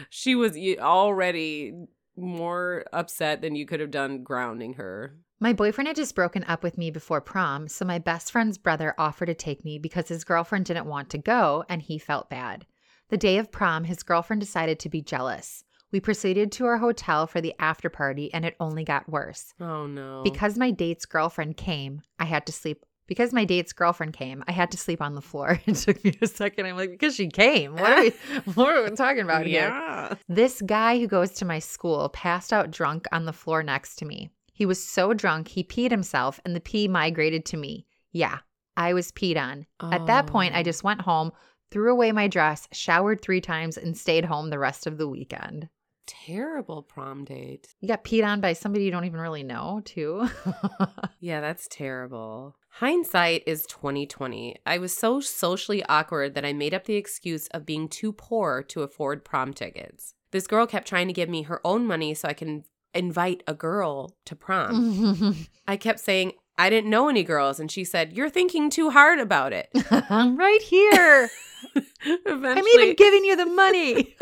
she 0.10 0.36
was 0.36 0.58
already 0.80 1.74
more 2.16 2.86
upset 2.94 3.42
than 3.42 3.56
you 3.56 3.66
could 3.66 3.82
have 3.82 3.92
done 3.92 4.24
grounding 4.24 4.74
her. 4.74 5.18
My 5.42 5.52
boyfriend 5.52 5.88
had 5.88 5.98
just 5.98 6.16
broken 6.16 6.46
up 6.46 6.64
with 6.64 6.78
me 6.78 6.92
before 6.92 7.20
prom, 7.20 7.68
so 7.68 7.84
my 7.84 8.00
best 8.00 8.32
friend's 8.32 8.58
brother 8.58 8.96
offered 8.98 9.28
to 9.28 9.34
take 9.34 9.66
me 9.66 9.78
because 9.78 10.08
his 10.08 10.24
girlfriend 10.24 10.66
didn't 10.66 10.86
want 10.86 11.10
to 11.10 11.18
go 11.18 11.66
and 11.68 11.82
he 11.82 11.98
felt 11.98 12.30
bad. 12.30 12.66
The 13.10 13.18
day 13.18 13.38
of 13.38 13.52
prom, 13.52 13.84
his 13.84 14.04
girlfriend 14.04 14.40
decided 14.40 14.80
to 14.80 14.90
be 14.90 15.02
jealous. 15.02 15.64
We 15.92 16.00
proceeded 16.00 16.52
to 16.54 16.66
our 16.66 16.78
hotel 16.78 17.28
for 17.28 17.42
the 17.42 17.56
after 17.60 17.90
party 17.90 18.34
and 18.34 18.46
it 18.46 18.56
only 18.60 18.84
got 18.84 19.10
worse. 19.10 19.54
Oh 19.60 19.88
no. 19.88 20.22
Because 20.24 20.58
my 20.58 20.72
date's 20.72 21.06
girlfriend 21.06 21.58
came, 21.58 22.02
I 22.18 22.26
had 22.26 22.46
to 22.46 22.52
sleep. 22.52 22.86
Because 23.10 23.34
my 23.34 23.44
date's 23.44 23.74
girlfriend 23.74 24.14
came, 24.14 24.44
I 24.48 24.52
had 24.54 24.72
to 24.72 24.78
sleep 24.78 25.02
on 25.02 25.16
the 25.16 25.22
floor. 25.22 25.60
It 25.68 25.76
took 25.76 26.02
me 26.06 26.16
a 26.22 26.28
second. 26.28 26.66
I'm 26.68 26.78
like, 26.78 26.92
because 26.92 27.16
she 27.16 27.28
came. 27.28 27.74
What 27.74 27.92
are 27.92 28.02
we, 28.04 28.10
what 28.54 28.70
are 28.76 28.84
we 28.84 28.92
talking 28.96 29.24
about 29.24 29.46
here? 29.46 29.68
yeah. 29.68 30.14
This 30.30 30.62
guy 30.62 31.00
who 31.00 31.08
goes 31.08 31.32
to 31.32 31.46
my 31.46 31.60
school 31.60 32.08
passed 32.10 32.54
out 32.54 32.72
drunk 32.72 33.08
on 33.12 33.26
the 33.26 33.34
floor 33.34 33.64
next 33.64 33.96
to 33.98 34.06
me. 34.06 34.30
He 34.54 34.66
was 34.66 34.82
so 34.82 35.14
drunk, 35.14 35.48
he 35.48 35.64
peed 35.64 35.90
himself, 35.92 36.40
and 36.46 36.56
the 36.56 36.60
pee 36.62 36.88
migrated 36.88 37.46
to 37.48 37.58
me. 37.58 37.88
Yeah, 38.12 38.40
I 38.78 38.94
was 38.94 39.12
peed 39.12 39.38
on. 39.38 39.66
At 39.92 40.06
that 40.06 40.28
point, 40.28 40.54
I 40.54 40.60
Oh. 40.60 40.64
just 40.64 40.84
went 40.84 41.02
home, 41.02 41.32
threw 41.72 41.92
away 41.92 42.12
my 42.12 42.28
dress, 42.28 42.68
showered 42.72 43.22
three 43.22 43.42
times, 43.42 43.76
and 43.78 43.98
stayed 43.98 44.26
home 44.26 44.50
the 44.52 44.60
rest 44.60 44.86
of 44.86 44.98
the 45.00 45.08
weekend. 45.08 45.68
Terrible 46.06 46.82
prom 46.84 47.24
date. 47.24 47.68
You 47.82 47.88
got 47.88 48.04
peed 48.04 48.26
on 48.26 48.42
by 48.42 48.54
somebody 48.54 48.84
you 48.86 48.92
don't 48.92 49.06
even 49.06 49.20
really 49.20 49.44
know, 49.44 49.82
too. 49.86 50.28
Yeah, 51.22 51.42
that's 51.42 51.68
terrible. 51.70 52.56
Hindsight 52.70 53.44
is 53.46 53.66
2020. 53.66 54.56
I 54.66 54.78
was 54.78 54.96
so 54.96 55.20
socially 55.20 55.84
awkward 55.90 56.34
that 56.36 56.46
I 56.46 56.54
made 56.54 56.74
up 56.74 56.86
the 56.86 56.96
excuse 56.96 57.48
of 57.48 57.66
being 57.66 57.88
too 57.90 58.14
poor 58.14 58.64
to 58.64 58.84
afford 58.84 59.26
prom 59.26 59.54
tickets. 59.54 60.14
This 60.32 60.48
girl 60.48 60.66
kept 60.68 60.88
trying 60.88 61.08
to 61.08 61.14
give 61.14 61.30
me 61.30 61.42
her 61.44 61.60
own 61.66 61.86
money 61.86 62.14
so 62.14 62.28
I 62.28 62.34
can 62.34 62.64
invite 62.94 63.44
a 63.48 63.54
girl 63.54 64.16
to 64.26 64.36
prom. 64.36 65.36
I 65.68 65.78
kept 65.78 66.00
saying, 66.00 66.34
I 66.58 66.70
didn't 66.70 66.90
know 66.90 67.10
any 67.10 67.24
girls. 67.24 67.60
And 67.60 67.72
she 67.72 67.84
said, 67.84 68.14
You're 68.14 68.30
thinking 68.30 68.70
too 68.70 68.92
hard 68.92 69.20
about 69.20 69.52
it. 69.54 69.70
I'm 69.92 70.38
right 70.38 70.62
here. 70.62 71.30
I'm 72.06 72.68
even 72.68 72.96
giving 72.96 73.26
you 73.26 73.36
the 73.36 73.46
money. 73.46 74.16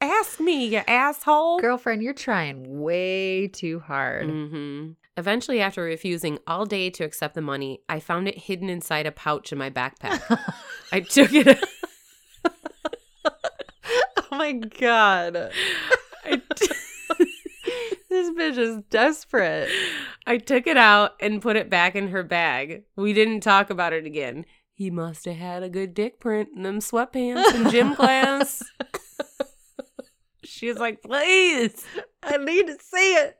ask 0.00 0.40
me, 0.40 0.66
you 0.66 0.82
asshole. 0.86 1.60
Girlfriend, 1.60 2.02
you're 2.02 2.14
trying 2.14 2.80
way 2.80 3.48
too 3.48 3.80
hard. 3.80 4.28
hmm 4.28 4.90
Eventually, 5.20 5.60
after 5.60 5.82
refusing 5.82 6.38
all 6.46 6.64
day 6.64 6.88
to 6.88 7.04
accept 7.04 7.34
the 7.34 7.42
money, 7.42 7.82
I 7.90 8.00
found 8.00 8.26
it 8.26 8.38
hidden 8.38 8.70
inside 8.70 9.04
a 9.04 9.12
pouch 9.12 9.52
in 9.52 9.58
my 9.58 9.68
backpack. 9.68 10.22
I 10.90 11.00
took 11.08 11.34
it. 11.34 11.62
oh 13.22 13.30
my 14.32 14.52
God. 14.52 15.52
T- 16.56 16.68
This 18.08 18.30
bitch 18.30 18.56
is 18.58 18.82
desperate. 18.90 19.68
I 20.26 20.38
took 20.38 20.66
it 20.66 20.76
out 20.78 21.12
and 21.20 21.40
put 21.42 21.54
it 21.56 21.68
back 21.70 21.94
in 21.94 22.08
her 22.08 22.22
bag. 22.24 22.82
We 22.96 23.12
didn't 23.12 23.40
talk 23.42 23.68
about 23.70 23.92
it 23.92 24.04
again. 24.06 24.46
He 24.72 24.90
must 24.90 25.26
have 25.26 25.36
had 25.36 25.62
a 25.62 25.68
good 25.68 25.92
dick 25.94 26.18
print 26.18 26.48
in 26.56 26.62
them 26.62 26.80
sweatpants 26.80 27.54
in 27.54 27.70
gym 27.70 27.94
class. 27.96 28.64
She 30.44 30.68
was 30.68 30.78
like, 30.78 31.02
please, 31.02 31.84
I 32.22 32.36
need 32.38 32.66
to 32.66 32.76
see 32.80 33.14
it. 33.14 33.36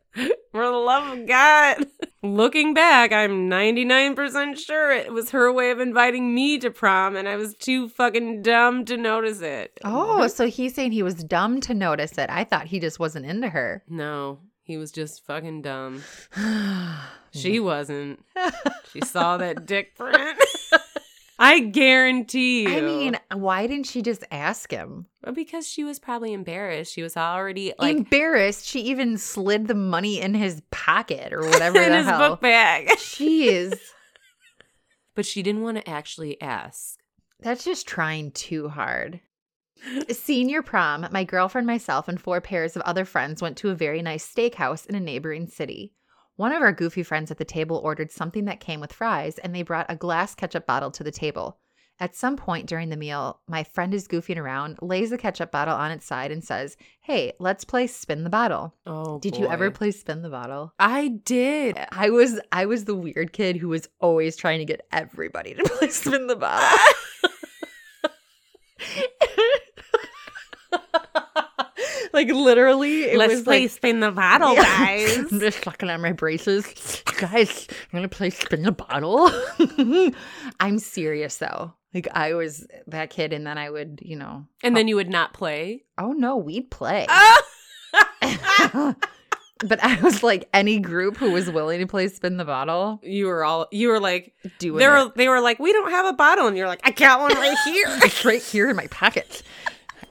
for 0.52 0.64
the 0.64 0.70
love 0.72 1.18
of 1.18 1.26
God. 1.26 1.86
Looking 2.22 2.74
back, 2.74 3.12
I'm 3.12 3.48
99% 3.48 4.58
sure 4.58 4.90
it 4.90 5.12
was 5.12 5.30
her 5.30 5.52
way 5.52 5.70
of 5.70 5.78
inviting 5.80 6.34
me 6.34 6.58
to 6.58 6.70
prom, 6.70 7.14
and 7.16 7.28
I 7.28 7.36
was 7.36 7.54
too 7.54 7.88
fucking 7.88 8.42
dumb 8.42 8.84
to 8.86 8.96
notice 8.96 9.40
it. 9.40 9.78
Oh, 9.84 10.26
so 10.26 10.48
he's 10.48 10.74
saying 10.74 10.92
he 10.92 11.02
was 11.04 11.22
dumb 11.22 11.60
to 11.62 11.74
notice 11.74 12.18
it. 12.18 12.28
I 12.28 12.42
thought 12.44 12.66
he 12.66 12.80
just 12.80 12.98
wasn't 12.98 13.26
into 13.26 13.48
her. 13.48 13.84
No, 13.88 14.40
he 14.64 14.76
was 14.76 14.90
just 14.92 15.24
fucking 15.26 15.62
dumb. 15.62 16.02
She 17.32 17.60
wasn't. 17.60 18.24
She 18.92 19.00
saw 19.02 19.36
that 19.36 19.64
dick 19.66 19.94
print. 19.94 20.36
I 21.42 21.60
guarantee 21.60 22.64
you. 22.64 22.76
I 22.76 22.80
mean, 22.82 23.18
why 23.32 23.66
didn't 23.66 23.86
she 23.86 24.02
just 24.02 24.24
ask 24.30 24.70
him? 24.70 25.06
Well, 25.24 25.34
because 25.34 25.66
she 25.66 25.84
was 25.84 25.98
probably 25.98 26.34
embarrassed. 26.34 26.92
She 26.92 27.02
was 27.02 27.16
already 27.16 27.72
like 27.78 27.96
Embarrassed, 27.96 28.66
she 28.66 28.80
even 28.82 29.16
slid 29.16 29.66
the 29.66 29.74
money 29.74 30.20
in 30.20 30.34
his 30.34 30.60
pocket 30.70 31.32
or 31.32 31.40
whatever 31.48 31.80
in 31.80 31.90
the 31.92 31.96
his 31.98 32.06
hell. 32.06 32.18
book 32.30 32.40
bag. 32.42 32.88
Jeez, 32.98 33.78
But 35.14 35.24
she 35.26 35.42
didn't 35.42 35.62
want 35.62 35.78
to 35.78 35.88
actually 35.88 36.40
ask. 36.42 36.98
that's 37.40 37.64
just 37.64 37.88
trying 37.88 38.32
too 38.32 38.68
hard. 38.68 39.20
Senior 40.10 40.60
prom, 40.60 41.06
my 41.10 41.24
girlfriend, 41.24 41.66
myself, 41.66 42.06
and 42.06 42.20
four 42.20 42.42
pairs 42.42 42.76
of 42.76 42.82
other 42.82 43.06
friends 43.06 43.40
went 43.40 43.56
to 43.56 43.70
a 43.70 43.74
very 43.74 44.02
nice 44.02 44.30
steakhouse 44.30 44.84
in 44.86 44.94
a 44.94 45.00
neighboring 45.00 45.46
city. 45.46 45.94
One 46.40 46.52
of 46.54 46.62
our 46.62 46.72
goofy 46.72 47.02
friends 47.02 47.30
at 47.30 47.36
the 47.36 47.44
table 47.44 47.76
ordered 47.84 48.10
something 48.10 48.46
that 48.46 48.60
came 48.60 48.80
with 48.80 48.94
fries, 48.94 49.36
and 49.36 49.54
they 49.54 49.60
brought 49.60 49.84
a 49.90 49.94
glass 49.94 50.34
ketchup 50.34 50.64
bottle 50.66 50.90
to 50.92 51.04
the 51.04 51.10
table. 51.10 51.58
At 51.98 52.16
some 52.16 52.38
point 52.38 52.66
during 52.66 52.88
the 52.88 52.96
meal, 52.96 53.40
my 53.46 53.62
friend 53.62 53.92
is 53.92 54.08
goofing 54.08 54.38
around, 54.38 54.78
lays 54.80 55.10
the 55.10 55.18
ketchup 55.18 55.50
bottle 55.52 55.76
on 55.76 55.90
its 55.90 56.06
side, 56.06 56.30
and 56.32 56.42
says, 56.42 56.78
Hey, 57.02 57.34
let's 57.40 57.64
play 57.64 57.86
spin 57.86 58.24
the 58.24 58.30
bottle. 58.30 58.74
Oh, 58.86 59.18
Did 59.18 59.36
you 59.36 59.48
ever 59.48 59.70
play 59.70 59.90
spin 59.90 60.22
the 60.22 60.30
bottle? 60.30 60.72
I 60.78 61.08
did. 61.08 61.76
I 61.92 62.08
was 62.08 62.40
I 62.50 62.64
was 62.64 62.86
the 62.86 62.94
weird 62.94 63.34
kid 63.34 63.58
who 63.58 63.68
was 63.68 63.86
always 63.98 64.34
trying 64.34 64.60
to 64.60 64.64
get 64.64 64.86
everybody 64.92 65.52
to 65.52 65.62
play 65.78 65.90
spin 65.90 66.26
the 66.26 66.36
bottle. 66.36 66.78
like 72.24 72.34
literally, 72.34 73.04
it 73.04 73.16
Let's 73.18 73.34
was 73.34 73.42
play 73.42 73.62
like, 73.62 73.70
spin 73.70 74.00
the 74.00 74.10
bottle, 74.10 74.54
Yeah. 74.54 74.62
guys. 74.62 75.18
I'm 75.32 75.40
just 75.40 75.62
sucking 75.62 75.88
on 75.90 76.00
my 76.00 76.12
braces. 76.12 77.02
Guys, 77.18 77.66
I'm 77.70 77.98
gonna 77.98 78.08
play 78.08 78.30
spin 78.30 78.62
the 78.62 78.72
bottle. 78.72 79.30
I'm 80.60 80.78
serious 80.78 81.36
though. 81.38 81.74
Like 81.94 82.08
I 82.14 82.34
was 82.34 82.66
that 82.86 83.10
kid, 83.10 83.32
and 83.32 83.46
then 83.46 83.58
I 83.58 83.68
would, 83.70 84.00
you 84.02 84.16
know. 84.16 84.46
and 84.62 84.76
then 84.76 84.86
you 84.88 84.96
would 84.96 85.10
not 85.10 85.32
play. 85.32 85.84
Oh 85.98 86.12
no, 86.12 86.36
we'd 86.36 86.70
play. 86.70 87.06
Ah! 87.08 87.42
but 89.64 89.82
I 89.82 90.00
was 90.00 90.22
like 90.22 90.48
any 90.54 90.78
group 90.78 91.16
who 91.16 91.32
was 91.32 91.50
willing 91.50 91.80
to 91.80 91.86
play 91.86 92.08
spin 92.08 92.36
the 92.36 92.44
bottle. 92.44 93.00
you 93.02 93.26
were 93.26 93.44
all. 93.44 93.66
You 93.72 93.88
were 93.88 94.00
like. 94.00 94.34
Doing 94.58 94.78
They 94.78 94.86
it. 94.86 95.14
They 95.16 95.28
were 95.28 95.40
like, 95.40 95.58
we 95.58 95.72
don't 95.72 95.90
have 95.90 96.06
a 96.06 96.12
bottle, 96.12 96.46
and 96.46 96.56
you're 96.56 96.68
like, 96.68 96.80
I 96.84 96.90
got 96.92 97.20
one 97.20 97.34
right 97.34 97.58
here. 97.64 97.86
It's 98.02 98.24
right 98.24 98.42
here 98.42 98.70
in 98.70 98.76
my 98.76 98.86
pocket. 98.86 99.42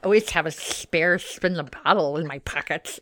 Always 0.04 0.30
have 0.32 0.45
a 0.45 0.52
spare 0.52 1.20
spin 1.20 1.54
the 1.54 1.64
bottle 1.64 2.18
in 2.18 2.28
my 2.28 2.39
pocket. 2.39 3.00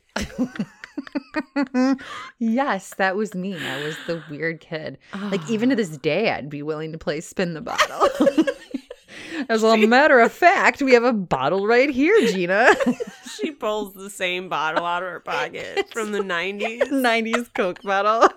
yes, 2.39 2.93
that 2.97 3.15
was 3.15 3.35
me. 3.35 3.55
I 3.57 3.83
was 3.83 3.95
the 4.07 4.23
weird 4.29 4.61
kid. 4.61 4.97
Like 5.13 5.47
even 5.49 5.69
to 5.69 5.75
ah. 5.75 5.77
this 5.77 5.97
day, 5.97 6.31
I'd 6.31 6.49
be 6.49 6.63
willing 6.63 6.91
to 6.91 6.97
play 6.97 7.21
spin 7.21 7.53
the 7.53 7.61
bottle. 7.61 8.09
As 9.49 9.63
a 9.63 9.77
matter 9.77 10.19
of 10.19 10.31
fact, 10.31 10.81
we 10.81 10.93
have 10.93 11.03
a 11.03 11.13
bottle 11.13 11.67
right 11.67 11.89
here, 11.89 12.19
Gina. 12.27 12.73
she 13.37 13.51
pulls 13.51 13.93
the 13.93 14.09
same 14.09 14.49
bottle 14.49 14.85
out 14.85 15.03
of 15.03 15.09
her 15.09 15.19
pocket 15.19 15.89
from 15.93 16.11
the 16.11 16.19
90s. 16.19 16.89
90s 16.89 17.53
Coke 17.53 17.81
bottle. 17.83 18.27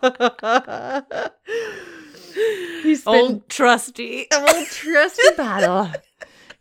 he 2.82 2.94
spin- 2.94 3.14
Old 3.14 3.48
trusty. 3.48 4.26
old 4.32 4.66
trusty 4.66 5.36
bottle. 5.36 5.90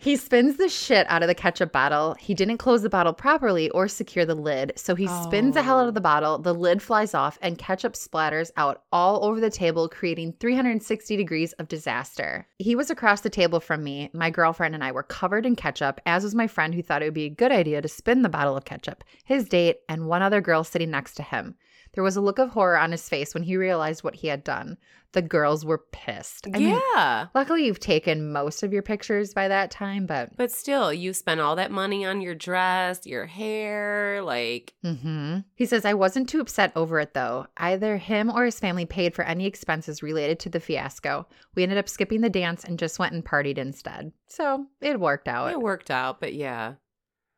He 0.01 0.15
spins 0.15 0.55
the 0.55 0.69
shit 0.69 1.05
out 1.09 1.23
of 1.23 1.27
the 1.27 1.35
ketchup 1.35 1.73
bottle. 1.73 2.13
He 2.13 2.33
didn't 2.33 2.59
close 2.59 2.83
the 2.83 2.89
bottle 2.89 3.11
properly 3.11 3.69
or 3.71 3.89
secure 3.89 4.23
the 4.23 4.33
lid, 4.33 4.71
so 4.77 4.95
he 4.95 5.07
spins 5.07 5.55
the 5.55 5.61
hell 5.61 5.77
out 5.77 5.89
of 5.89 5.93
the 5.93 5.99
bottle. 5.99 6.37
The 6.37 6.53
lid 6.53 6.81
flies 6.81 7.13
off, 7.13 7.37
and 7.41 7.57
ketchup 7.57 7.95
splatters 7.95 8.49
out 8.55 8.83
all 8.93 9.25
over 9.25 9.41
the 9.41 9.49
table, 9.49 9.89
creating 9.89 10.35
360 10.39 11.17
degrees 11.17 11.51
of 11.53 11.67
disaster. 11.67 12.47
He 12.59 12.77
was 12.77 12.89
across 12.89 13.19
the 13.19 13.29
table 13.29 13.59
from 13.59 13.83
me. 13.83 14.09
My 14.13 14.29
girlfriend 14.29 14.73
and 14.73 14.85
I 14.85 14.93
were 14.93 15.03
covered 15.03 15.45
in 15.45 15.57
ketchup, 15.57 15.99
as 16.05 16.23
was 16.23 16.33
my 16.33 16.47
friend 16.47 16.73
who 16.73 16.81
thought 16.81 17.01
it 17.01 17.05
would 17.05 17.13
be 17.13 17.25
a 17.25 17.29
good 17.29 17.51
idea 17.51 17.81
to 17.81 17.89
spin 17.89 18.21
the 18.21 18.29
bottle 18.29 18.55
of 18.55 18.63
ketchup, 18.63 19.03
his 19.25 19.49
date, 19.49 19.79
and 19.89 20.07
one 20.07 20.21
other 20.21 20.39
girl 20.39 20.63
sitting 20.63 20.91
next 20.91 21.15
to 21.15 21.23
him. 21.23 21.55
There 21.93 22.03
was 22.03 22.15
a 22.15 22.21
look 22.21 22.39
of 22.39 22.49
horror 22.49 22.77
on 22.77 22.91
his 22.91 23.07
face 23.09 23.33
when 23.33 23.43
he 23.43 23.57
realized 23.57 24.03
what 24.03 24.15
he 24.15 24.27
had 24.27 24.43
done. 24.43 24.77
The 25.11 25.21
girls 25.23 25.65
were 25.65 25.79
pissed. 25.91 26.45
I 26.53 26.59
mean, 26.59 26.79
yeah. 26.95 27.27
luckily 27.33 27.65
you've 27.65 27.79
taken 27.79 28.31
most 28.31 28.61
of 28.61 28.71
your 28.71 28.83
pictures 28.83 29.33
by 29.33 29.47
that 29.47 29.71
time, 29.71 30.05
but 30.05 30.37
But 30.37 30.51
still, 30.51 30.93
you 30.93 31.13
spent 31.13 31.41
all 31.41 31.55
that 31.55 31.71
money 31.71 32.05
on 32.05 32.21
your 32.21 32.35
dress, 32.35 33.07
your 33.07 33.25
hair, 33.25 34.21
like 34.21 34.73
Mm-hmm. 34.85 35.39
He 35.55 35.65
says, 35.65 35.83
I 35.83 35.95
wasn't 35.95 36.29
too 36.29 36.41
upset 36.41 36.71
over 36.75 36.99
it 36.99 37.15
though. 37.15 37.47
Either 37.57 37.97
him 37.97 38.29
or 38.29 38.45
his 38.45 38.59
family 38.59 38.85
paid 38.85 39.15
for 39.15 39.23
any 39.23 39.47
expenses 39.47 40.03
related 40.03 40.39
to 40.41 40.49
the 40.49 40.59
fiasco. 40.59 41.25
We 41.55 41.63
ended 41.63 41.79
up 41.79 41.89
skipping 41.89 42.21
the 42.21 42.29
dance 42.29 42.63
and 42.63 42.77
just 42.77 42.99
went 42.99 43.13
and 43.13 43.25
partied 43.25 43.57
instead. 43.57 44.11
So 44.27 44.67
it 44.79 44.99
worked 44.99 45.27
out. 45.27 45.51
it 45.51 45.59
worked 45.59 45.89
out, 45.89 46.19
but 46.19 46.35
yeah. 46.35 46.75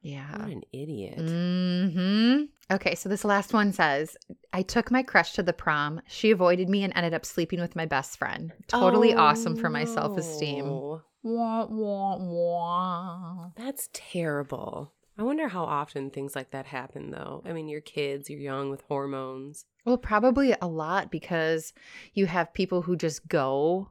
Yeah. 0.02 0.32
What 0.38 0.49
an 0.49 0.62
idiot. 0.74 1.20
hmm 1.20 2.43
Okay, 2.72 2.95
so 2.95 3.10
this 3.10 3.26
last 3.26 3.52
one 3.54 3.74
says, 3.74 4.16
I 4.54 4.62
took 4.62 4.91
my 4.91 5.04
crush 5.04 5.34
to 5.34 5.43
the 5.43 5.52
prom. 5.52 6.02
She 6.08 6.32
avoided 6.32 6.70
me 6.70 6.84
and 6.86 6.93
ended 6.95 7.14
up 7.14 7.26
sleeping 7.26 7.60
with 7.60 7.76
my 7.76 7.86
best 7.86 8.18
friend. 8.18 8.54
Totally 8.68 9.14
Oh, 9.14 9.18
awesome 9.20 9.56
for 9.58 9.70
my 9.70 9.84
self 9.84 10.18
esteem. 10.18 10.66
no. 10.66 11.02
Wah, 11.24 11.66
wah, 11.66 12.18
wah. 12.18 13.49
That's 13.56 13.89
terrible. 13.93 14.93
I 15.18 15.24
wonder 15.24 15.49
how 15.49 15.66
often 15.66 16.10
things 16.10 16.36
like 16.36 16.52
that 16.52 16.66
happen, 16.66 17.12
though. 17.12 17.43
I 17.45 17.54
mean, 17.54 17.68
you're 17.68 17.82
kids, 17.82 18.30
you're 18.30 18.39
young 18.39 18.72
with 18.72 18.82
hormones. 18.88 19.66
Well, 19.86 19.97
probably 19.97 20.56
a 20.62 20.68
lot 20.68 21.12
because 21.12 21.74
you 22.14 22.26
have 22.26 22.54
people 22.54 22.82
who 22.84 22.95
just 22.95 23.28
go 23.28 23.89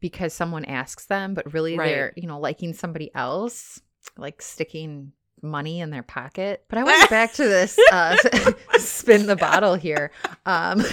because 0.00 0.34
someone 0.34 0.64
asks 0.66 1.06
them, 1.06 1.32
but 1.32 1.52
really 1.54 1.78
Right. 1.78 1.86
they're, 1.88 2.12
you 2.16 2.26
know, 2.26 2.40
liking 2.40 2.72
somebody 2.74 3.10
else, 3.14 3.80
like 4.18 4.42
sticking 4.42 5.12
money 5.42 5.80
in 5.80 5.90
their 5.90 6.02
pocket. 6.02 6.64
But 6.68 6.78
I 6.78 6.84
went 6.84 7.10
back 7.10 7.32
to 7.34 7.44
this 7.44 7.78
uh, 7.92 8.16
spin 8.78 9.26
the 9.26 9.36
bottle 9.36 9.74
here. 9.74 10.10
Um, 10.44 10.78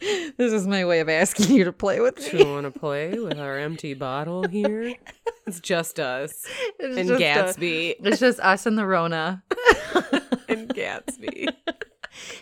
this 0.00 0.52
is 0.52 0.66
my 0.66 0.84
way 0.84 1.00
of 1.00 1.08
asking 1.08 1.54
you 1.56 1.64
to 1.64 1.72
play 1.72 2.00
with 2.00 2.16
Do 2.30 2.36
me. 2.36 2.44
you 2.44 2.50
want 2.52 2.72
to 2.72 2.78
play 2.78 3.18
with 3.18 3.38
our 3.38 3.58
empty 3.58 3.94
bottle 3.94 4.46
here? 4.46 4.94
It's 5.46 5.60
just 5.60 5.98
us 6.00 6.44
It's 6.78 6.96
and 6.96 7.08
just, 7.08 7.22
uh, 7.22 7.24
Gatsby 7.24 7.94
it's 8.02 8.20
just 8.20 8.40
us 8.40 8.66
and 8.66 8.78
the 8.78 8.86
Rona. 8.86 9.42
and 10.48 10.68
Gatsby. 10.68 11.48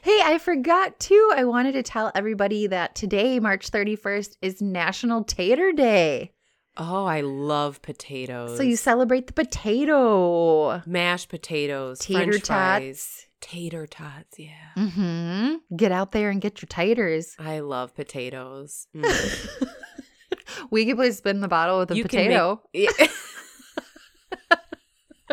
Hey, 0.03 0.21
I 0.23 0.39
forgot 0.39 0.99
too. 1.01 1.33
I 1.35 1.45
wanted 1.45 1.73
to 1.73 1.83
tell 1.83 2.13
everybody 2.15 2.67
that 2.69 2.95
today, 2.95 3.41
March 3.41 3.71
31st, 3.71 4.37
is 4.41 4.63
National 4.63 5.25
Tater 5.25 5.73
Day. 5.73 6.33
Oh, 6.77 7.05
I 7.05 7.21
love 7.21 7.81
potatoes. 7.83 8.57
So 8.57 8.63
you 8.65 8.77
celebrate 8.77 9.27
the 9.29 9.33
potato. 9.33 10.83
mashed 10.87 11.29
potatoes, 11.29 12.01
Tater 12.01 12.33
French 12.33 12.47
fries, 12.47 12.97
tots. 12.99 13.27
tater 13.41 13.87
tots. 13.87 14.39
Yeah, 14.39 14.51
Mm-hmm. 14.77 15.77
Get 15.77 15.93
out 15.93 16.11
there 16.13 16.31
and 16.31 16.41
get 16.41 16.61
your 16.61 16.67
taters. 16.69 17.37
I 17.39 17.61
love 17.61 17.95
potatoes. 17.95 18.89
Mm. 18.97 19.69
we 20.71 20.85
could 20.87 20.97
play 20.97 21.13
spin 21.13 21.41
the 21.41 21.49
bottle 21.49 21.79
with 21.79 21.93
a 21.93 21.97
You 21.97 22.03
can 22.05 22.11
potato. 22.11 22.63
make- 22.75 22.91
Yeah. 22.99 23.07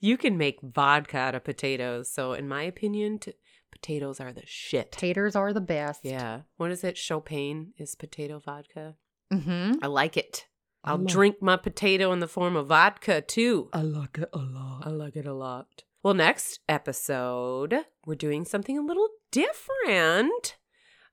you 0.00 0.16
can 0.16 0.36
make 0.36 0.58
vodka 0.62 1.16
out 1.18 1.34
of 1.34 1.44
potatoes. 1.44 2.10
So, 2.12 2.32
in 2.32 2.48
my 2.48 2.62
opinion, 2.62 3.18
t- 3.18 3.32
potatoes 3.72 4.20
are 4.20 4.32
the 4.32 4.42
shit. 4.44 4.92
Taters 4.92 5.34
are 5.36 5.52
the 5.52 5.60
best. 5.60 6.00
Yeah. 6.04 6.40
What 6.56 6.70
is 6.70 6.84
it? 6.84 6.96
Chopin 6.96 7.72
is 7.78 7.94
potato 7.94 8.38
vodka. 8.38 8.94
Mm-hmm. 9.32 9.74
I 9.82 9.86
like 9.86 10.16
it. 10.16 10.46
I'll 10.86 10.98
drink 10.98 11.42
my 11.42 11.56
potato 11.56 12.12
in 12.12 12.20
the 12.20 12.28
form 12.28 12.56
of 12.56 12.68
vodka 12.68 13.20
too. 13.20 13.68
I 13.72 13.82
like 13.82 14.18
it 14.18 14.28
a 14.32 14.38
lot. 14.38 14.82
I 14.86 14.90
like 14.90 15.16
it 15.16 15.26
a 15.26 15.34
lot. 15.34 15.82
Well, 16.02 16.14
next 16.14 16.60
episode, 16.68 17.74
we're 18.06 18.14
doing 18.14 18.44
something 18.44 18.78
a 18.78 18.82
little 18.82 19.08
different. 19.32 20.56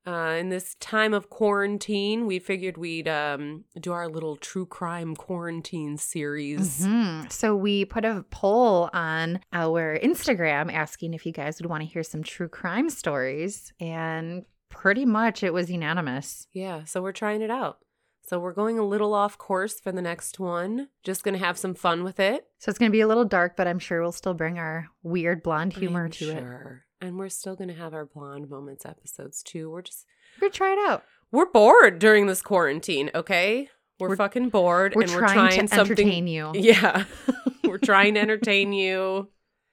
Uh, 0.06 0.36
in 0.38 0.50
this 0.50 0.76
time 0.82 1.14
of 1.14 1.30
quarantine, 1.30 2.26
we 2.26 2.38
figured 2.38 2.78
we'd 2.78 3.08
um, 3.08 3.64
do 3.80 3.94
our 3.94 4.10
little 4.10 4.36
true 4.36 4.66
crime 4.66 5.16
quarantine 5.16 5.98
series. 5.98 6.86
Mhm. 6.86 7.32
So 7.32 7.56
we 7.56 7.86
put 7.86 8.04
a 8.04 8.26
poll 8.30 8.90
on 8.92 9.40
our 9.54 9.98
Instagram 9.98 10.72
asking 10.74 11.14
if 11.14 11.26
you 11.26 11.32
guys 11.32 11.60
would 11.62 11.70
want 11.70 11.84
to 11.84 11.88
hear 11.88 12.04
some 12.04 12.22
true 12.22 12.50
crime 12.50 12.90
stories, 12.90 13.72
and 13.80 14.44
pretty 14.70 15.06
much 15.06 15.42
it 15.42 15.54
was 15.54 15.72
unanimous. 15.72 16.48
Yeah, 16.52 16.84
so 16.84 17.02
we're 17.02 17.14
trying 17.14 17.42
it 17.42 17.50
out. 17.50 17.78
So 18.26 18.40
we're 18.40 18.54
going 18.54 18.80
a 18.80 18.86
little 18.86 19.14
off 19.14 19.38
course 19.38 19.80
for 19.80 19.92
the 19.92 20.02
next 20.02 20.40
one. 20.40 20.88
Just 21.04 21.24
going 21.24 21.34
to 21.38 21.44
have 21.46 21.58
some 21.58 21.74
fun 21.74 22.04
with 22.06 22.20
it. 22.20 22.48
So 22.58 22.70
it's 22.70 22.80
going 22.80 22.90
to 22.90 22.94
be 22.94 23.02
a 23.02 23.08
little 23.08 23.26
dark, 23.26 23.58
but 23.58 23.68
I'm 23.68 23.80
sure 23.80 24.02
we'll 24.02 24.14
still 24.14 24.34
bring 24.34 24.58
our 24.58 24.88
weird 25.04 25.44
blonde 25.44 25.74
humor 25.74 26.06
I'm 26.06 26.12
to 26.12 26.30
it. 26.32 26.40
sure. 26.40 26.86
And 27.02 27.18
we're 27.20 27.28
still 27.30 27.56
going 27.58 27.68
to 27.68 27.74
have 27.76 27.94
our 27.94 28.06
blonde 28.06 28.50
moments 28.50 28.86
episodes 28.86 29.44
too. 29.44 29.70
We're 29.70 29.82
just 29.82 30.06
We're 30.38 30.48
gonna 30.48 30.54
try 30.54 30.72
it 30.72 30.90
out. 30.90 31.04
we're 31.32 31.52
bored 31.52 32.00
during 32.00 32.28
this 32.28 32.42
quarantine, 32.42 33.12
okay? 33.14 33.68
We're, 34.00 34.08
We're- 34.10 34.18
fucking 34.18 34.50
bored 34.50 34.96
We're 34.96 35.02
and 35.04 35.12
trying, 35.12 35.22
we're 35.22 35.34
trying 35.34 35.68
to 35.68 35.76
something 35.76 36.00
entertain 36.08 36.28
you 36.28 36.52
Yeah. 36.56 37.04
we're 37.66 37.78
trying 37.78 38.14
to 38.14 38.22
entertain 38.22 38.72
you 38.72 39.30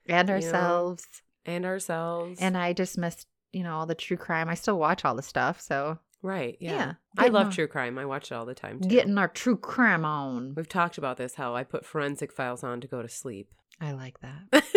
and 0.07 0.27
know, 0.27 0.33
ourselves. 0.35 1.05
and 1.45 1.65
ourselves. 1.65 2.39
And 2.41 2.57
I 2.57 2.73
just 2.73 2.97
missed, 2.97 3.27
you 3.53 3.63
know, 3.63 3.75
all 3.75 3.85
the 3.85 3.95
true 3.95 4.17
crime. 4.17 4.49
I 4.49 4.55
still 4.55 4.77
watch 4.77 5.05
all 5.05 5.15
the 5.15 5.23
stuff, 5.23 5.61
so 5.61 5.99
right, 6.21 6.57
yeah. 6.59 6.71
Yeah, 6.71 6.93
I 7.17 7.27
love 7.27 7.47
on- 7.47 7.51
true 7.51 7.67
crime. 7.67 7.97
I 7.97 8.05
watch 8.05 8.31
it 8.31 8.35
all 8.35 8.45
the 8.45 8.53
time 8.55 8.79
too. 8.79 8.89
getting 8.89 9.17
our 9.17 9.27
true 9.27 9.57
crime 9.57 10.05
on. 10.05 10.53
We've 10.55 10.69
talked 10.69 10.97
about 10.97 11.17
this 11.17 11.35
how 11.35 11.55
I 11.55 11.63
put 11.63 11.85
forensic 11.85 12.31
files 12.31 12.63
on 12.63 12.81
to 12.81 12.87
go 12.87 13.01
to 13.01 13.09
sleep. 13.09 13.49
I 13.79 13.91
like 13.93 14.19
that. 14.21 14.63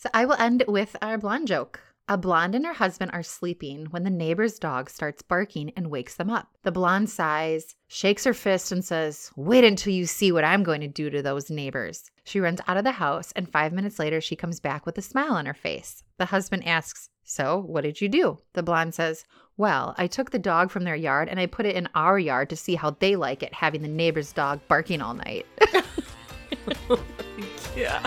So 0.00 0.08
I 0.14 0.26
will 0.26 0.34
end 0.38 0.62
with 0.68 0.94
our 1.02 1.18
blonde 1.18 1.48
joke. 1.48 1.80
A 2.10 2.16
blonde 2.16 2.54
and 2.54 2.64
her 2.64 2.72
husband 2.72 3.10
are 3.12 3.22
sleeping 3.22 3.84
when 3.90 4.02
the 4.02 4.08
neighbor's 4.08 4.58
dog 4.58 4.88
starts 4.88 5.20
barking 5.20 5.72
and 5.76 5.90
wakes 5.90 6.14
them 6.14 6.30
up. 6.30 6.48
The 6.62 6.72
blonde 6.72 7.10
sighs, 7.10 7.76
shakes 7.86 8.24
her 8.24 8.32
fist, 8.32 8.72
and 8.72 8.82
says, 8.82 9.30
Wait 9.36 9.62
until 9.62 9.92
you 9.92 10.06
see 10.06 10.32
what 10.32 10.42
I'm 10.42 10.62
going 10.62 10.80
to 10.80 10.88
do 10.88 11.10
to 11.10 11.20
those 11.20 11.50
neighbors. 11.50 12.10
She 12.24 12.40
runs 12.40 12.62
out 12.66 12.78
of 12.78 12.84
the 12.84 12.92
house, 12.92 13.30
and 13.32 13.52
five 13.52 13.74
minutes 13.74 13.98
later, 13.98 14.22
she 14.22 14.36
comes 14.36 14.58
back 14.58 14.86
with 14.86 14.96
a 14.96 15.02
smile 15.02 15.32
on 15.32 15.44
her 15.44 15.52
face. 15.52 16.02
The 16.16 16.24
husband 16.24 16.66
asks, 16.66 17.10
So, 17.24 17.58
what 17.58 17.82
did 17.82 18.00
you 18.00 18.08
do? 18.08 18.38
The 18.54 18.62
blonde 18.62 18.94
says, 18.94 19.26
Well, 19.58 19.94
I 19.98 20.06
took 20.06 20.30
the 20.30 20.38
dog 20.38 20.70
from 20.70 20.84
their 20.84 20.96
yard 20.96 21.28
and 21.28 21.38
I 21.38 21.44
put 21.44 21.66
it 21.66 21.76
in 21.76 21.90
our 21.94 22.18
yard 22.18 22.48
to 22.48 22.56
see 22.56 22.74
how 22.74 22.92
they 22.92 23.16
like 23.16 23.42
it 23.42 23.52
having 23.52 23.82
the 23.82 23.88
neighbor's 23.88 24.32
dog 24.32 24.60
barking 24.66 25.02
all 25.02 25.12
night. 25.12 25.44
yeah. 27.76 28.06